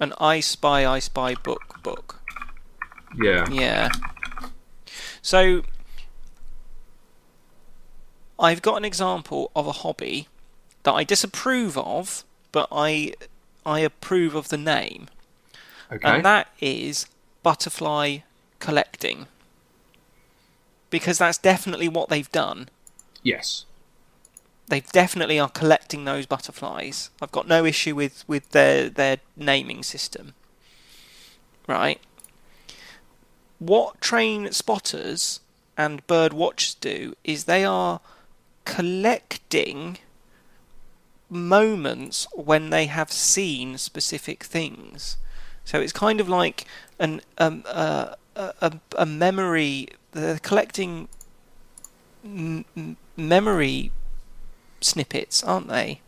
An 0.00 0.12
I 0.18 0.40
Spy 0.40 0.86
I 0.86 0.98
Spy 0.98 1.34
book 1.34 1.82
book. 1.82 2.20
Yeah. 3.16 3.48
Yeah. 3.50 3.88
So 5.22 5.62
I've 8.38 8.62
got 8.62 8.76
an 8.76 8.84
example 8.84 9.50
of 9.56 9.66
a 9.66 9.72
hobby 9.72 10.28
that 10.84 10.92
I 10.92 11.04
disapprove 11.04 11.76
of, 11.76 12.24
but 12.52 12.68
I 12.70 13.14
I 13.66 13.80
approve 13.80 14.34
of 14.34 14.48
the 14.48 14.56
name. 14.58 15.08
Okay. 15.90 16.08
And 16.08 16.24
that 16.24 16.48
is 16.60 17.06
butterfly 17.42 18.18
collecting. 18.60 19.26
Because 20.90 21.18
that's 21.18 21.38
definitely 21.38 21.88
what 21.88 22.08
they've 22.08 22.30
done. 22.32 22.68
yes. 23.22 23.64
They 24.68 24.80
definitely 24.80 25.38
are 25.38 25.48
collecting 25.48 26.04
those 26.04 26.26
butterflies. 26.26 27.10
I've 27.22 27.32
got 27.32 27.48
no 27.48 27.64
issue 27.64 27.94
with, 27.94 28.24
with 28.28 28.50
their 28.50 28.90
their 28.90 29.18
naming 29.36 29.82
system. 29.82 30.34
Right? 31.66 32.00
What 33.58 34.00
train 34.00 34.52
spotters 34.52 35.40
and 35.76 36.06
bird 36.06 36.32
watchers 36.32 36.74
do 36.74 37.14
is 37.24 37.44
they 37.44 37.64
are 37.64 38.00
collecting 38.64 39.98
moments 41.30 42.26
when 42.34 42.70
they 42.70 42.86
have 42.86 43.10
seen 43.10 43.78
specific 43.78 44.44
things. 44.44 45.16
So 45.64 45.80
it's 45.80 45.92
kind 45.92 46.20
of 46.20 46.28
like 46.28 46.66
an 46.98 47.20
um, 47.38 47.64
uh, 47.66 48.14
a, 48.36 48.72
a, 48.96 49.06
memory. 49.06 49.88
They're 50.12 50.38
collecting 50.38 51.08
m- 52.24 52.96
memory 53.16 53.92
snippets, 54.80 55.42
aren't 55.42 55.68
they? 55.68 56.00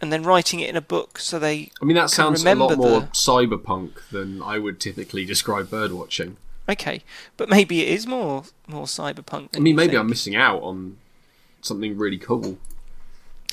And 0.00 0.12
then 0.12 0.24
writing 0.24 0.58
it 0.60 0.68
in 0.68 0.76
a 0.76 0.80
book 0.80 1.18
so 1.18 1.38
they. 1.38 1.70
I 1.80 1.84
mean, 1.84 1.94
that 1.96 2.10
sounds 2.10 2.44
a 2.44 2.54
lot 2.54 2.76
more 2.76 3.00
the- 3.02 3.06
cyberpunk 3.08 4.08
than 4.10 4.42
I 4.42 4.58
would 4.58 4.80
typically 4.80 5.24
describe 5.24 5.68
birdwatching. 5.68 6.36
Okay, 6.68 7.02
but 7.36 7.48
maybe 7.48 7.82
it 7.82 7.88
is 7.88 8.06
more 8.06 8.44
more 8.66 8.86
cyberpunk. 8.86 9.50
I 9.56 9.60
mean, 9.60 9.76
maybe 9.76 9.90
think. 9.90 10.00
I'm 10.00 10.08
missing 10.08 10.34
out 10.34 10.62
on 10.62 10.98
something 11.60 11.96
really 11.96 12.18
cool. 12.18 12.58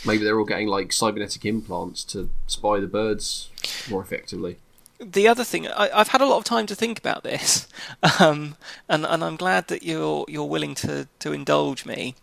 Maybe 0.05 0.24
they're 0.24 0.39
all 0.39 0.45
getting 0.45 0.68
like 0.68 0.91
cybernetic 0.91 1.45
implants 1.45 2.03
to 2.05 2.30
spy 2.47 2.80
the 2.80 2.88
birds 2.88 3.49
more 3.89 4.01
effectively. 4.01 4.57
the 4.99 5.28
other 5.28 5.43
thing 5.43 5.68
I, 5.68 5.89
I've 5.93 6.10
had 6.10 6.22
a 6.22 6.26
lot 6.26 6.38
of 6.38 6.45
time 6.45 6.66
to 6.68 6.76
think 6.76 6.97
about 6.97 7.24
this, 7.24 7.68
um, 8.20 8.55
and 8.88 9.05
and 9.05 9.24
I'm 9.24 9.36
glad 9.36 9.68
that 9.68 9.84
you're 9.84 10.26
you're 10.28 10.45
willing 10.45 10.74
to 10.76 11.07
to 11.20 11.32
indulge 11.34 11.86
me. 11.86 12.16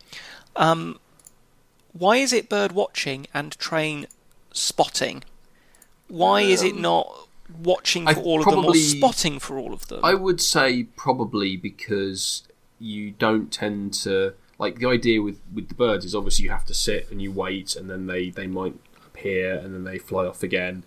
Um, 0.57 0.99
why 1.93 2.17
is 2.17 2.33
it 2.33 2.49
bird 2.49 2.73
watching 2.73 3.27
and 3.33 3.53
train 3.59 4.07
spotting? 4.53 5.25
Why 6.09 6.43
is 6.43 6.63
it 6.63 6.77
not 6.77 7.29
watching 7.63 8.07
I 8.09 8.15
for 8.15 8.21
all 8.21 8.39
of 8.41 8.45
them 8.47 8.55
or 8.59 8.63
probably- 8.63 8.81
spotting 8.81 9.39
for 9.39 9.59
all 9.59 9.73
of 9.73 9.89
them? 9.89 10.01
I 10.05 10.15
would 10.15 10.41
say 10.41 10.85
probably 10.97 11.57
because 11.57 12.43
you 12.79 13.13
don't 13.13 13.53
tend 13.53 13.95
to 13.95 14.35
like 14.59 14.79
the 14.79 14.87
idea 14.87 15.21
with 15.23 15.41
with 15.53 15.69
the 15.69 15.75
birds 15.75 16.05
is 16.05 16.15
obviously 16.15 16.45
you 16.45 16.51
have 16.51 16.65
to 16.67 16.75
sit 16.75 17.11
and 17.11 17.21
you 17.21 17.31
wait 17.33 17.77
and 17.77 17.91
then 17.91 18.07
they 18.07 18.31
they 18.31 18.47
might 18.47 18.75
appear 19.07 19.55
and 19.55 19.75
then 19.75 19.85
they 19.85 19.99
fly 19.99 20.27
off 20.27 20.43
again. 20.43 20.83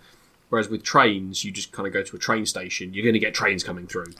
Whereas 0.48 0.68
with 0.68 0.82
trains, 0.82 1.44
you 1.44 1.52
just 1.52 1.70
kind 1.70 1.86
of 1.86 1.92
go 1.92 2.02
to 2.02 2.16
a 2.16 2.18
train 2.18 2.44
station. 2.46 2.92
You're 2.92 3.04
going 3.04 3.12
to 3.14 3.20
get 3.20 3.34
trains 3.34 3.62
coming 3.62 3.86
through. 3.86 4.12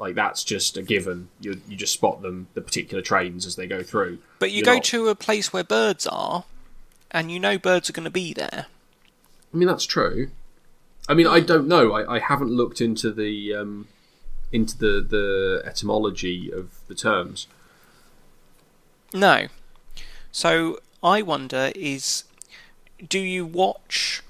Like 0.00 0.14
that's 0.14 0.42
just 0.44 0.78
a 0.78 0.82
given. 0.82 1.28
You 1.40 1.60
you 1.68 1.76
just 1.76 1.92
spot 1.92 2.22
them 2.22 2.48
the 2.54 2.62
particular 2.62 3.02
trains 3.02 3.44
as 3.44 3.54
they 3.56 3.66
go 3.66 3.82
through. 3.82 4.18
but 4.38 4.50
you 4.50 4.56
You're 4.58 4.64
go 4.64 4.74
not- 4.74 4.84
to 4.84 5.08
a 5.08 5.14
place 5.14 5.52
where 5.52 5.62
birds 5.62 6.06
are, 6.06 6.44
and 7.10 7.30
you 7.30 7.38
know 7.38 7.58
birds 7.58 7.90
are 7.90 7.92
going 7.92 8.04
to 8.04 8.10
be 8.10 8.32
there. 8.32 8.66
I 9.52 9.56
mean 9.56 9.68
that's 9.68 9.84
true. 9.84 10.30
I 11.06 11.12
mean 11.12 11.26
I 11.26 11.40
don't 11.40 11.68
know. 11.68 11.92
I, 11.92 12.16
I 12.16 12.18
haven't 12.18 12.50
looked 12.50 12.80
into 12.80 13.12
the 13.12 13.54
um, 13.54 13.88
into 14.50 14.78
the 14.78 15.04
the 15.06 15.62
etymology 15.66 16.50
of 16.50 16.70
the 16.88 16.94
terms. 16.94 17.46
No. 19.12 19.48
So 20.32 20.78
I 21.02 21.20
wonder 21.20 21.72
is 21.74 22.24
do 23.06 23.18
you 23.18 23.44
watch 23.44 24.22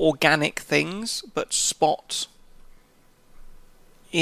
organic 0.00 0.60
things 0.60 1.22
but 1.34 1.52
spot 1.52 2.26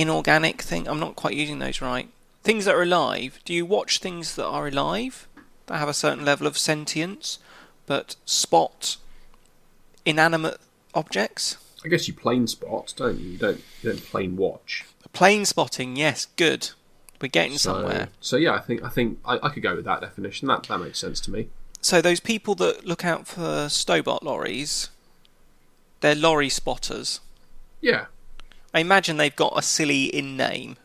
inorganic 0.00 0.62
thing 0.62 0.88
I'm 0.88 0.98
not 1.00 1.16
quite 1.16 1.34
using 1.34 1.58
those 1.58 1.80
right. 1.80 2.08
Things 2.42 2.64
that 2.64 2.74
are 2.74 2.82
alive, 2.82 3.38
do 3.44 3.52
you 3.54 3.64
watch 3.66 3.98
things 3.98 4.34
that 4.36 4.46
are 4.46 4.66
alive 4.66 5.28
that 5.66 5.78
have 5.78 5.88
a 5.88 5.94
certain 5.94 6.24
level 6.24 6.46
of 6.46 6.58
sentience 6.58 7.38
but 7.86 8.16
spot 8.24 8.96
inanimate 10.04 10.58
objects? 10.94 11.56
I 11.84 11.88
guess 11.88 12.08
you 12.08 12.14
plane 12.14 12.46
spot, 12.46 12.94
don't 12.96 13.18
you? 13.18 13.30
You 13.30 13.38
don't 13.38 13.60
you 13.82 13.90
don't 13.90 14.02
plane 14.04 14.36
watch. 14.36 14.84
Plane 15.12 15.44
spotting, 15.44 15.96
yes, 15.96 16.26
good. 16.36 16.70
We're 17.20 17.28
getting 17.28 17.58
So, 17.58 17.74
somewhere. 17.74 18.08
so 18.20 18.36
yeah, 18.36 18.54
I 18.54 18.60
think 18.60 18.82
I 18.82 18.88
think 18.88 19.18
I, 19.24 19.38
I 19.42 19.48
could 19.50 19.62
go 19.62 19.76
with 19.76 19.84
that 19.84 20.00
definition. 20.00 20.48
That 20.48 20.64
that 20.64 20.78
makes 20.78 20.98
sense 20.98 21.20
to 21.20 21.30
me. 21.30 21.48
So 21.80 22.00
those 22.00 22.20
people 22.20 22.54
that 22.56 22.84
look 22.86 23.04
out 23.04 23.26
for 23.26 23.68
Stobart 23.68 24.22
lorries, 24.22 24.90
they're 26.00 26.14
lorry 26.14 26.48
spotters. 26.48 27.20
Yeah. 27.80 28.06
I 28.74 28.80
imagine 28.80 29.16
they've 29.16 29.34
got 29.36 29.52
a 29.56 29.62
silly 29.62 30.04
in 30.04 30.36
name, 30.36 30.76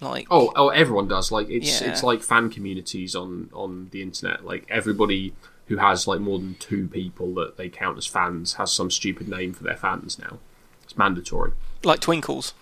like 0.00 0.26
Oh, 0.30 0.52
oh, 0.56 0.68
everyone 0.68 1.08
does. 1.08 1.30
Like 1.30 1.48
it's 1.48 1.80
Yeah. 1.80 1.90
it's 1.90 2.02
like 2.02 2.22
fan 2.22 2.50
communities 2.50 3.14
on 3.14 3.50
on 3.52 3.88
the 3.92 4.02
internet. 4.02 4.44
Like 4.44 4.66
everybody 4.68 5.32
who 5.68 5.76
has 5.78 6.06
like 6.06 6.20
more 6.20 6.38
than 6.38 6.54
two 6.56 6.86
people 6.88 7.34
that 7.34 7.56
they 7.56 7.68
count 7.68 7.98
as 7.98 8.06
fans 8.06 8.54
has 8.54 8.72
some 8.72 8.90
stupid 8.90 9.28
name 9.28 9.52
for 9.52 9.64
their 9.64 9.76
fans 9.76 10.18
now. 10.18 10.38
It's 10.84 10.96
mandatory. 10.96 11.52
like 11.84 12.00
twinkles. 12.00 12.52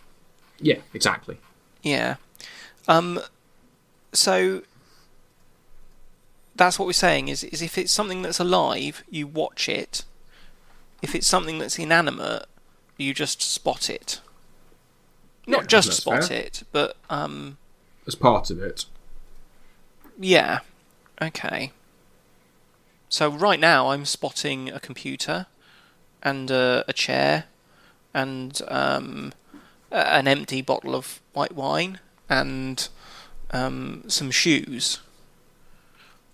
Yeah, 0.61 0.79
exactly. 0.93 1.39
Yeah. 1.83 2.17
Um. 2.89 3.21
So 4.13 4.63
that's 6.57 6.79
what 6.79 6.87
we're 6.87 6.93
saying 6.93 7.29
is 7.29 7.43
is 7.45 7.61
if 7.63 7.77
it's 7.79 7.93
something 7.93 8.23
that's 8.23 8.39
alive, 8.39 9.03
you 9.11 9.27
watch 9.27 9.69
it. 9.69 10.05
If 11.03 11.15
it's 11.15 11.27
something 11.27 11.59
that's 11.59 11.79
inanimate, 11.79 12.47
you 12.97 13.13
just 13.13 13.43
spot 13.43 13.91
it. 13.91 14.21
Yeah, 15.47 15.57
Not 15.57 15.69
just 15.69 15.93
spot 15.93 16.25
fair. 16.25 16.39
it, 16.39 16.63
but 16.73 16.97
um. 17.11 17.59
As 18.07 18.15
part 18.15 18.51
of 18.51 18.61
it. 18.61 18.85
Yeah. 20.19 20.61
Okay. 21.21 21.73
So 23.09 23.31
right 23.31 23.61
now 23.61 23.89
I'm 23.91 24.05
spotting 24.05 24.69
a 24.71 24.81
computer 24.81 25.47
and 26.23 26.51
a, 26.51 26.85
a 26.89 26.93
chair 26.93 27.45
and 28.13 28.61
um, 28.69 29.33
an 29.91 30.27
empty 30.27 30.63
bottle 30.63 30.95
of 30.95 31.21
white 31.33 31.55
wine 31.55 32.01
and 32.29 32.89
um, 33.53 34.05
some 34.09 34.31
shoes. 34.31 35.01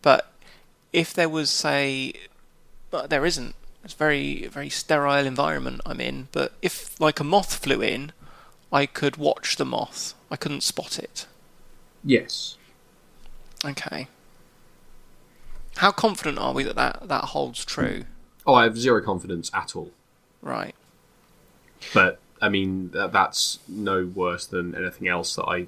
But 0.03 0.33
if 0.93 1.13
there 1.13 1.29
was, 1.29 1.51
say, 1.51 2.15
but 2.91 3.11
there 3.11 3.27
isn't. 3.27 3.55
It's 3.83 3.95
a 3.95 3.97
very 3.97 4.47
very 4.47 4.69
sterile 4.69 5.27
environment 5.27 5.81
I'm 5.87 6.01
in. 6.01 6.29
But 6.33 6.53
if 6.61 6.99
like 7.01 7.19
a 7.21 7.25
moth 7.25 7.57
flew 7.57 7.81
in, 7.83 8.13
I 8.73 8.87
could 8.87 9.16
watch 9.16 9.57
the 9.57 9.64
moth. 9.64 10.14
I 10.31 10.37
couldn't 10.37 10.62
spot 10.62 10.99
it. 10.99 11.27
Yes. 12.05 12.57
Okay. 13.64 14.09
How 15.77 15.91
confident 15.91 16.39
are 16.39 16.53
we 16.53 16.62
that 16.64 16.77
that, 16.77 17.09
that 17.09 17.25
holds 17.27 17.64
true? 17.64 18.05
Oh, 18.47 18.55
I 18.55 18.64
have 18.64 18.79
zero 18.79 19.03
confidence 19.03 19.51
at 19.53 19.77
all. 19.77 19.91
Right. 20.43 20.75
But 21.93 22.18
I 22.41 22.49
mean, 22.49 22.91
that, 22.91 23.12
that's 23.12 23.59
no 23.68 24.07
worse 24.07 24.47
than 24.47 24.75
anything 24.75 25.09
else 25.09 25.35
that 25.37 25.45
I 25.45 25.66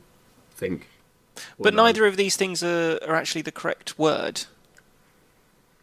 think. 0.54 0.88
But 1.58 1.74
know. 1.74 1.84
neither 1.84 2.06
of 2.06 2.16
these 2.16 2.36
things 2.36 2.62
are, 2.62 2.98
are 3.06 3.14
actually 3.14 3.42
the 3.42 3.52
correct 3.52 3.98
word. 3.98 4.44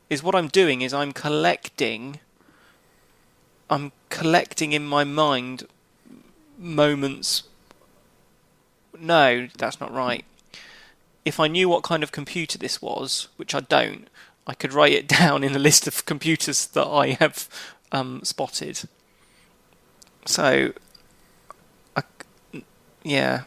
Is 0.09 0.24
what 0.24 0.34
I'm 0.34 0.47
doing 0.47 0.82
is 0.82 0.93
I'm 0.93 1.11
collecting. 1.11 2.20
I'm 3.70 3.91
collecting 4.09 4.72
in 4.72 4.86
my 4.86 5.03
mind 5.03 5.67
moments. 6.60 7.43
No, 8.99 9.47
that's 9.57 9.80
not 9.80 9.93
right. 9.93 10.26
If 11.26 11.39
I 11.39 11.47
knew 11.47 11.70
what 11.70 11.84
kind 11.84 12.03
of 12.03 12.12
computer 12.12 12.57
this 12.57 12.82
was, 12.82 13.30
which 13.38 13.55
I 13.55 13.62
don't, 13.62 14.07
I 14.45 14.53
could 14.53 14.74
write 14.74 14.93
it 14.93 15.07
down 15.20 15.43
in 15.43 15.55
a 15.55 15.60
list 15.60 15.88
of 15.88 16.05
computers 16.05 16.66
that 16.68 16.88
I 16.88 17.12
have 17.12 17.47
um, 17.91 18.22
spotted. 18.24 18.82
So, 20.26 20.74
I, 21.95 22.03
yeah. 23.03 23.43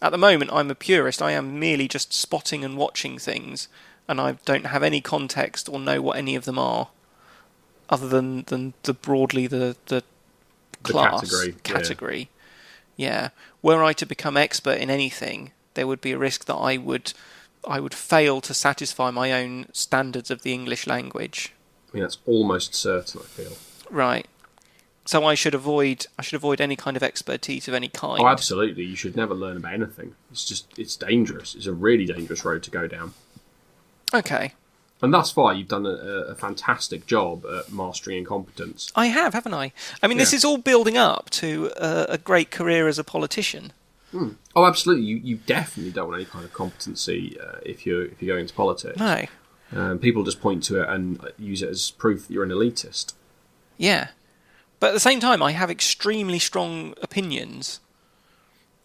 At 0.00 0.12
the 0.12 0.18
moment, 0.18 0.52
I'm 0.52 0.70
a 0.70 0.74
purist. 0.74 1.22
I 1.22 1.32
am 1.32 1.58
merely 1.58 1.88
just 1.88 2.12
spotting 2.12 2.64
and 2.64 2.76
watching 2.76 3.18
things, 3.18 3.68
and 4.06 4.20
I 4.20 4.38
don't 4.44 4.66
have 4.66 4.82
any 4.82 5.00
context 5.00 5.68
or 5.68 5.80
know 5.80 6.00
what 6.00 6.16
any 6.16 6.34
of 6.34 6.44
them 6.44 6.58
are, 6.58 6.88
other 7.88 8.08
than, 8.08 8.42
than 8.44 8.74
the 8.82 8.94
broadly 8.94 9.46
the 9.46 9.76
the 9.86 9.96
The 9.96 10.04
class 10.82 11.30
category, 11.62 12.28
yeah. 12.96 13.06
Yeah. 13.10 13.28
Were 13.62 13.82
I 13.82 13.92
to 13.94 14.06
become 14.06 14.36
expert 14.36 14.78
in 14.78 14.90
anything, 14.90 15.52
there 15.74 15.86
would 15.86 16.00
be 16.00 16.12
a 16.12 16.18
risk 16.18 16.46
that 16.46 16.56
I 16.56 16.76
would 16.76 17.12
I 17.66 17.80
would 17.80 17.94
fail 17.94 18.40
to 18.42 18.54
satisfy 18.54 19.10
my 19.10 19.32
own 19.32 19.66
standards 19.72 20.30
of 20.30 20.42
the 20.42 20.52
English 20.52 20.86
language. 20.86 21.52
I 21.90 21.96
mean, 21.96 22.02
that's 22.02 22.18
almost 22.26 22.74
certain. 22.74 23.20
I 23.20 23.24
feel. 23.24 23.52
Right. 23.90 24.26
So 25.04 25.24
I 25.24 25.34
should 25.34 25.54
avoid 25.54 26.06
I 26.18 26.22
should 26.22 26.36
avoid 26.36 26.60
any 26.60 26.76
kind 26.76 26.96
of 26.96 27.02
expertise 27.02 27.66
of 27.68 27.74
any 27.74 27.88
kind. 27.88 28.20
Oh, 28.20 28.26
absolutely. 28.26 28.84
You 28.84 28.96
should 28.96 29.16
never 29.16 29.34
learn 29.34 29.56
about 29.56 29.72
anything. 29.72 30.14
It's 30.30 30.44
just 30.44 30.78
it's 30.78 30.96
dangerous. 30.96 31.54
It's 31.54 31.66
a 31.66 31.72
really 31.72 32.04
dangerous 32.04 32.44
road 32.44 32.62
to 32.64 32.70
go 32.70 32.86
down. 32.86 33.14
Okay. 34.12 34.52
And 35.00 35.14
thus 35.14 35.30
far, 35.30 35.54
you've 35.54 35.68
done 35.68 35.86
a, 35.86 35.90
a 35.90 36.34
fantastic 36.34 37.06
job 37.06 37.44
at 37.46 37.72
mastering 37.72 38.18
incompetence. 38.18 38.90
I 38.96 39.06
have, 39.06 39.32
haven't 39.32 39.54
I? 39.54 39.72
I 40.02 40.08
mean, 40.08 40.18
this 40.18 40.32
Yeah. 40.32 40.38
is 40.38 40.44
all 40.44 40.58
building 40.58 40.96
up 40.96 41.30
to 41.30 41.70
a, 41.76 42.06
a 42.10 42.18
great 42.18 42.50
career 42.50 42.88
as 42.88 42.98
a 42.98 43.04
politician. 43.04 43.72
Oh, 44.56 44.64
absolutely. 44.64 45.04
You, 45.04 45.16
you 45.18 45.36
definitely 45.46 45.92
don't 45.92 46.08
want 46.08 46.16
any 46.20 46.24
kind 46.24 46.44
of 46.44 46.52
competency 46.52 47.38
uh, 47.40 47.58
if 47.64 47.84
you're 47.86 48.06
if 48.06 48.20
you're 48.22 48.34
going 48.34 48.42
into 48.42 48.54
politics. 48.54 48.98
No. 48.98 49.24
Um, 49.70 49.98
people 49.98 50.24
just 50.24 50.40
point 50.40 50.62
to 50.64 50.80
it 50.82 50.88
and 50.88 51.20
use 51.38 51.60
it 51.62 51.68
as 51.68 51.90
proof 51.90 52.26
that 52.26 52.32
you're 52.32 52.42
an 52.42 52.50
elitist. 52.50 53.12
Yeah. 53.76 54.08
But 54.80 54.88
at 54.88 54.92
the 54.94 55.00
same 55.00 55.20
time, 55.20 55.42
I 55.42 55.52
have 55.52 55.70
extremely 55.70 56.38
strong 56.38 56.94
opinions. 57.02 57.80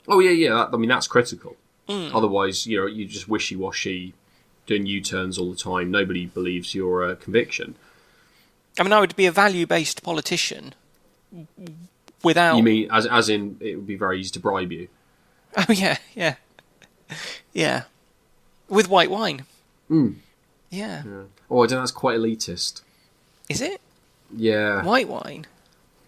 Oh 0.08 0.20
yeah, 0.20 0.32
yeah. 0.32 0.68
I 0.72 0.76
mean, 0.78 0.90
that's 0.90 1.08
critical. 1.08 1.56
Otherwise, 1.90 2.68
you 2.68 2.80
know, 2.82 2.86
you're 2.88 3.08
just 3.08 3.28
wishy 3.30 3.56
washy, 3.56 4.14
doing 4.66 4.86
U 4.86 5.02
turns 5.02 5.38
all 5.38 5.52
the 5.52 5.58
time. 5.58 5.92
Nobody 5.92 6.26
believes 6.26 6.74
your 6.76 7.04
uh, 7.04 7.16
conviction. 7.16 7.76
I 8.80 8.84
mean, 8.84 8.94
I 8.94 9.00
would 9.00 9.16
be 9.16 9.26
a 9.26 9.32
value 9.32 9.66
based 9.68 10.04
politician 10.04 10.74
without. 12.24 12.58
You 12.58 12.64
mean 12.64 12.90
as 12.92 13.06
as 13.06 13.30
in 13.30 13.58
it 13.60 13.76
would 13.76 13.88
be 13.88 13.96
very 13.96 14.20
easy 14.20 14.32
to 14.32 14.40
bribe 14.40 14.72
you? 14.72 14.88
Oh 15.56 15.72
yeah, 15.72 15.98
yeah, 16.16 16.36
yeah. 17.54 17.84
With 18.70 18.90
white 18.90 19.12
wine. 19.12 19.46
Mm. 19.90 20.16
Yeah. 20.72 21.04
Oh, 21.48 21.62
I 21.62 21.68
don't 21.68 21.72
know. 21.74 21.80
That's 21.82 21.92
quite 21.92 22.18
elitist. 22.18 22.82
Is 23.50 23.62
it 23.62 23.80
Yeah. 24.36 24.84
white 24.84 25.08
wine? 25.08 25.46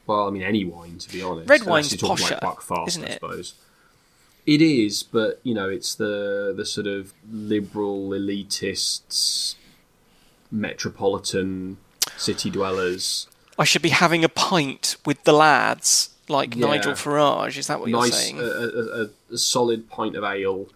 Well, 0.08 0.28
I 0.28 0.32
mean, 0.32 0.42
any 0.42 0.66
wine, 0.66 0.98
to 0.98 1.12
be 1.12 1.22
honest. 1.22 1.48
Red 1.48 1.62
unless 1.62 1.92
wine's 1.92 1.94
posher, 2.02 2.32
like 2.32 2.40
Buckfast, 2.42 2.88
isn't 2.88 3.04
I 3.04 3.08
it? 3.08 3.14
suppose. 3.14 3.54
It 4.46 4.62
is, 4.62 5.02
but 5.02 5.40
you 5.44 5.54
know, 5.54 5.70
it's 5.70 5.96
the 5.96 6.54
the 6.56 6.66
sort 6.66 6.88
of 6.88 7.14
liberal 7.30 8.10
elitists, 8.10 9.56
metropolitan 10.52 11.78
city 12.16 12.50
dwellers. 12.50 13.28
I 13.58 13.64
should 13.64 13.82
be 13.82 13.90
having 13.90 14.24
a 14.24 14.30
pint 14.30 14.98
with 15.06 15.24
the 15.24 15.34
lads, 15.34 16.10
like 16.28 16.56
Yeah. 16.56 16.68
Nigel 16.68 16.94
Farage. 16.94 17.58
Is 17.58 17.68
that 17.68 17.80
what 17.80 17.90
you're 17.90 18.00
nice, 18.00 18.12
uh, 18.12 18.18
saying? 18.18 18.40
a, 18.40 18.44
a, 18.44 19.10
a, 19.34 19.38
solid 19.38 19.90
pint 19.90 20.16
of 20.16 20.24
ale 20.24 20.68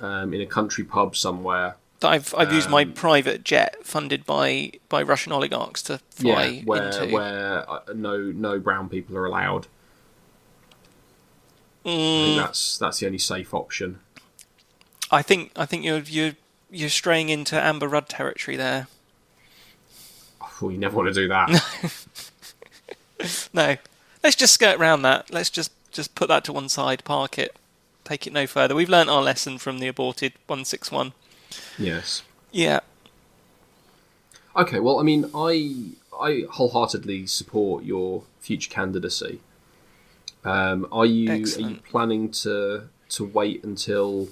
um, 0.00 0.34
in 0.34 0.40
a 0.40 0.46
country 0.46 0.84
pub 0.84 1.16
somewhere. 1.16 1.76
that 2.00 2.08
I've 2.08 2.34
I've 2.36 2.52
used 2.52 2.68
my 2.70 2.82
um, 2.82 2.92
private 2.92 3.42
jet 3.44 3.84
funded 3.84 4.24
by 4.26 4.72
by 4.88 5.02
Russian 5.02 5.32
oligarchs 5.32 5.82
to 5.84 5.98
fly 6.10 6.46
yeah, 6.46 6.62
where 6.64 6.86
into. 6.86 7.12
where 7.14 7.70
uh, 7.70 7.80
no 7.94 8.18
no 8.18 8.58
brown 8.60 8.88
people 8.88 9.16
are 9.16 9.26
allowed. 9.26 9.66
I 12.18 12.22
Mm, 12.24 12.24
think 12.24 12.36
that's 12.36 12.78
that's 12.78 12.98
the 13.00 13.06
only 13.06 13.18
safe 13.18 13.52
option. 13.54 14.00
I 15.10 15.22
think 15.22 15.50
I 15.56 15.64
think 15.66 15.82
you're 15.84 16.00
you're 16.00 16.32
you're 16.70 16.88
straying 16.90 17.28
into 17.30 17.58
Amber 17.60 17.88
Rudd 17.88 18.08
territory 18.08 18.56
there. 18.56 18.88
Oh, 20.62 20.68
you 20.68 20.78
never 20.78 20.96
want 20.96 21.08
to 21.08 21.14
do 21.14 21.28
that. 21.28 21.54
No, 23.52 23.76
let's 24.22 24.36
just 24.36 24.54
skirt 24.54 24.78
around 24.78 25.02
that. 25.02 25.32
Let's 25.32 25.50
just 25.50 25.72
just 25.92 26.14
put 26.14 26.28
that 26.28 26.44
to 26.44 26.52
one 26.52 26.68
side, 26.68 27.04
park 27.04 27.38
it, 27.38 27.56
take 28.04 28.26
it 28.26 28.32
no 28.32 28.46
further. 28.46 28.74
We've 28.74 28.88
learnt 28.88 29.08
our 29.10 29.22
lesson 29.22 29.58
from 29.58 29.78
the 29.78 29.88
aborted 29.88 30.32
one 30.46 30.64
six 30.64 30.90
one. 30.90 31.12
yes. 31.76 32.22
Yeah, 32.50 32.80
Okay, 34.56 34.78
well, 34.80 34.98
I 35.00 35.02
mean, 35.02 35.30
I 35.34 35.92
I 36.18 36.44
wholeheartedly 36.50 37.26
support 37.26 37.84
your 37.84 38.24
future 38.40 38.70
candidacy. 38.70 39.40
Um, 40.44 40.86
are 40.92 41.06
you 41.06 41.30
are 41.32 41.60
you 41.60 41.76
planning 41.88 42.30
to 42.30 42.88
to 43.10 43.24
wait 43.24 43.64
until 43.64 44.28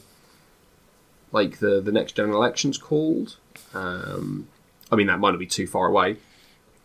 like 1.32 1.58
the 1.58 1.80
the 1.80 1.92
next 1.92 2.12
general 2.12 2.38
election's 2.38 2.78
called? 2.78 3.36
Um, 3.74 4.48
I 4.90 4.96
mean, 4.96 5.06
that 5.06 5.18
might 5.18 5.30
not 5.30 5.38
be 5.38 5.46
too 5.46 5.66
far 5.66 5.86
away. 5.86 6.16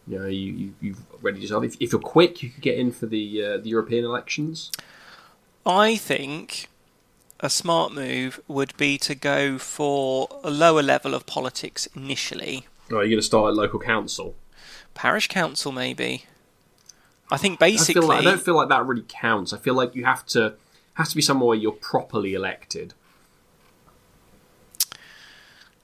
You 0.08 0.20
know, 0.20 0.28
you, 0.28 0.54
you 0.54 0.74
you've 0.80 1.24
ready 1.24 1.42
yourself. 1.42 1.66
If, 1.66 1.76
if 1.82 1.92
you're 1.92 2.02
quick, 2.02 2.42
you 2.42 2.50
could 2.50 2.64
get 2.64 2.78
in 2.78 2.92
for 2.92 3.06
the 3.06 3.44
uh, 3.44 3.58
the 3.58 3.70
European 3.70 4.06
elections. 4.06 4.72
I 5.66 5.98
think 5.98 6.70
a 7.42 7.50
smart 7.50 7.92
move 7.92 8.40
would 8.48 8.76
be 8.78 8.98
to 9.00 9.14
go 9.14 9.58
for 9.58 10.30
a 10.44 10.50
lower 10.50 10.82
level 10.82 11.14
of 11.14 11.26
politics 11.26 11.88
initially. 11.96 12.68
Or 12.90 13.00
are 13.00 13.04
you 13.04 13.10
going 13.10 13.20
to 13.20 13.26
start 13.26 13.50
at 13.50 13.56
local 13.56 13.80
council? 13.80 14.36
Parish 14.94 15.28
council, 15.28 15.72
maybe. 15.72 16.26
I 17.32 17.38
think 17.38 17.62
I, 17.62 17.72
basically. 17.72 18.02
feel 18.02 18.08
like, 18.08 18.22
I 18.22 18.24
don't 18.24 18.42
feel 18.42 18.56
like 18.56 18.70
that 18.70 18.86
really 18.86 19.06
counts. 19.08 19.54
I 19.54 19.58
feel 19.58 19.74
like 19.74 19.96
you 19.96 20.06
have 20.06 20.26
to 20.28 20.56
has 20.94 21.10
to 21.10 21.16
be 21.16 21.22
somewhere 21.22 21.50
where 21.50 21.58
you're 21.58 21.72
properly 21.72 22.34
elected. 22.34 22.94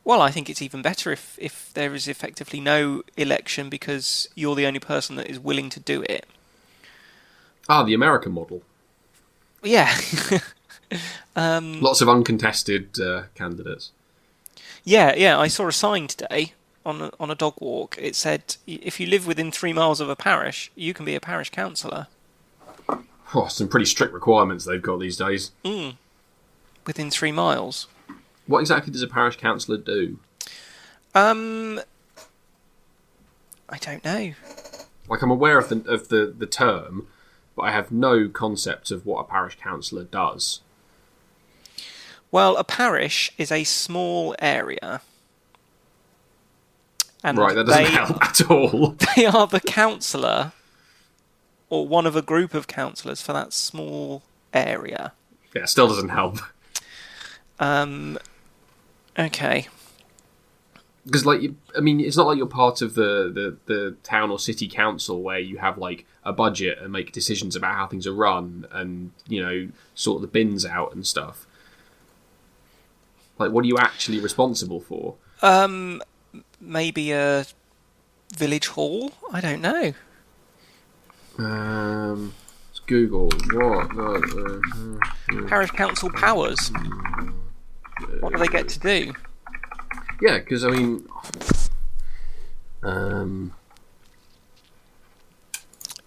Well, 0.04 0.22
I 0.22 0.32
think 0.32 0.50
it's 0.50 0.62
even 0.62 0.82
better 0.82 1.12
if, 1.12 1.38
if 1.40 1.72
there 1.74 1.94
is 1.94 2.08
effectively 2.08 2.60
no 2.60 3.04
election 3.16 3.70
because 3.70 4.28
you're 4.36 4.56
the 4.56 4.66
only 4.66 4.80
person 4.80 5.16
that 5.16 5.30
is 5.30 5.40
willing 5.40 5.70
to 5.70 5.80
do 5.80 6.02
it. 6.10 6.26
Ah, 7.70 7.84
the 7.84 7.94
American 7.94 8.34
model. 8.34 8.64
Yeah. 9.62 9.96
um, 11.36 11.80
Lots 11.80 12.02
of 12.02 12.10
uncontested 12.10 13.00
uh, 13.00 13.24
candidates. 13.34 13.92
yeah, 14.84 15.16
yeah. 15.16 15.40
I 15.40 15.48
saw 15.48 15.68
a 15.68 15.72
sign 15.72 16.08
today 16.08 16.54
on 16.86 17.02
a, 17.02 17.12
on 17.20 17.32
a 17.32 17.36
dog 17.36 17.56
walk. 17.60 17.98
It 18.00 18.16
said, 18.16 18.58
if 18.68 19.00
you 19.00 19.08
live 19.08 19.26
within 19.28 19.52
three 19.52 19.74
miles 19.74 20.00
of 20.00 20.10
a 20.10 20.16
parish, 20.16 20.72
you 20.76 20.94
can 20.94 21.06
be 21.06 21.16
a 21.16 21.20
parish 21.20 21.50
councillor. 21.50 22.08
Oh, 23.36 23.48
some 23.48 23.68
pretty 23.68 23.86
strict 23.86 24.14
requirements 24.14 24.66
they've 24.66 24.82
got 24.82 25.00
these 25.00 25.18
days. 25.18 25.52
Mm. 25.66 25.96
Within 26.86 27.10
three 27.10 27.32
miles. 27.32 27.88
What 28.46 28.60
exactly 28.60 28.92
does 28.92 29.02
a 29.02 29.08
parish 29.08 29.38
councillor 29.38 29.78
do? 29.78 30.20
Um, 31.16 31.80
I 33.70 33.78
don't 33.78 34.04
know. 34.04 34.34
Like, 35.08 35.22
I'm 35.22 35.32
aware 35.32 35.58
of 35.58 35.70
the 35.70 35.84
of 35.90 36.10
the, 36.10 36.34
the 36.38 36.46
term, 36.46 37.08
but 37.56 37.64
I 37.64 37.72
have 37.72 37.92
no 37.92 38.30
concept 38.30 38.92
of 38.92 39.06
what 39.06 39.22
a 39.22 39.24
parish 39.24 39.58
councillor 39.58 40.04
does. 40.04 40.62
Well, 42.32 42.58
a 42.58 42.64
parish 42.64 43.32
is 43.38 43.52
a 43.52 43.64
small 43.64 44.36
area. 44.40 45.02
And 47.24 47.38
right, 47.38 47.56
that 47.56 47.66
doesn't 47.66 47.84
they, 47.84 47.90
help 47.90 48.24
at 48.24 48.52
all. 48.52 48.90
they 49.16 49.26
are 49.26 49.48
the 49.48 49.62
councillor 49.62 50.52
or 51.70 51.88
one 51.88 52.06
of 52.06 52.16
a 52.16 52.22
group 52.22 52.54
of 52.54 52.68
councillors 52.68 53.22
for 53.22 53.34
that 53.34 53.54
small 53.54 54.22
area. 54.54 55.14
yeah, 55.56 55.66
still 55.66 55.88
doesn't 55.88 56.10
help. 56.10 56.40
Um, 57.60 58.20
okay. 59.18 59.68
Because, 61.06 61.26
like, 61.26 61.42
I 61.76 61.82
mean, 61.82 62.00
it's 62.00 62.16
not 62.16 62.28
like 62.28 62.38
you're 62.38 62.46
part 62.46 62.82
of 62.82 62.96
the, 62.96 63.32
the, 63.34 63.58
the 63.74 63.96
town 64.04 64.30
or 64.32 64.40
city 64.40 64.68
council 64.68 65.22
where 65.22 65.40
you 65.40 65.58
have, 65.58 65.78
like, 65.78 66.06
a 66.24 66.32
budget 66.32 66.78
and 66.80 66.94
make 66.94 67.12
decisions 67.12 67.56
about 67.56 67.76
how 67.76 67.88
things 67.88 68.06
are 68.06 68.14
run 68.14 68.68
and, 68.72 69.12
you 69.28 69.42
know, 69.42 69.70
sort 69.96 70.22
the 70.22 70.28
bins 70.28 70.66
out 70.66 70.94
and 70.94 71.06
stuff. 71.06 71.46
Like, 73.38 73.52
what 73.52 73.66
are 73.66 73.68
you 73.68 73.78
actually 73.78 74.20
responsible 74.20 74.80
for? 74.80 75.16
Um, 75.42 76.02
maybe 76.60 77.12
a 77.12 77.46
village 78.36 78.68
hall? 78.68 79.12
I 79.32 79.42
don't 79.42 79.62
know. 79.62 79.94
Um, 81.38 82.34
let's 82.70 82.80
Google 82.86 83.30
what. 83.52 83.90
Uh, 83.98 85.40
uh, 85.40 85.48
Parish 85.48 85.72
council 85.72 86.10
powers. 86.12 86.72
What 88.20 88.34
do 88.34 88.40
they 88.40 88.48
get 88.48 88.70
to 88.70 88.80
do? 88.80 89.14
yeah, 90.22 90.38
because 90.40 90.64
I 90.64 90.70
mean, 90.70 91.08
um, 92.84 93.54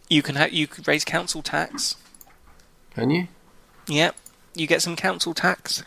You 0.09 0.22
can 0.22 0.37
ha- 0.37 0.49
you 0.51 0.66
could 0.66 0.87
raise 0.87 1.05
council 1.05 1.43
tax. 1.43 1.97
can 2.95 3.11
you? 3.11 3.27
Yep. 3.89 4.16
You 4.55 4.66
get 4.66 4.81
some 4.83 4.97
council 4.97 5.35
tax. 5.35 5.83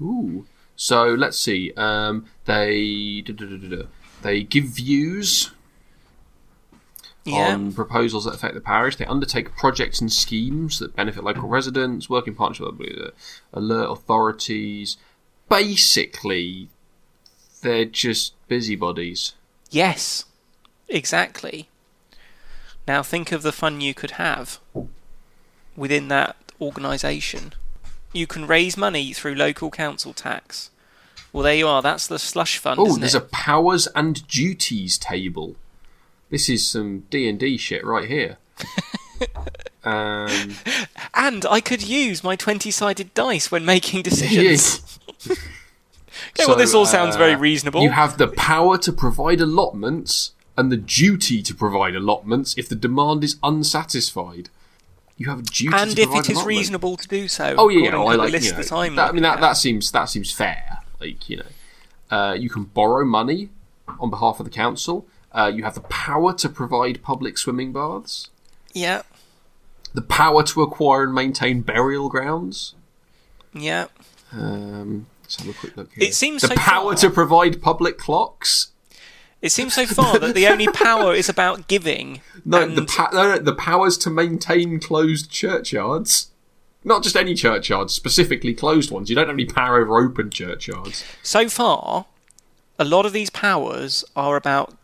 Ooh. 0.00 0.46
So 0.82 1.14
let's 1.14 1.38
see. 1.38 1.72
Um, 1.76 2.26
they 2.44 3.22
they 4.22 4.42
give 4.42 4.64
views 4.64 5.52
Yeah. 7.24 7.54
on 7.54 7.72
proposals 7.72 8.24
that 8.24 8.34
affect 8.34 8.54
the 8.54 8.60
parish. 8.60 8.96
They 8.96 9.04
undertake 9.04 9.54
projects 9.56 10.00
and 10.00 10.12
schemes 10.12 10.80
that 10.80 10.96
benefit 10.96 11.22
local 11.22 11.48
residents, 11.48 12.10
work 12.10 12.26
in 12.26 12.34
partnership 12.34 12.76
with 12.78 13.12
alert 13.52 13.90
authorities. 13.92 14.96
Basically, 15.48 16.68
they're 17.60 17.84
just 17.84 18.34
busybodies. 18.48 19.34
Yes, 19.70 20.24
exactly. 20.88 21.68
Now 22.88 23.04
think 23.04 23.30
of 23.30 23.42
the 23.42 23.52
fun 23.52 23.80
you 23.80 23.94
could 23.94 24.12
have 24.12 24.58
within 25.76 26.08
that 26.08 26.34
organisation. 26.60 27.52
You 28.12 28.26
can 28.26 28.48
raise 28.48 28.76
money 28.76 29.12
through 29.12 29.36
local 29.36 29.70
council 29.70 30.12
tax. 30.12 30.70
Well, 31.32 31.42
there 31.42 31.54
you 31.54 31.66
are. 31.66 31.80
That's 31.82 32.06
the 32.06 32.18
slush 32.18 32.58
fund, 32.58 32.78
Oh, 32.78 32.96
there's 32.96 33.14
it? 33.14 33.22
a 33.22 33.26
powers 33.26 33.86
and 33.94 34.26
duties 34.28 34.98
table. 34.98 35.56
This 36.30 36.48
is 36.48 36.68
some 36.68 37.00
D 37.10 37.28
and 37.28 37.38
D 37.38 37.56
shit 37.56 37.84
right 37.84 38.08
here. 38.08 38.38
um, 39.84 40.56
And 41.14 41.46
I 41.46 41.60
could 41.60 41.82
use 41.82 42.22
my 42.22 42.36
twenty-sided 42.36 43.14
dice 43.14 43.50
when 43.50 43.64
making 43.64 44.02
decisions. 44.02 44.98
Okay, 46.38 46.46
well, 46.46 46.56
this 46.56 46.74
all 46.74 46.86
sounds 46.86 47.16
very 47.16 47.34
uh, 47.34 47.38
reasonable. 47.38 47.82
You 47.82 47.90
have 47.90 48.16
the 48.16 48.28
power 48.28 48.78
to 48.78 48.92
provide 48.92 49.40
allotments 49.40 50.32
and 50.56 50.72
the 50.72 50.76
duty 50.76 51.42
to 51.42 51.54
provide 51.54 51.94
allotments 51.94 52.56
if 52.56 52.68
the 52.68 52.74
demand 52.74 53.24
is 53.24 53.36
unsatisfied. 53.42 54.48
You 55.16 55.28
have 55.28 55.40
a 55.40 55.42
duty 55.42 55.76
and 55.76 55.90
if 55.98 55.98
it 55.98 56.02
is 56.02 56.28
allotment. 56.30 56.46
reasonable 56.46 56.96
to 56.96 57.08
do 57.08 57.28
so. 57.28 57.54
Oh 57.58 57.68
yeah, 57.68 57.88
I 57.88 57.90
to 57.90 57.96
the 57.96 58.02
like 58.02 58.32
list 58.32 58.46
you 58.46 58.52
know, 58.52 58.94
that, 58.96 59.10
I 59.10 59.12
mean 59.12 59.22
that, 59.22 59.40
that 59.40 59.56
seems 59.56 59.90
that 59.92 60.06
seems 60.06 60.32
fair. 60.32 60.78
Like 61.02 61.28
you 61.28 61.38
know, 61.38 62.16
uh, 62.16 62.32
you 62.34 62.48
can 62.48 62.64
borrow 62.64 63.04
money 63.04 63.48
on 64.00 64.08
behalf 64.10 64.38
of 64.40 64.44
the 64.44 64.50
council. 64.50 65.06
Uh, 65.32 65.50
you 65.54 65.64
have 65.64 65.74
the 65.74 65.80
power 65.82 66.32
to 66.34 66.48
provide 66.48 67.02
public 67.02 67.36
swimming 67.38 67.72
baths. 67.72 68.28
Yeah, 68.74 69.02
The 69.94 70.02
power 70.02 70.42
to 70.44 70.62
acquire 70.62 71.02
and 71.04 71.14
maintain 71.14 71.62
burial 71.62 72.08
grounds. 72.08 72.74
yeah. 73.54 73.86
Um, 74.32 75.06
let's 75.22 75.36
have 75.36 75.48
a 75.48 75.52
quick 75.58 75.76
look 75.76 75.92
here. 75.92 76.08
It 76.08 76.14
seems 76.14 76.40
the 76.42 76.48
so 76.48 76.54
power 76.54 76.92
far- 76.92 77.00
to 77.02 77.10
provide 77.10 77.60
public 77.60 77.98
clocks. 77.98 78.68
It 79.42 79.50
seems 79.52 79.74
so 79.74 79.84
far 79.86 80.18
that 80.20 80.34
the 80.34 80.46
only 80.46 80.68
power 80.68 81.12
is 81.14 81.28
about 81.28 81.66
giving. 81.68 82.20
No, 82.44 82.60
and 82.62 82.76
the 82.76 82.84
pa- 82.84 83.10
no, 83.12 83.32
no, 83.34 83.38
the 83.38 83.54
powers 83.54 83.96
to 83.98 84.10
maintain 84.10 84.80
closed 84.80 85.30
churchyards. 85.30 86.31
Not 86.84 87.02
just 87.02 87.16
any 87.16 87.34
churchyards, 87.34 87.92
specifically 87.94 88.54
closed 88.54 88.90
ones. 88.90 89.08
You 89.08 89.14
don't 89.16 89.28
have 89.28 89.34
any 89.36 89.44
power 89.44 89.80
over 89.80 89.98
open 90.04 90.30
churchyards. 90.30 91.04
so 91.22 91.48
far, 91.48 92.06
a 92.78 92.84
lot 92.84 93.06
of 93.06 93.12
these 93.12 93.30
powers 93.30 94.04
are 94.16 94.36
about 94.36 94.74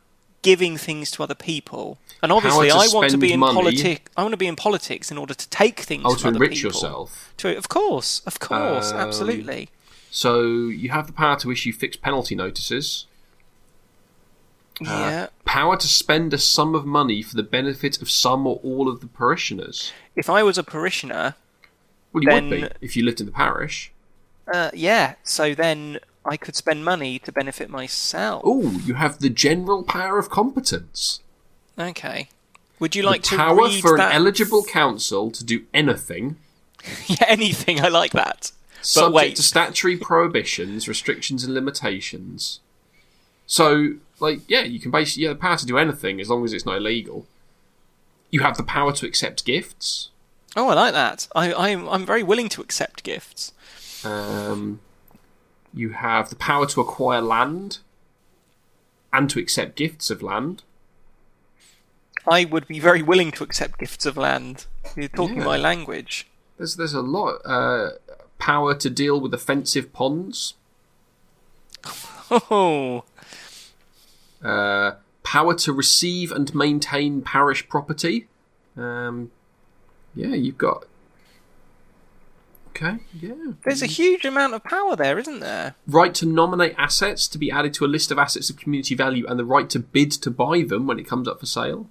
giving 0.42 0.76
things 0.76 1.10
to 1.12 1.22
other 1.24 1.34
people. 1.34 1.98
And 2.22 2.30
obviously, 2.32 2.70
I 2.70 2.86
want 2.92 3.10
to 3.10 3.18
be 3.18 3.32
in 3.32 3.40
politics. 3.40 4.10
I 4.16 4.22
want 4.22 4.32
to 4.32 4.36
be 4.36 4.46
in 4.46 4.56
politics 4.56 5.10
in 5.10 5.18
order 5.18 5.34
to 5.34 5.48
take 5.50 5.80
things. 5.80 6.02
Oh, 6.06 6.14
to 6.16 6.28
enrich 6.28 6.52
people. 6.52 6.68
yourself. 6.70 7.32
To, 7.38 7.56
of 7.56 7.68
course, 7.68 8.22
of 8.26 8.38
course, 8.38 8.92
Um, 8.92 8.98
absolutely. 8.98 9.68
So 10.10 10.42
you 10.42 10.88
have 10.90 11.06
the 11.06 11.12
power 11.12 11.36
to 11.40 11.50
issue 11.50 11.72
fixed 11.72 12.00
penalty 12.00 12.34
notices. 12.34 13.06
yeah. 14.80 15.26
Power 15.44 15.76
to 15.76 15.86
spend 15.88 16.32
a 16.32 16.38
sum 16.38 16.74
of 16.74 16.86
money 16.86 17.22
for 17.22 17.34
the 17.36 17.42
benefit 17.42 18.00
of 18.00 18.10
some 18.10 18.46
or 18.46 18.60
all 18.62 18.88
of 18.88 19.00
the 19.00 19.06
parishioners. 19.08 19.92
If 20.14 20.30
I 20.30 20.42
was 20.42 20.56
a 20.58 20.62
parishioner, 20.62 21.34
Well, 22.12 22.22
you 22.22 22.30
would 22.30 22.50
Then- 22.50 22.60
be 22.62 22.68
if 22.80 22.96
you 22.96 23.04
lived 23.04 23.20
in 23.20 23.26
the 23.26 23.32
parish. 23.32 23.92
uh, 24.52 24.70
yeah. 24.72 25.14
So 25.24 25.54
then 25.54 25.98
I 26.24 26.36
could 26.36 26.56
spend 26.56 26.84
money 26.84 27.18
to 27.20 27.32
benefit 27.32 27.68
myself. 27.70 28.42
Oh, 28.44 28.70
you 28.84 28.94
have 28.94 29.18
the 29.18 29.28
general 29.30 29.82
power 29.82 30.18
of 30.18 30.30
competence. 30.30 31.20
Okay. 31.78 32.28
Would 32.80 32.94
you 32.96 33.02
like 33.02 33.22
the 33.22 33.28
to 33.30 33.36
power 33.36 33.68
for 33.70 33.96
that? 33.96 34.10
an 34.10 34.16
eligible 34.16 34.64
council 34.80 35.30
to 35.30 35.44
do 35.44 35.64
anything 35.74 36.36
yeah, 37.06 37.24
anything. 37.26 37.80
I 37.80 37.88
like 37.88 38.12
that. 38.12 38.52
But 38.78 38.86
subject 38.86 39.14
wait, 39.14 39.36
to 39.36 39.42
statutory 39.42 39.96
prohibitions, 40.08 40.86
restrictions, 40.88 41.44
and 41.44 41.52
limitations. 41.54 42.60
So, 43.46 43.94
like, 44.20 44.40
yeah, 44.48 44.62
you 44.62 44.78
can 44.78 44.90
basically 44.90 45.22
you 45.22 45.28
have 45.28 45.38
the 45.38 45.40
power 45.40 45.56
to 45.56 45.66
do 45.66 45.78
anything 45.78 46.20
as 46.20 46.28
long 46.30 46.44
as 46.44 46.52
it's 46.52 46.66
not 46.66 46.76
illegal. 46.76 47.26
You 48.30 48.40
have 48.40 48.56
the 48.56 48.62
power 48.62 48.92
to 48.92 49.06
accept 49.06 49.44
gifts. 49.44 50.10
Oh, 50.58 50.68
I 50.68 50.74
like 50.74 50.92
that. 50.94 51.28
I, 51.34 51.52
I'm 51.54 51.88
I'm 51.88 52.04
very 52.06 52.22
willing 52.22 52.48
to 52.50 52.60
accept 52.60 53.02
gifts. 53.04 53.52
Um, 54.04 54.80
you 55.72 55.90
have 55.90 56.28
the 56.30 56.36
power 56.36 56.66
to 56.66 56.80
acquire 56.80 57.20
land 57.20 57.78
and 59.12 59.28
to 59.30 59.38
accept 59.38 59.76
gifts 59.76 60.10
of 60.10 60.22
land. 60.22 60.62
I 62.26 62.44
would 62.44 62.66
be 62.68 62.78
very 62.80 63.02
willing 63.02 63.30
to 63.32 63.44
accept 63.44 63.78
gifts 63.78 64.04
of 64.06 64.16
land. 64.16 64.66
You're 64.96 65.08
talking 65.08 65.38
Yeah. 65.38 65.44
my 65.44 65.56
language. 65.56 66.26
There's 66.58 66.76
there's 66.76 66.94
a 66.94 67.00
lot. 67.02 67.40
Uh, 67.44 67.90
power 68.38 68.74
to 68.74 68.90
deal 68.90 69.20
with 69.20 69.32
offensive 69.34 69.92
ponds. 69.92 70.54
Oh, 72.30 73.04
Uh, 74.44 74.92
power 75.22 75.54
to 75.54 75.72
receive 75.72 76.30
and 76.30 76.54
maintain 76.54 77.22
parish 77.22 77.66
property. 77.68 78.28
Um, 78.76 79.30
yeah, 80.18 80.34
you've 80.34 80.58
got. 80.58 80.84
Okay, 82.70 82.98
yeah. 83.12 83.52
there's 83.64 83.82
a 83.82 83.86
huge 83.86 84.24
amount 84.24 84.54
of 84.54 84.62
power 84.62 84.94
there, 84.94 85.18
isn't 85.18 85.40
there? 85.40 85.74
Right 85.86 86.14
to 86.16 86.26
nominate 86.26 86.74
assets 86.76 87.26
to 87.28 87.38
be 87.38 87.50
added 87.50 87.74
to 87.74 87.84
a 87.84 87.86
list 87.86 88.10
of 88.10 88.18
assets 88.18 88.50
of 88.50 88.56
community 88.56 88.94
value, 88.96 89.26
and 89.28 89.38
the 89.38 89.44
right 89.44 89.70
to 89.70 89.78
bid 89.78 90.10
to 90.12 90.30
buy 90.30 90.62
them 90.62 90.86
when 90.86 90.98
it 90.98 91.06
comes 91.06 91.28
up 91.28 91.38
for 91.40 91.46
sale. 91.46 91.88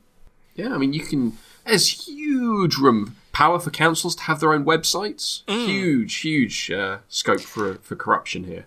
Yeah, 0.56 0.74
I 0.74 0.78
mean, 0.78 0.92
you 0.94 1.02
can. 1.02 1.38
There's 1.66 2.08
huge 2.08 2.76
room, 2.78 3.16
power 3.32 3.60
for 3.60 3.70
councils 3.70 4.16
to 4.18 4.24
have 4.24 4.40
their 4.42 4.54
own 4.54 4.66
websites. 4.66 5.50
Huge, 5.50 6.16
huge 6.18 6.70
uh, 6.70 7.00
scope 7.08 7.42
for 7.42 7.76
for 7.76 7.96
corruption 7.96 8.44
here. 8.44 8.66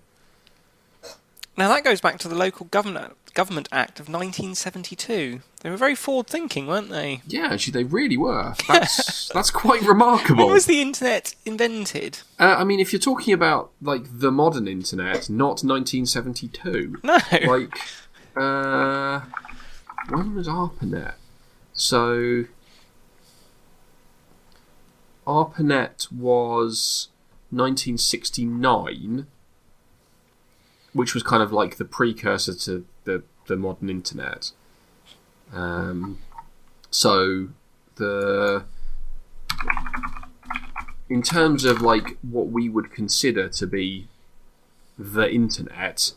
Now 1.57 1.69
that 1.69 1.85
goes 1.85 2.01
back 2.01 2.19
to 2.21 2.29
the 2.29 2.35
Local 2.35 2.67
Government 2.67 3.17
Government 3.35 3.69
Act 3.71 4.01
of 4.01 4.09
1972. 4.09 5.41
They 5.63 5.71
were 5.71 5.77
very 5.77 5.95
forward-thinking, 5.95 6.67
weren't 6.67 6.91
they? 6.91 7.23
Yeah, 7.27 7.49
actually, 7.53 7.73
they 7.73 7.85
really 7.85 8.17
were. 8.17 8.55
That's 8.67 9.29
that's 9.35 9.51
quite 9.51 9.83
remarkable. 9.83 10.45
When 10.45 10.55
was 10.55 10.67
the 10.67 10.81
internet 10.81 11.35
invented? 11.45 12.21
Uh, 12.39 12.57
I 12.59 12.65
mean, 12.65 12.81
if 12.81 12.93
you're 12.93 13.01
talking 13.01 13.35
about 13.35 13.71
like 13.81 14.05
the 14.11 14.31
modern 14.31 14.67
internet, 14.67 15.29
not 15.31 15.63
1972. 15.63 17.01
No. 17.05 17.19
Like, 17.47 17.79
uh, 18.37 19.21
when 20.09 20.35
was 20.35 20.49
ARPANET? 20.49 21.15
So, 21.73 22.45
ARPANET 25.27 26.11
was 26.11 27.09
1969, 27.51 29.27
which 30.93 31.15
was 31.15 31.23
kind 31.23 31.43
of 31.43 31.53
like 31.53 31.77
the 31.77 31.85
precursor 31.85 32.55
to 32.55 32.87
the 33.05 33.23
the 33.47 33.57
modern 33.57 33.91
internet. 33.91 34.53
Um, 35.53 36.19
so 36.91 37.49
the 37.97 38.65
in 41.09 41.23
terms 41.23 41.65
of 41.65 41.83
like 41.83 42.17
what 42.23 42.49
we 42.49 42.69
would 42.69 42.93
consider 42.93 43.49
to 43.49 43.67
be 43.67 44.09
the 44.99 45.31
internet, 45.31 46.13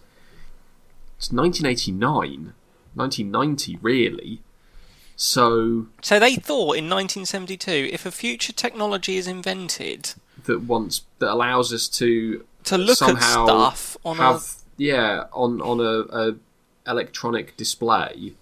it's 1.18 1.32
1989, 1.32 2.54
1990, 2.94 3.78
really. 3.82 4.42
So 5.16 5.88
So 6.02 6.20
they 6.20 6.36
thought 6.36 6.78
in 6.78 6.90
1972, 6.90 7.90
if 7.92 8.06
a 8.06 8.12
future 8.12 8.54
technology 8.54 9.18
is 9.18 9.28
invented 9.28 10.14
that 10.46 10.62
once 10.62 11.04
that 11.20 11.32
allows 11.32 11.74
us 11.74 11.88
to 11.88 12.46
to 12.66 12.78
look 12.78 13.02
at 13.02 13.22
stuff 13.22 13.98
on 14.04 14.18
have 14.18 14.56
yeah 14.78 15.26
on 15.32 15.62
on 15.62 15.80
a, 15.80 16.02
a 16.18 16.36
electronic 16.90 17.56
display, 17.58 18.34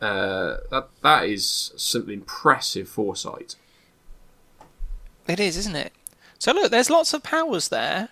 uh, 0.00 0.56
that 0.70 0.88
that 1.02 1.24
is 1.24 1.72
some 1.76 2.08
impressive 2.10 2.88
foresight. 2.88 3.56
it 5.26 5.40
is, 5.40 5.56
isn't 5.56 5.76
it? 5.76 5.92
So 6.38 6.52
look, 6.52 6.70
there's 6.70 6.90
lots 6.90 7.12
of 7.12 7.22
powers 7.22 7.68
there, 7.68 8.08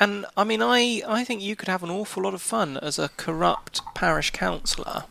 and 0.00 0.26
I 0.36 0.44
mean, 0.44 0.62
I 0.62 1.02
I 1.06 1.24
think 1.24 1.42
you 1.42 1.56
could 1.56 1.68
have 1.68 1.82
an 1.82 1.90
awful 1.90 2.22
lot 2.24 2.34
of 2.34 2.42
fun 2.42 2.76
as 2.78 2.98
a 2.98 3.08
corrupt 3.10 3.80
parish 3.94 4.30
councillor. 4.30 5.04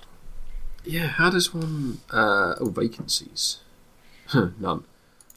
Yeah, 0.83 1.07
how 1.07 1.29
does 1.29 1.53
one? 1.53 1.99
Uh, 2.09 2.55
oh, 2.59 2.69
vacancies. 2.69 3.59
None. 4.33 4.83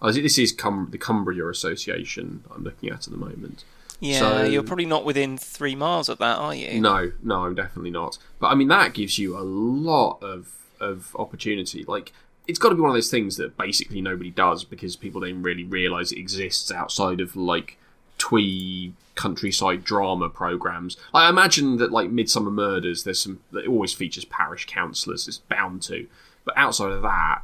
Oh, 0.03 0.13
this 0.13 0.39
is 0.39 0.53
Cum- 0.53 0.89
the 0.91 0.99
Cumbria 0.99 1.47
Association 1.49 2.45
I'm 2.55 2.65
looking 2.65 2.89
at 2.89 3.07
at 3.07 3.11
the 3.13 3.19
moment. 3.19 3.65
Yeah, 4.01 4.19
So- 4.19 4.45
you're 4.45 4.63
probably 4.63 4.87
not 4.87 5.05
within 5.05 5.37
three 5.37 5.75
miles 5.77 6.09
of 6.09 6.19
that, 6.19 6.39
are 6.39 6.55
you? 6.55 6.81
No, 6.81 7.13
no, 7.23 7.45
I'm 7.45 7.55
definitely 7.55 7.91
not. 7.91 8.19
But 8.39 8.49
I 8.49 8.55
mean, 8.55 8.69
that 8.69 8.95
gives 8.95 9.19
you 9.19 9.37
a 9.39 9.41
lot 9.45 10.19
of 10.23 10.53
of 10.81 11.15
opportunity. 11.19 11.85
Like, 11.87 12.11
it's 12.49 12.59
got 12.59 12.71
to 12.71 12.75
be 12.75 12.81
one 12.81 12.89
of 12.91 12.97
those 12.97 13.11
things 13.11 13.37
that 13.37 13.59
basically 13.59 14.01
nobody 14.01 14.31
does 14.31 14.65
because 14.65 14.97
people 14.97 15.21
don't 15.21 15.43
really 15.43 15.65
realise 15.65 16.11
it 16.11 16.19
exists 16.19 16.73
outside 16.73 17.21
of 17.21 17.37
like 17.37 17.77
twee 18.17 18.95
countryside 19.15 19.85
drama 19.85 20.31
programs. 20.31 20.97
I 21.13 21.29
imagine 21.29 21.77
that 21.77 21.93
like 21.93 22.09
Midsomer 22.09 22.51
Murders, 22.51 23.05
there's 23.05 23.21
some 23.21 23.41
that 23.53 23.67
always 23.67 23.93
features 23.93 24.25
parish 24.25 24.65
councillors. 24.67 25.29
It's 25.29 25.37
bound 25.39 25.83
to, 25.83 26.07
but 26.47 26.57
outside 26.57 26.93
of 26.93 27.03
that, 27.03 27.43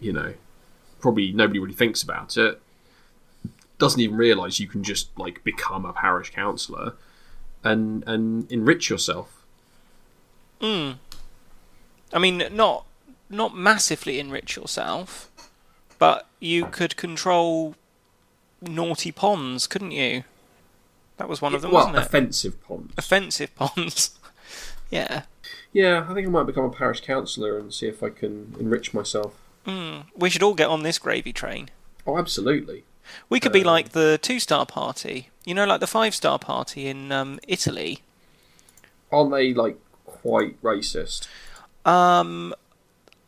you 0.00 0.12
know, 0.12 0.34
probably 1.00 1.32
nobody 1.32 1.60
really 1.60 1.74
thinks 1.74 2.02
about 2.02 2.36
it. 2.36 2.60
Doesn't 3.78 4.00
even 4.00 4.16
realise 4.16 4.60
you 4.60 4.66
can 4.66 4.82
just 4.82 5.16
like 5.18 5.44
become 5.44 5.84
a 5.84 5.92
parish 5.92 6.30
councillor 6.30 6.94
and 7.64 8.04
and 8.06 8.50
enrich 8.50 8.90
yourself. 8.90 9.44
Mm. 10.60 10.96
I 12.12 12.18
mean, 12.18 12.42
not 12.52 12.84
not 13.30 13.56
massively 13.56 14.18
enrich 14.18 14.56
yourself, 14.56 15.30
but 15.98 16.26
you 16.40 16.66
could 16.66 16.96
control 16.96 17.74
naughty 18.60 19.12
ponds, 19.12 19.66
couldn't 19.66 19.92
you? 19.92 20.24
That 21.18 21.28
was 21.28 21.42
one 21.42 21.54
of 21.54 21.62
them, 21.62 21.72
well, 21.72 21.86
wasn't 21.86 21.96
it? 21.96 22.06
offensive 22.06 22.62
ponds. 22.62 22.94
Offensive 22.96 23.54
ponds. 23.54 24.18
yeah. 24.90 25.22
Yeah, 25.72 26.06
I 26.08 26.14
think 26.14 26.26
I 26.26 26.30
might 26.30 26.46
become 26.46 26.64
a 26.64 26.70
parish 26.70 27.00
councillor 27.02 27.58
and 27.58 27.72
see 27.74 27.86
if 27.86 28.02
I 28.02 28.10
can 28.10 28.54
enrich 28.58 28.94
myself. 28.94 29.34
Mm. 29.66 30.06
We 30.16 30.30
should 30.30 30.42
all 30.42 30.54
get 30.54 30.68
on 30.68 30.82
this 30.82 30.98
gravy 30.98 31.32
train. 31.32 31.68
Oh, 32.06 32.16
absolutely. 32.16 32.84
We 33.28 33.40
could 33.40 33.52
be 33.52 33.64
like 33.64 33.90
the 33.90 34.18
two 34.20 34.40
star 34.40 34.66
party. 34.66 35.28
You 35.44 35.54
know, 35.54 35.64
like 35.64 35.80
the 35.80 35.86
five 35.86 36.14
star 36.14 36.38
party 36.38 36.86
in 36.86 37.12
um, 37.12 37.40
Italy. 37.46 38.00
Aren't 39.10 39.30
they 39.30 39.54
like 39.54 39.78
quite 40.04 40.60
racist? 40.62 41.26
Um, 41.84 42.54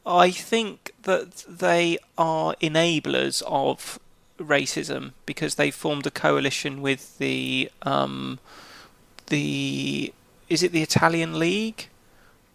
I 0.05 0.31
think 0.31 0.93
that 1.03 1.45
they 1.49 1.99
are 2.19 2.55
enablers 2.61 3.43
of 3.47 3.99
racism 4.39 5.13
because 5.27 5.57
they 5.57 5.71
formed 5.71 6.07
a 6.07 6.11
coalition 6.11 6.83
with 6.83 7.19
the 7.19 7.71
um, 7.83 8.39
the 9.29 10.13
is 10.49 10.63
it 10.63 10.73
the 10.73 10.83
Italian 10.83 11.39
League 11.39 11.89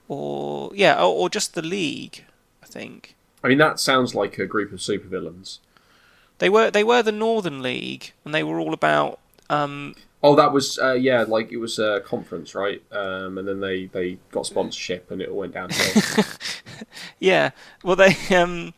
or 0.07 0.71
yeah 0.75 0.99
or, 0.99 1.13
or 1.15 1.29
just 1.29 1.53
the 1.55 1.61
League 1.61 2.23
I 2.61 2.65
think 2.65 3.15
I 3.45 3.47
mean, 3.47 3.59
that 3.59 3.79
sounds 3.79 4.15
like 4.15 4.39
a 4.39 4.47
group 4.47 4.73
of 4.73 4.79
supervillains. 4.79 5.59
They 6.39 6.49
were 6.49 6.71
they 6.71 6.83
were 6.83 7.01
the 7.01 7.11
Northern 7.11 7.61
League 7.61 8.11
and 8.23 8.33
they 8.33 8.43
were 8.43 8.59
all 8.59 8.73
about 8.73 9.19
um, 9.49 9.95
Oh, 10.23 10.35
that 10.35 10.51
was 10.51 10.79
uh, 10.79 10.93
yeah, 10.93 11.23
like 11.27 11.51
it 11.51 11.57
was 11.57 11.77
a 11.77 12.01
conference, 12.01 12.55
right? 12.55 12.81
Um, 12.91 13.37
and 13.37 13.47
then 13.47 13.59
they 13.59 13.85
they 13.85 14.17
got 14.31 14.47
sponsorship, 14.47 15.11
and 15.11 15.21
it 15.21 15.29
all 15.29 15.37
went 15.37 15.53
downhill. 15.53 16.25
yeah 17.19 17.51
well 17.83 17.95
they 17.95 18.15
um 18.35 18.73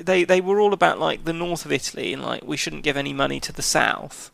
they 0.00 0.24
they 0.24 0.40
were 0.40 0.60
all 0.60 0.72
about 0.72 0.98
like 0.98 1.24
the 1.24 1.32
north 1.32 1.64
of 1.64 1.72
Italy 1.72 2.12
and 2.12 2.22
like 2.22 2.44
we 2.44 2.56
shouldn't 2.56 2.82
give 2.82 2.96
any 2.96 3.12
money 3.12 3.40
to 3.40 3.52
the 3.52 3.62
south 3.62 4.30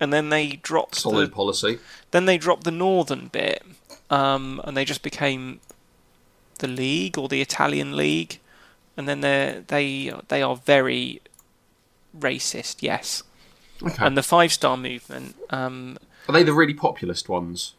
and 0.00 0.12
then 0.12 0.28
they 0.28 0.48
dropped 0.62 0.96
Solid 0.96 1.30
the, 1.30 1.34
policy. 1.34 1.78
Then 2.10 2.26
they 2.26 2.38
dropped 2.38 2.64
the 2.64 2.70
northern 2.70 3.28
bit, 3.28 3.62
um, 4.10 4.60
and 4.64 4.76
they 4.76 4.84
just 4.84 5.02
became 5.02 5.60
the 6.58 6.68
league 6.68 7.16
or 7.16 7.28
the 7.28 7.40
Italian 7.40 7.96
league, 7.96 8.38
and 8.96 9.08
then 9.08 9.20
they 9.20 9.62
they 9.66 10.12
they 10.28 10.42
are 10.42 10.56
very 10.56 11.20
racist. 12.18 12.76
Yes, 12.80 13.22
Okay. 13.82 14.04
and 14.04 14.16
the 14.16 14.22
five 14.22 14.52
star 14.52 14.76
movement. 14.76 15.36
Um, 15.50 15.98
Are 16.28 16.32
they 16.32 16.42
the 16.42 16.52
really 16.52 16.74
populist 16.74 17.28
ones? 17.28 17.74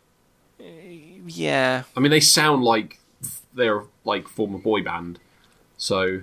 yeah, 1.27 1.83
I 1.95 1.99
mean, 1.99 2.11
they 2.11 2.19
sound 2.19 2.63
like 2.63 2.99
they're 3.53 3.83
like 4.03 4.27
former 4.27 4.57
boy 4.59 4.83
band. 4.83 5.19
So, 5.77 6.21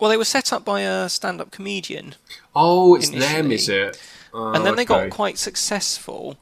well, 0.00 0.10
they 0.10 0.16
were 0.16 0.24
set 0.24 0.52
up 0.52 0.64
by 0.64 0.80
a 0.80 1.08
stand 1.08 1.40
up 1.40 1.50
comedian, 1.50 2.14
oh, 2.54 2.94
it's 2.96 3.08
them, 3.10 3.46
Initially. 3.46 3.54
is 3.54 3.68
it? 3.68 4.02
Oh, 4.34 4.52
and 4.52 4.64
then 4.66 4.76
they 4.76 4.84
got 4.84 5.10
quite 5.10 5.38
successful. 5.38 6.38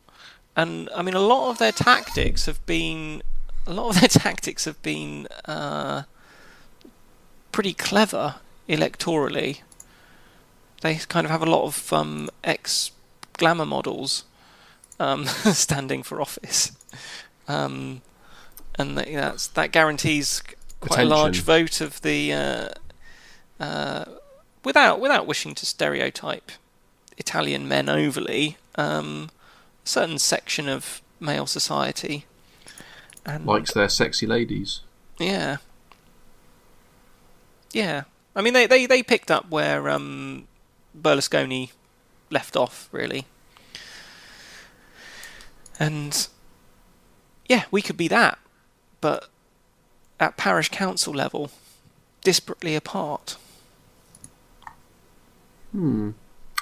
And 0.57 0.89
I 0.95 1.03
mean, 1.03 1.15
a 1.15 1.21
lot 1.21 1.51
of 1.51 1.59
their 1.59 1.73
tactics 1.73 2.47
have 2.47 2.65
been 2.67 3.23
a 3.67 3.73
lot 3.75 3.91
of 3.95 4.01
their 4.01 4.09
tactics 4.23 4.65
have 4.65 4.81
been 4.83 5.27
uh, 5.45 6.03
pretty 7.53 7.73
clever 7.75 8.37
electorally. 8.69 9.61
They 10.81 10.97
kind 10.97 11.25
of 11.27 11.31
have 11.31 11.43
a 11.43 11.47
lot 11.47 11.65
of 11.65 11.93
um, 11.93 12.31
ex 12.43 12.91
glamour 13.35 13.67
models 13.67 14.25
um, 14.99 15.27
standing 15.27 16.03
for 16.03 16.21
office, 16.21 16.73
um, 17.49 18.03
and 18.79 18.97
that, 18.97 19.13
that's, 19.13 19.47
that 19.49 19.73
guarantees 19.73 20.43
quite 20.81 21.01
a 21.01 21.05
large 21.05 21.41
vote 21.41 21.81
of 21.81 22.01
the. 22.03 22.33
Uh, 22.33 22.69
uh, 23.63 24.05
without 24.65 25.01
without 25.01 25.27
wishing 25.27 25.55
to 25.55 25.67
stereotype 25.67 26.51
Italian 27.19 27.69
men 27.69 27.89
overly, 27.89 28.57
um, 28.77 29.31
a 29.85 29.89
certain 29.89 30.19
section 30.19 30.69
of 30.69 31.03
male 31.21 31.47
society. 31.47 32.25
And 33.27 33.45
likes 33.45 33.75
their 33.75 33.91
sexy 33.91 34.27
ladies. 34.27 34.81
yeah, 35.19 35.59
yeah. 37.73 38.05
I 38.35 38.43
mean, 38.43 38.55
they, 38.55 38.67
they, 38.67 38.87
they 38.87 39.03
picked 39.03 39.31
up 39.31 39.51
where 39.51 39.89
um, 39.89 40.47
Berlusconi 40.99 41.71
left 42.31 42.57
off, 42.57 42.89
really. 42.93 43.27
And 45.79 46.29
yeah, 47.49 47.65
we 47.71 47.83
could 47.83 47.97
be 47.97 48.09
that, 48.09 48.39
but 49.01 49.29
at 50.19 50.37
parish 50.37 50.69
council 50.69 51.15
level, 51.15 51.51
disparately 52.25 52.77
apart. 52.77 53.37
Hmm. 55.73 56.11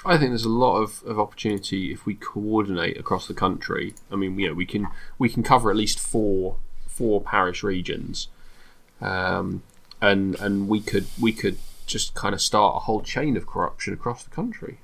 I 0.05 0.17
think 0.17 0.31
there's 0.31 0.45
a 0.45 0.49
lot 0.49 0.77
of, 0.77 1.03
of 1.03 1.19
opportunity 1.19 1.91
if 1.91 2.05
we 2.05 2.15
coordinate 2.15 2.97
across 2.97 3.27
the 3.27 3.33
country. 3.33 3.93
I 4.09 4.15
mean, 4.15 4.39
you 4.39 4.47
know, 4.47 4.53
we 4.53 4.65
can 4.65 4.87
we 5.17 5.27
can 5.27 5.43
cover 5.43 5.69
at 5.69 5.75
least 5.75 5.99
four 5.99 6.55
four 6.87 7.21
parish 7.21 7.63
regions, 7.63 8.29
um, 9.01 9.61
and 10.01 10.35
and 10.39 10.69
we 10.69 10.79
could 10.79 11.07
we 11.19 11.33
could 11.33 11.57
just 11.89 12.13
kind 12.13 12.33
of 12.33 12.41
start 12.41 12.75
a 12.75 12.79
whole 12.79 13.01
chain 13.01 13.35
of 13.35 13.45
corruption 13.45 13.93
across 13.93 14.23
the 14.23 14.29
country. 14.29 14.79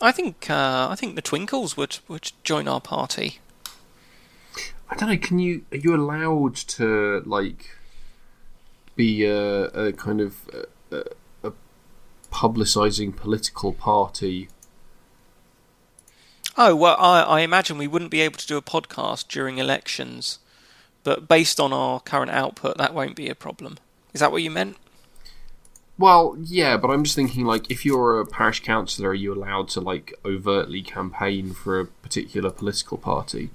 I 0.00 0.12
think 0.12 0.48
uh, 0.50 0.88
I 0.90 0.96
think 0.96 1.14
the 1.14 1.22
Twinkles 1.22 1.76
would, 1.76 1.98
would 2.08 2.32
join 2.42 2.66
our 2.66 2.80
party. 2.80 3.40
I 4.88 4.96
don't 4.96 5.08
know. 5.08 5.16
Can 5.16 5.38
you 5.38 5.64
are 5.72 5.78
you 5.78 5.94
allowed 5.94 6.56
to 6.56 7.22
like 7.26 7.70
be 8.96 9.24
a, 9.24 9.64
a 9.66 9.92
kind 9.92 10.20
of 10.20 10.36
a, 10.90 11.04
a, 11.42 11.52
publicising 12.30 13.16
political 13.16 13.72
party? 13.72 14.48
Oh 16.56 16.74
well, 16.74 16.96
I, 16.98 17.22
I 17.22 17.40
imagine 17.40 17.78
we 17.78 17.88
wouldn't 17.88 18.10
be 18.10 18.20
able 18.20 18.38
to 18.38 18.46
do 18.46 18.56
a 18.56 18.62
podcast 18.62 19.28
during 19.28 19.58
elections, 19.58 20.38
but 21.02 21.26
based 21.28 21.58
on 21.58 21.72
our 21.72 22.00
current 22.00 22.30
output, 22.30 22.76
that 22.78 22.94
won't 22.94 23.16
be 23.16 23.28
a 23.28 23.34
problem. 23.34 23.78
Is 24.12 24.20
that 24.20 24.30
what 24.30 24.42
you 24.42 24.50
meant? 24.50 24.76
Well, 25.96 26.36
yeah, 26.42 26.76
but 26.76 26.90
I'm 26.90 27.04
just 27.04 27.14
thinking 27.14 27.44
like 27.44 27.70
if 27.70 27.84
you're 27.84 28.20
a 28.20 28.26
parish 28.26 28.60
councillor, 28.60 29.10
are 29.10 29.14
you 29.14 29.32
allowed 29.32 29.68
to 29.70 29.80
like 29.80 30.12
overtly 30.24 30.82
campaign 30.82 31.52
for 31.52 31.80
a 31.80 31.86
particular 31.86 32.50
political 32.50 32.98
party? 32.98 33.50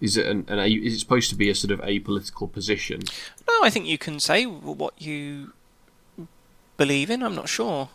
Is 0.00 0.16
it 0.18 0.26
an, 0.26 0.44
an 0.48 0.58
is 0.58 0.94
it 0.94 0.98
supposed 0.98 1.30
to 1.30 1.36
be 1.36 1.48
a 1.48 1.54
sort 1.54 1.70
of 1.70 1.80
apolitical 1.80 2.52
position? 2.52 3.02
No, 3.48 3.54
I 3.62 3.70
think 3.70 3.86
you 3.86 3.96
can 3.96 4.20
say 4.20 4.44
what 4.44 5.00
you 5.00 5.52
believe 6.76 7.08
in. 7.08 7.22
I'm 7.22 7.34
not 7.34 7.48
sure. 7.48 7.88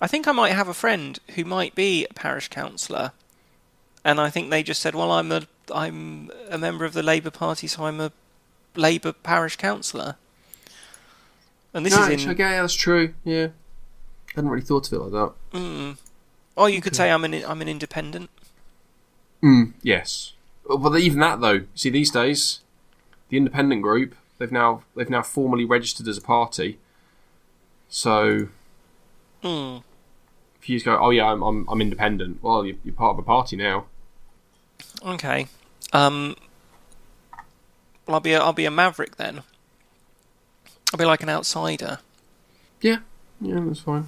I 0.00 0.06
think 0.06 0.26
I 0.26 0.32
might 0.32 0.52
have 0.52 0.68
a 0.68 0.74
friend 0.74 1.18
who 1.34 1.44
might 1.44 1.74
be 1.74 2.06
a 2.08 2.14
parish 2.14 2.48
councillor, 2.48 3.12
and 4.04 4.20
I 4.20 4.30
think 4.30 4.48
they 4.48 4.62
just 4.62 4.80
said, 4.80 4.94
"Well, 4.94 5.12
I'm 5.12 5.30
a 5.32 5.42
I'm 5.74 6.30
a 6.48 6.56
member 6.56 6.86
of 6.86 6.94
the 6.94 7.02
Labour 7.02 7.30
Party, 7.30 7.66
so 7.66 7.84
I'm 7.84 8.00
a 8.00 8.12
Labour 8.74 9.12
parish 9.12 9.56
councillor." 9.56 10.16
And 11.78 11.86
this 11.86 11.94
no, 11.94 12.08
is 12.08 12.24
in 12.24 12.30
okay, 12.30 12.58
that's 12.58 12.74
true. 12.74 13.14
Yeah, 13.22 13.46
I 14.30 14.32
hadn't 14.34 14.50
really 14.50 14.64
thought 14.64 14.88
of 14.88 14.92
it 14.92 14.98
like 14.98 15.12
that. 15.12 15.32
Mm. 15.56 15.96
Or 16.56 16.68
you 16.68 16.80
could 16.80 16.96
say 16.96 17.08
I'm 17.08 17.24
an 17.24 17.34
I'm 17.46 17.62
an 17.62 17.68
independent. 17.68 18.30
Mm, 19.44 19.74
yes, 19.80 20.32
but 20.68 20.98
even 20.98 21.20
that 21.20 21.40
though, 21.40 21.66
see 21.76 21.88
these 21.88 22.10
days, 22.10 22.62
the 23.28 23.36
independent 23.36 23.82
group 23.82 24.16
they've 24.38 24.50
now 24.50 24.82
they've 24.96 25.08
now 25.08 25.22
formally 25.22 25.64
registered 25.64 26.08
as 26.08 26.18
a 26.18 26.20
party. 26.20 26.80
So 27.88 28.48
Mm. 29.44 29.84
if 30.60 30.68
you 30.68 30.74
just 30.78 30.84
go, 30.84 30.98
oh 31.00 31.10
yeah, 31.10 31.26
I'm 31.26 31.42
I'm, 31.42 31.68
I'm 31.68 31.80
independent. 31.80 32.42
Well, 32.42 32.66
you're, 32.66 32.74
you're 32.82 32.92
part 32.92 33.12
of 33.12 33.20
a 33.20 33.22
party 33.22 33.54
now. 33.54 33.84
Okay. 35.06 35.46
Um. 35.92 36.34
Well, 38.04 38.14
I'll 38.14 38.20
be 38.20 38.32
a, 38.32 38.40
I'll 38.40 38.52
be 38.52 38.64
a 38.64 38.70
maverick 38.72 39.14
then. 39.14 39.42
I'll 40.92 40.98
be 40.98 41.04
like 41.04 41.22
an 41.22 41.28
outsider. 41.28 41.98
Yeah, 42.80 42.98
yeah, 43.40 43.60
that's 43.60 43.80
fine. 43.80 44.06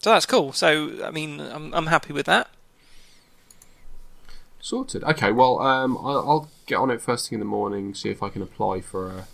So 0.00 0.10
that's 0.10 0.26
cool. 0.26 0.52
So 0.52 1.04
I 1.04 1.10
mean, 1.10 1.40
I'm 1.40 1.72
I'm 1.74 1.86
happy 1.86 2.12
with 2.12 2.26
that. 2.26 2.48
Sorted. 4.60 5.04
Okay, 5.04 5.30
well, 5.30 5.60
um, 5.60 5.96
I'll, 5.98 6.18
I'll 6.28 6.50
get 6.66 6.76
on 6.76 6.90
it 6.90 7.02
first 7.02 7.28
thing 7.28 7.36
in 7.36 7.40
the 7.40 7.46
morning, 7.46 7.94
see 7.94 8.08
if 8.08 8.22
I 8.22 8.30
can 8.30 8.40
apply 8.40 8.80
for 8.80 9.10
a, 9.10 9.26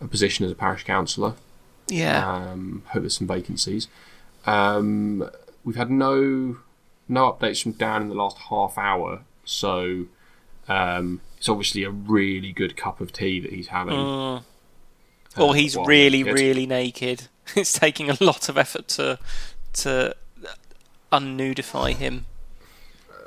a 0.00 0.06
position 0.06 0.44
as 0.44 0.52
a 0.52 0.54
parish 0.54 0.84
councillor. 0.84 1.34
Yeah. 1.88 2.24
Um, 2.24 2.84
hope 2.86 3.02
there's 3.02 3.18
some 3.18 3.26
vacancies. 3.26 3.88
Um, 4.46 5.28
we've 5.64 5.76
had 5.76 5.90
no 5.90 6.58
no 7.08 7.32
updates 7.32 7.62
from 7.62 7.72
Dan 7.72 8.02
in 8.02 8.08
the 8.08 8.14
last 8.14 8.38
half 8.48 8.78
hour, 8.78 9.22
so 9.44 10.06
um, 10.68 11.20
it's 11.36 11.48
obviously 11.48 11.82
a 11.82 11.90
really 11.90 12.52
good 12.52 12.76
cup 12.76 13.00
of 13.00 13.12
tea 13.12 13.40
that 13.40 13.52
he's 13.52 13.68
having. 13.68 13.94
Mm. 13.94 14.42
Uh, 15.38 15.46
or 15.46 15.54
he's 15.54 15.76
while 15.76 15.86
really, 15.86 16.22
naked. 16.22 16.34
really 16.38 16.66
naked. 16.78 17.28
It's 17.56 17.72
taking 17.72 18.10
a 18.10 18.16
lot 18.20 18.48
of 18.48 18.56
effort 18.56 18.88
to 18.88 19.18
to 19.72 20.14
unnudify 21.12 21.94
him. 21.94 22.26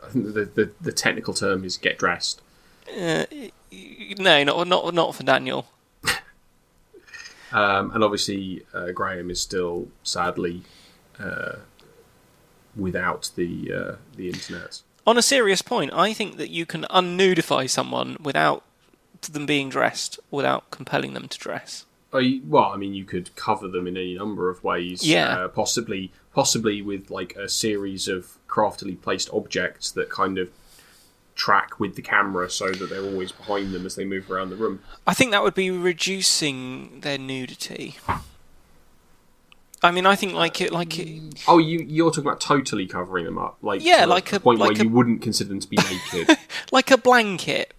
I 0.03 0.09
think 0.09 0.33
the, 0.33 0.45
the 0.45 0.71
the 0.79 0.91
technical 0.91 1.33
term 1.33 1.63
is 1.65 1.77
get 1.77 1.97
dressed. 1.97 2.41
Uh, 2.89 3.25
no, 4.19 4.43
not 4.43 4.67
not 4.67 4.93
not 4.93 5.15
for 5.15 5.23
Daniel. 5.23 5.67
Um, 7.53 7.91
and 7.91 8.03
obviously, 8.03 8.65
uh, 8.73 8.91
Graham 8.91 9.29
is 9.29 9.39
still 9.39 9.87
sadly 10.01 10.63
uh, 11.19 11.57
without 12.75 13.29
the 13.35 13.71
uh, 13.71 13.95
the 14.15 14.29
internet. 14.29 14.81
On 15.05 15.17
a 15.17 15.21
serious 15.21 15.61
point, 15.61 15.93
I 15.93 16.13
think 16.13 16.37
that 16.37 16.49
you 16.49 16.65
can 16.65 16.85
unnudify 16.89 17.69
someone 17.69 18.17
without 18.19 18.63
them 19.21 19.45
being 19.45 19.69
dressed, 19.69 20.19
without 20.31 20.71
compelling 20.71 21.13
them 21.13 21.27
to 21.27 21.37
dress. 21.37 21.85
Well, 22.13 22.65
I 22.71 22.77
mean, 22.77 22.93
you 22.93 23.03
could 23.05 23.35
cover 23.35 23.67
them 23.67 23.87
in 23.87 23.97
any 23.97 24.15
number 24.15 24.49
of 24.49 24.63
ways. 24.63 25.05
Yeah. 25.07 25.27
Uh, 25.45 25.47
possibly, 25.47 26.11
possibly 26.33 26.81
with 26.81 27.09
like 27.09 27.35
a 27.35 27.49
series 27.49 28.07
of 28.07 28.37
craftily 28.47 28.95
placed 28.95 29.29
objects 29.33 29.89
that 29.91 30.09
kind 30.09 30.37
of 30.37 30.49
track 31.35 31.79
with 31.79 31.95
the 31.95 32.01
camera, 32.03 32.47
so 32.49 32.71
that 32.71 32.89
they're 32.91 33.03
always 33.03 33.31
behind 33.31 33.73
them 33.73 33.85
as 33.87 33.95
they 33.95 34.05
move 34.05 34.29
around 34.29 34.51
the 34.51 34.55
room. 34.55 34.81
I 35.07 35.15
think 35.15 35.31
that 35.31 35.41
would 35.41 35.55
be 35.55 35.71
reducing 35.71 36.99
their 37.01 37.17
nudity. 37.17 37.95
I 39.81 39.91
mean, 39.91 40.05
I 40.05 40.15
think 40.15 40.33
like 40.33 40.61
it, 40.61 40.71
like 40.71 40.97
it, 40.99 41.43
Oh, 41.47 41.57
you 41.57 41.79
you're 41.79 42.09
talking 42.11 42.25
about 42.27 42.39
totally 42.39 42.85
covering 42.85 43.25
them 43.25 43.37
up, 43.37 43.57
like 43.61 43.83
Yeah, 43.83 44.05
like 44.05 44.31
a 44.31 44.37
a- 44.37 44.39
point 44.39 44.59
like 44.59 44.73
where 44.73 44.81
a- 44.81 44.83
you 44.85 44.89
wouldn't 44.89 45.21
consider 45.21 45.49
them 45.49 45.59
to 45.59 45.67
be 45.67 45.75
naked. 46.13 46.37
like 46.71 46.89
a 46.91 46.97
blanket, 46.97 47.73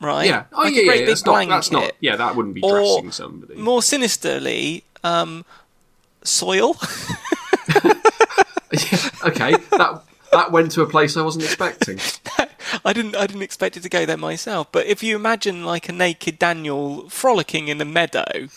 right? 0.00 0.26
yeah. 0.26 0.44
Oh 0.52 0.62
like 0.62 0.74
yeah, 0.74 0.82
yeah. 0.82 0.92
big 0.92 1.06
That's 1.06 1.24
not, 1.24 1.48
that's 1.48 1.70
not. 1.70 1.92
Yeah, 2.00 2.16
that 2.16 2.36
wouldn't 2.36 2.54
be 2.54 2.62
Or 2.62 2.78
dressing 2.78 3.12
somebody. 3.12 3.54
More 3.54 3.82
sinisterly, 3.82 4.84
um, 5.04 5.44
soil. 6.22 6.76
okay, 9.24 9.52
that 9.70 10.02
that 10.32 10.52
went 10.52 10.70
to 10.72 10.82
a 10.82 10.86
place 10.86 11.16
I 11.16 11.22
wasn't 11.22 11.44
expecting. 11.44 11.98
I 12.84 12.92
didn't 12.92 13.16
I 13.16 13.26
didn't 13.26 13.42
expect 13.42 13.76
it 13.76 13.82
to 13.82 13.88
go 13.88 14.06
there 14.06 14.16
myself. 14.16 14.70
But 14.70 14.86
if 14.86 15.02
you 15.02 15.16
imagine 15.16 15.64
like 15.64 15.88
a 15.88 15.92
naked 15.92 16.38
Daniel 16.38 17.08
frolicking 17.08 17.68
in 17.68 17.80
a 17.80 17.84
meadow, 17.84 18.48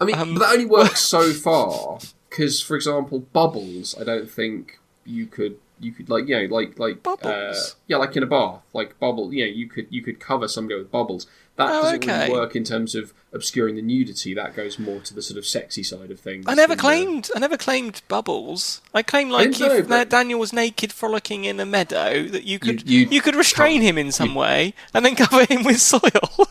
I 0.00 0.04
mean, 0.04 0.16
Um, 0.16 0.34
but 0.34 0.40
that 0.40 0.52
only 0.52 0.66
works 0.66 1.00
so 1.00 1.32
far. 1.32 1.98
Because, 2.30 2.60
for 2.60 2.76
example, 2.76 3.20
bubbles, 3.32 3.96
I 3.98 4.04
don't 4.04 4.30
think 4.30 4.78
you 5.04 5.26
could. 5.26 5.58
You 5.80 5.92
could 5.92 6.08
like 6.10 6.26
you 6.28 6.36
know 6.48 6.54
like 6.54 6.78
like 6.78 6.96
Uh, 7.06 7.16
Bubbles? 7.16 7.76
yeah, 7.86 7.96
like 7.98 8.16
in 8.16 8.22
a 8.22 8.26
bath, 8.26 8.62
like 8.72 8.98
bubble. 8.98 9.32
You 9.32 9.44
know, 9.46 9.52
you 9.52 9.68
could 9.68 9.86
you 9.90 10.02
could 10.02 10.18
cover 10.20 10.48
somebody 10.48 10.78
with 10.78 10.90
bubbles. 10.90 11.26
That 11.56 11.70
Oh, 11.70 11.82
doesn't 11.82 12.04
okay. 12.04 12.26
really 12.28 12.32
work 12.38 12.54
in 12.54 12.62
terms 12.62 12.94
of 12.94 13.12
obscuring 13.32 13.74
the 13.74 13.82
nudity. 13.82 14.32
That 14.32 14.54
goes 14.54 14.78
more 14.78 15.00
to 15.00 15.12
the 15.12 15.22
sort 15.22 15.38
of 15.38 15.44
sexy 15.46 15.82
side 15.82 16.10
of 16.12 16.20
things. 16.20 16.44
I 16.46 16.54
never 16.54 16.76
claimed 16.76 17.30
I 17.34 17.40
never 17.40 17.56
claimed 17.56 18.00
bubbles. 18.08 18.80
I 18.94 19.02
claimed 19.02 19.32
like 19.32 19.58
know, 19.58 19.72
if 19.72 19.88
but- 19.88 20.08
Daniel 20.08 20.38
was 20.38 20.52
naked 20.52 20.92
frolicking 20.92 21.44
in 21.44 21.58
a 21.60 21.66
meadow 21.66 22.24
that 22.28 22.44
you 22.44 22.58
could 22.58 22.88
you 22.88 23.08
you, 23.10 23.20
could 23.20 23.34
restrain 23.34 23.82
him 23.82 23.98
in 23.98 24.12
some 24.12 24.34
way 24.34 24.72
and 24.94 25.04
then 25.04 25.14
cover 25.24 25.44
him 25.46 25.64
with 25.64 25.80
soil. 25.80 26.00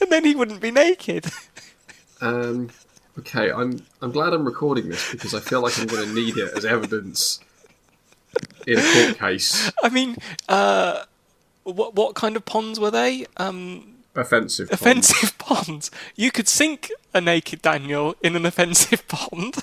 and 0.00 0.10
then 0.10 0.24
he 0.24 0.34
wouldn't 0.34 0.60
be 0.60 0.70
naked. 0.70 1.26
Um, 2.20 2.70
okay, 3.18 3.50
I'm 3.50 3.84
I'm 4.00 4.10
glad 4.12 4.32
I'm 4.32 4.44
recording 4.44 4.88
this 4.88 5.10
because 5.12 5.34
I 5.34 5.40
feel 5.40 5.60
like 5.60 5.78
I'm 5.78 5.86
going 5.86 6.06
to 6.08 6.14
need 6.14 6.36
it 6.36 6.52
as 6.56 6.64
evidence 6.64 7.40
in 8.66 8.78
a 8.78 8.82
court 8.82 9.18
case. 9.18 9.70
I 9.82 9.88
mean, 9.88 10.16
uh, 10.48 11.04
what 11.64 11.94
what 11.94 12.14
kind 12.14 12.36
of 12.36 12.44
ponds 12.44 12.78
were 12.80 12.90
they? 12.90 13.26
Um, 13.36 13.88
Offensive. 14.14 14.70
Offensive 14.70 15.38
ponds. 15.38 15.90
You 16.16 16.30
could 16.30 16.46
sink 16.46 16.90
a 17.14 17.20
naked 17.20 17.62
Daniel 17.62 18.14
in 18.22 18.36
an 18.36 18.44
offensive 18.44 19.08
pond 19.08 19.56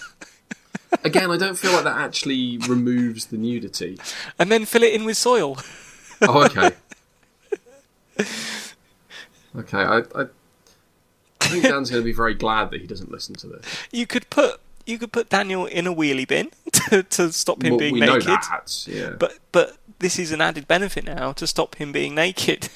Again, 1.04 1.30
I 1.30 1.38
don't 1.38 1.58
feel 1.58 1.72
like 1.72 1.84
that 1.84 1.98
actually 1.98 2.58
removes 2.58 3.28
the 3.28 3.38
nudity. 3.38 4.00
and 4.38 4.52
then 4.52 4.66
fill 4.66 4.84
it 4.84 4.94
in 4.94 5.06
with 5.06 5.18
soil. 5.18 5.58
Oh, 6.22 6.46
okay. 6.46 6.72
Okay, 9.58 9.80
I, 9.80 10.04
I 10.14 10.28
think 11.50 11.64
Dan's 11.64 11.90
going 11.90 12.02
to 12.02 12.06
be 12.06 12.14
very 12.14 12.34
glad 12.34 12.72
that 12.72 12.82
he 12.82 12.88
doesn't 12.88 13.12
listen 13.12 13.36
to 13.36 13.48
this. 13.48 13.66
You 13.92 14.08
could 14.08 14.30
put 14.30 14.60
you 14.86 14.98
could 14.98 15.12
put 15.12 15.30
Daniel 15.30 15.66
in 15.66 15.86
a 15.86 15.94
wheelie 15.94 16.28
bin 16.28 16.50
to, 16.72 17.04
to 17.04 17.32
stop 17.32 17.64
him 17.64 17.72
Well, 17.72 17.80
being 17.80 17.94
we 17.94 18.00
naked. 18.00 18.28
know 18.28 18.36
that, 18.36 18.86
yeah. 18.88 19.10
But 19.20 19.38
but 19.52 19.78
this 20.00 20.18
is 20.18 20.32
an 20.32 20.42
added 20.42 20.68
benefit 20.68 21.06
now 21.06 21.32
to 21.34 21.46
stop 21.46 21.76
him 21.76 21.92
being 21.92 22.16
naked. 22.16 22.70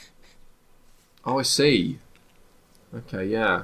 oh, 1.25 1.39
I 1.39 1.43
see. 1.43 1.99
Okay, 2.93 3.25
yeah. 3.25 3.63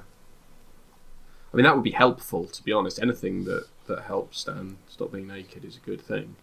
I 1.53 1.57
mean, 1.57 1.64
that 1.64 1.76
would 1.76 1.84
be 1.84 1.91
helpful, 1.91 2.45
to 2.45 2.64
be 2.64 2.72
honest. 2.72 3.01
Anything 3.01 3.45
that, 3.45 3.68
that 3.88 4.03
helps 4.03 4.43
Dan 4.43 4.78
stop 4.88 5.12
being 5.12 5.28
naked 5.28 5.66
is 5.66 5.78
a 5.78 5.80
good 5.80 6.01
thing. 6.01 6.36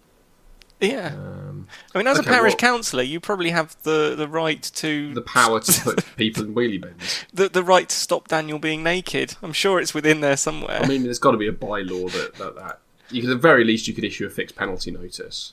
Yeah. 0.81 1.09
Um, 1.15 1.69
I 1.95 1.99
mean, 1.99 2.07
as 2.07 2.19
okay, 2.19 2.29
a 2.29 2.33
parish 2.33 2.53
well- 2.53 2.59
councillor, 2.59 3.03
you 3.03 3.21
probably 3.21 3.51
have 3.51 3.77
the, 3.83 4.15
the 4.17 4.29
right 4.29 4.63
to 4.63 5.15
the 5.15 5.23
power 5.23 5.61
to 5.61 5.81
put 5.85 6.17
people 6.17 6.45
in 6.45 6.55
wheelie 6.55 6.81
bins. 6.81 7.25
the, 7.33 7.49
the 7.49 7.63
right 7.63 7.89
to 7.89 7.97
stop 7.97 8.29
Daniel 8.29 8.59
being 8.59 8.83
naked. 8.83 9.35
I'm 9.43 9.53
sure 9.53 9.81
it's 9.81 9.95
within 9.95 10.21
there 10.21 10.37
somewhere. 10.37 10.81
I 10.83 10.87
mean, 10.87 11.03
there's 11.03 11.19
got 11.19 11.33
to 11.33 11.39
be 11.39 11.49
a 11.49 11.53
bylaw 11.53 12.11
that, 12.13 12.35
that, 12.37 12.57
that 12.57 12.81
you 13.11 13.21
could, 13.23 13.31
at 13.31 13.35
the 13.35 13.41
very 13.41 13.65
least, 13.65 13.89
you 13.89 13.95
could 13.95 14.05
issue 14.05 14.27
a 14.27 14.31
fixed 14.31 14.57
penalty 14.57 14.91
notice. 14.91 15.53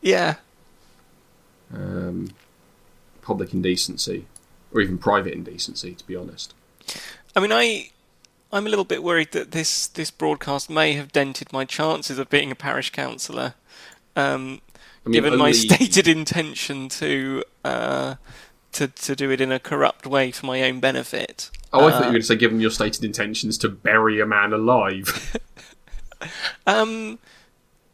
yeah. 0.00 0.36
Um, 1.72 2.30
public 3.22 3.52
indecency, 3.54 4.26
or 4.72 4.80
even 4.80 4.98
private 4.98 5.32
indecency, 5.32 5.94
to 5.94 6.06
be 6.06 6.14
honest. 6.14 6.54
I 7.34 7.40
mean, 7.40 7.52
I 7.52 7.90
I'm 8.52 8.66
a 8.66 8.70
little 8.70 8.84
bit 8.84 9.02
worried 9.02 9.32
that 9.32 9.50
this 9.50 9.88
this 9.88 10.10
broadcast 10.12 10.70
may 10.70 10.92
have 10.92 11.10
dented 11.10 11.52
my 11.52 11.64
chances 11.64 12.18
of 12.18 12.30
being 12.30 12.52
a 12.52 12.54
parish 12.54 12.90
councillor. 12.90 13.54
Um, 14.16 14.60
I 15.04 15.08
mean, 15.08 15.12
given 15.12 15.38
my 15.38 15.52
stated 15.52 16.08
intention 16.08 16.88
to 16.90 17.44
uh, 17.64 18.14
to 18.72 18.88
to 18.88 19.16
do 19.16 19.30
it 19.30 19.40
in 19.40 19.52
a 19.52 19.58
corrupt 19.58 20.06
way 20.06 20.30
for 20.30 20.46
my 20.46 20.62
own 20.62 20.80
benefit. 20.80 21.50
Oh, 21.72 21.86
I 21.86 21.88
Uh, 21.88 21.90
thought 21.90 21.98
you 21.98 22.04
were 22.06 22.10
going 22.12 22.20
to 22.22 22.26
say, 22.26 22.36
given 22.36 22.60
your 22.60 22.70
stated 22.70 23.04
intentions 23.04 23.58
to 23.58 23.68
bury 23.68 24.20
a 24.20 24.26
man 24.26 24.52
alive. 24.52 25.36
Um, 26.66 27.18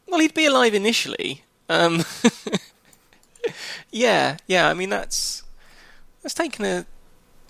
well, 0.06 0.20
he'd 0.20 0.34
be 0.34 0.46
alive 0.46 0.72
initially. 0.72 1.42
Um, 1.68 2.04
yeah, 3.90 4.36
yeah. 4.46 4.68
I 4.68 4.74
mean, 4.74 4.90
that's 4.90 5.42
that's 6.22 6.34
taken 6.34 6.64
a 6.64 6.86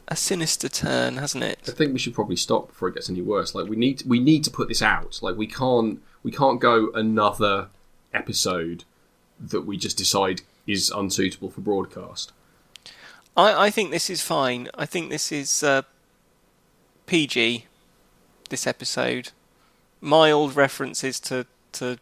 a 0.08 0.16
sinister 0.16 0.68
turn, 0.68 1.18
hasn't 1.18 1.44
it? 1.44 1.58
I 1.68 1.72
think 1.72 1.92
we 1.92 1.98
should 1.98 2.14
probably 2.14 2.36
stop 2.36 2.68
before 2.68 2.88
it 2.88 2.94
gets 2.94 3.10
any 3.10 3.22
worse. 3.22 3.54
Like 3.54 3.68
we 3.68 3.76
need, 3.76 4.02
we 4.06 4.18
need 4.18 4.42
to 4.44 4.50
put 4.50 4.68
this 4.68 4.82
out. 4.82 5.20
Like 5.22 5.36
we 5.36 5.46
can't, 5.46 6.02
we 6.22 6.32
can't 6.32 6.60
go 6.60 6.90
another 6.94 7.68
episode 8.12 8.84
that 9.38 9.62
we 9.62 9.76
just 9.76 9.96
decide 9.98 10.42
is 10.66 10.90
unsuitable 10.90 11.50
for 11.50 11.60
broadcast. 11.60 12.32
I, 13.36 13.66
I 13.66 13.70
think 13.70 13.90
this 13.90 14.10
is 14.10 14.20
fine. 14.22 14.68
I 14.74 14.86
think 14.86 15.10
this 15.10 15.32
is 15.32 15.62
uh, 15.62 15.82
PG. 17.06 17.66
This 18.48 18.66
episode, 18.66 19.30
mild 20.00 20.56
references 20.56 21.20
to 21.20 21.46
to 21.72 21.98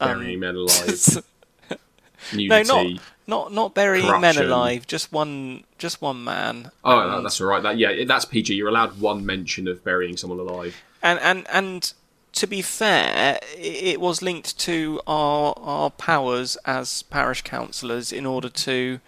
um, 0.00 0.20
Burying 0.20 0.38
men 0.38 0.54
alive, 0.54 1.24
nudity. 2.32 2.48
no, 2.48 2.62
not 2.62 3.00
not 3.26 3.52
not 3.52 3.74
burying 3.74 4.20
men 4.20 4.38
alive. 4.38 4.86
Just 4.86 5.12
one, 5.12 5.64
just 5.78 6.00
one 6.00 6.22
man. 6.22 6.70
Oh, 6.84 7.00
and, 7.00 7.12
that- 7.14 7.22
that's 7.24 7.40
all 7.40 7.48
right. 7.48 7.62
That 7.62 7.78
yeah, 7.78 8.04
that's 8.06 8.24
PG. 8.24 8.54
You're 8.54 8.68
allowed 8.68 9.00
one 9.00 9.26
mention 9.26 9.66
of 9.66 9.82
burying 9.82 10.16
someone 10.16 10.38
alive. 10.38 10.76
and 11.02 11.18
and 11.18 11.46
and 11.52 11.92
to 12.32 12.46
be 12.46 12.62
fair, 12.62 13.38
it 13.56 14.00
was 14.00 14.22
linked 14.22 14.58
to 14.60 15.00
our 15.06 15.54
our 15.58 15.90
powers 15.90 16.56
as 16.64 17.02
parish 17.04 17.42
councillors 17.42 18.12
in 18.12 18.24
order 18.26 18.48
to 18.48 19.00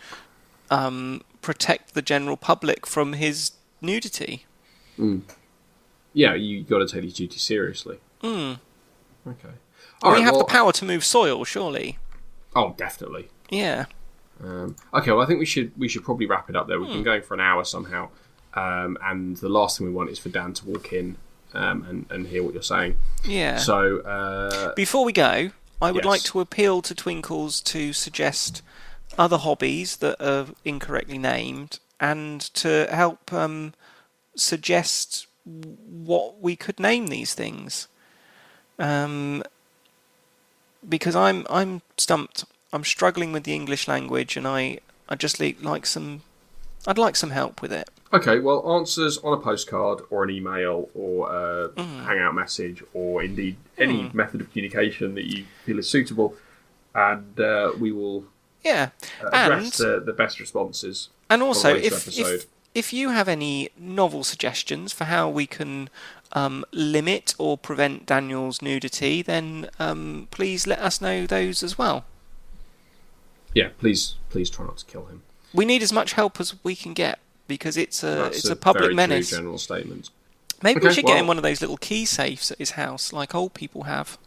um, 0.70 1.22
protect 1.43 1.95
the 1.95 2.03
general 2.03 2.37
public 2.37 2.87
from 2.87 3.14
his 3.14 3.53
nudity. 3.81 4.45
Yeah, 6.12 6.35
you 6.35 6.62
got 6.62 6.79
to 6.79 6.87
take 6.87 7.03
these 7.03 7.14
duties 7.14 7.43
seriously. 7.43 7.99
Mm. 8.22 8.59
Okay. 9.27 9.49
we 10.03 10.11
right, 10.11 10.22
have 10.22 10.33
well- 10.35 10.39
the 10.41 10.45
power 10.53 10.72
to 10.72 10.85
move 10.85 11.05
soil, 11.05 11.45
surely. 11.45 11.99
Oh, 12.55 12.75
definitely. 12.77 13.29
Yeah. 13.51 13.87
Um, 14.43 14.77
okay, 14.93 15.11
well, 15.11 15.22
I 15.22 15.27
think 15.27 15.39
we 15.41 15.47
should 15.47 15.72
we 15.79 15.89
should 15.89 16.05
probably 16.05 16.27
wrap 16.27 16.49
it 16.51 16.57
up 16.57 16.68
there. 16.68 16.79
We've 16.79 16.89
Hmm. 16.89 16.95
been 16.97 17.03
going 17.05 17.22
for 17.22 17.35
an 17.35 17.41
hour 17.41 17.64
somehow, 17.64 18.09
um, 18.55 18.97
and 19.03 19.37
the 19.39 19.49
last 19.49 19.79
thing 19.79 19.87
we 19.87 19.93
want 19.93 20.11
is 20.11 20.18
for 20.18 20.29
Dan 20.29 20.53
to 20.55 20.66
walk 20.66 20.93
in 20.93 21.16
um, 21.55 21.85
and 21.89 22.07
and 22.11 22.27
hear 22.27 22.43
what 22.43 22.55
you're 22.55 22.63
saying. 22.63 22.97
Yeah. 23.25 23.57
So 23.59 23.99
uh, 24.01 24.75
Before 24.75 25.05
we 25.05 25.13
go, 25.13 25.51
I 25.81 25.91
would 25.93 26.05
Yes. 26.05 26.11
like 26.13 26.23
to 26.25 26.41
appeal 26.41 26.83
to 26.83 26.95
Twinkles 26.95 27.61
to 27.63 27.93
suggest 27.93 28.63
other 29.19 29.37
hobbies 29.39 29.97
that 29.99 30.21
are 30.21 30.47
incorrectly 30.65 31.19
named 31.19 31.79
and 32.01 32.41
to 32.55 32.89
help 32.91 33.33
um, 33.33 33.75
suggest 34.35 35.27
what 35.45 36.41
we 36.41 36.57
could 36.57 36.81
name 36.81 37.07
these 37.09 37.35
things. 37.35 37.87
Um, 38.79 39.43
because 40.89 41.15
I'm 41.17 41.47
I'm 41.49 41.83
stumped. 41.97 42.45
I'm 42.73 42.85
struggling 42.85 43.33
with 43.33 43.45
the 43.45 43.55
English 43.55 43.87
language, 43.89 44.37
and 44.37 44.47
I 44.47 44.81
I 45.09 45.15
just 45.15 45.39
li- 45.41 45.57
like 45.63 45.87
some. 45.87 46.23
I'd 46.87 46.99
like 46.99 47.17
some 47.17 47.31
help 47.31 47.63
with 47.63 47.73
it. 47.73 47.89
Okay, 48.15 48.39
well, 48.39 48.77
answers 48.79 49.19
on 49.19 49.33
a 49.33 49.37
postcard 49.41 50.01
or 50.09 50.23
an 50.23 50.31
email 50.31 50.89
or 50.95 51.29
a 51.31 51.69
Mm. 51.71 52.05
hangout 52.07 52.35
message 52.35 52.83
or 52.95 53.23
indeed 53.23 53.57
any 53.77 54.09
method 54.12 54.41
of 54.41 54.51
communication 54.53 55.15
that 55.17 55.25
you 55.25 55.45
feel 55.65 55.79
is 55.81 55.89
suitable, 55.91 56.37
and 56.95 57.39
uh, 57.41 57.73
we 57.79 57.91
will 57.91 58.25
Yeah, 58.65 58.91
uh, 59.23 59.31
and 59.33 59.53
address 59.53 59.79
the, 59.79 60.01
the 60.01 60.12
best 60.12 60.39
responses. 60.39 61.09
and 61.29 61.43
also 61.43 61.75
if, 61.75 62.07
if 62.17 62.47
if 62.75 62.93
you 62.93 63.11
have 63.11 63.29
any 63.29 63.71
novel 63.79 64.23
suggestions 64.25 64.93
for 64.93 65.05
how 65.05 65.29
we 65.29 65.47
can 65.47 65.89
um, 66.33 66.65
limit 66.73 67.35
or 67.39 67.57
prevent 67.59 68.05
Daniel's 68.07 68.61
nudity, 68.62 69.23
then 69.23 69.69
um, 69.79 70.27
please 70.33 70.67
let 70.67 70.79
us 70.81 71.01
know 71.01 71.25
those 71.27 71.62
as 71.62 71.79
well. 71.79 72.05
Yeah, 73.55 73.69
please, 73.79 74.17
please 74.31 74.51
try 74.51 74.67
not 74.67 74.79
to 74.79 74.85
kill 74.87 75.07
him. 75.07 75.23
We 75.53 75.65
need 75.65 75.83
as 75.83 75.93
much 75.93 76.15
help 76.15 76.41
as 76.41 76.57
we 76.65 76.75
can 76.75 76.95
get 76.95 77.21
because 77.47 77.76
it's 77.76 78.03
a 78.03 78.07
That's 78.07 78.38
it's 78.38 78.51
a, 78.51 78.57
public 78.57 78.82
very 78.84 78.95
menace. 78.95 79.30
General 79.30 79.59
statement. 79.59 80.11
Maybe 80.62 80.80
we 80.80 80.86
Okay, 80.86 80.95
should 80.97 81.07
get 81.07 81.18
him 81.18 81.26
one 81.26 81.36
of 81.36 81.42
those 81.42 81.61
little 81.61 81.76
key 81.76 82.05
safes 82.07 82.51
at 82.51 82.59
his 82.59 82.72
house, 82.72 83.12
like 83.12 83.34
old 83.34 83.55
people 83.55 83.82
have. 83.84 84.18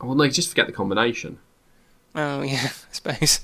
Oh, 0.00 0.06
well, 0.06 0.14
no, 0.16 0.28
just 0.28 0.48
forget 0.50 0.66
the 0.66 0.72
combination. 0.72 1.38
Oh 2.14 2.42
yeah, 2.42 2.70
I 2.90 2.92
suppose. 2.92 3.40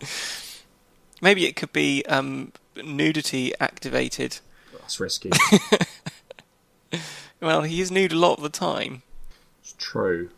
Maybe 1.20 1.46
it 1.46 1.56
could 1.56 1.72
be 1.72 2.04
um, 2.06 2.52
nudity 2.76 3.52
activated. 3.60 4.40
That's 4.72 5.00
risky. 5.00 5.30
Well, 7.40 7.62
he 7.62 7.80
is 7.80 7.90
nude 7.92 8.12
a 8.12 8.16
lot 8.18 8.38
of 8.38 8.42
the 8.42 8.48
time. 8.48 9.02
it's 9.60 9.74
true. 9.78 10.30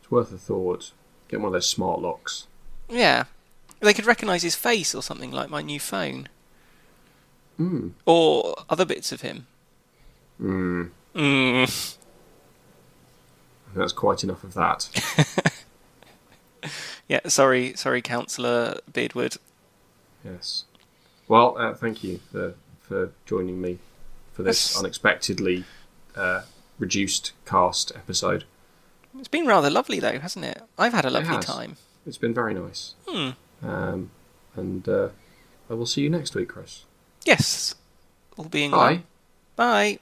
It's 0.00 0.10
worth 0.10 0.32
a 0.32 0.38
thought. 0.38 0.92
Get 1.28 1.40
one 1.40 1.48
of 1.48 1.52
those 1.52 1.68
smart 1.68 2.00
locks. 2.00 2.46
Yeah, 2.88 3.24
they 3.84 3.94
could 3.94 4.06
recognise 4.06 4.42
his 4.42 4.54
face 4.56 4.94
or 4.94 5.02
something 5.02 5.30
like 5.30 5.48
my 5.50 5.62
new 5.62 5.78
phone, 5.80 6.28
Hmm. 7.56 7.88
or 8.06 8.56
other 8.68 8.84
bits 8.84 9.12
of 9.12 9.20
him. 9.20 9.46
Hmm. 10.38 10.84
Mm. 11.14 11.96
That's 13.76 13.92
quite 13.92 14.24
enough 14.24 14.42
of 14.44 14.54
that. 14.54 14.88
Yeah, 17.06 17.20
sorry, 17.28 17.74
sorry, 17.74 18.00
Councillor 18.00 18.78
Beardwood. 18.90 19.36
Yes. 20.24 20.64
Well, 21.28 21.54
uh, 21.58 21.74
thank 21.74 22.02
you 22.02 22.20
for 22.32 22.54
for 22.80 23.12
joining 23.26 23.60
me 23.60 23.78
for 24.32 24.42
this 24.42 24.68
That's- 24.68 24.78
unexpectedly 24.80 25.64
uh, 26.16 26.42
reduced 26.78 27.32
cast 27.44 27.92
episode. 27.94 28.44
It's 29.18 29.28
been 29.28 29.46
rather 29.46 29.68
lovely 29.68 30.00
though, 30.00 30.18
hasn't 30.18 30.46
it? 30.46 30.62
I've 30.78 30.94
had 30.94 31.04
a 31.04 31.10
lovely 31.10 31.38
time. 31.40 31.76
It's 32.06 32.16
been 32.16 32.32
very 32.32 32.54
nice. 32.54 32.94
Hmm. 33.06 33.30
Um, 33.64 34.10
and 34.56 34.88
uh, 34.88 35.08
I 35.70 35.74
will 35.74 35.86
see 35.86 36.02
you 36.02 36.10
next 36.10 36.34
week, 36.34 36.48
Chris. 36.48 36.84
Yes, 37.24 37.74
all 38.36 38.44
being 38.46 38.70
Bye. 38.70 38.76
well. 38.76 39.02
Bye. 39.56 39.98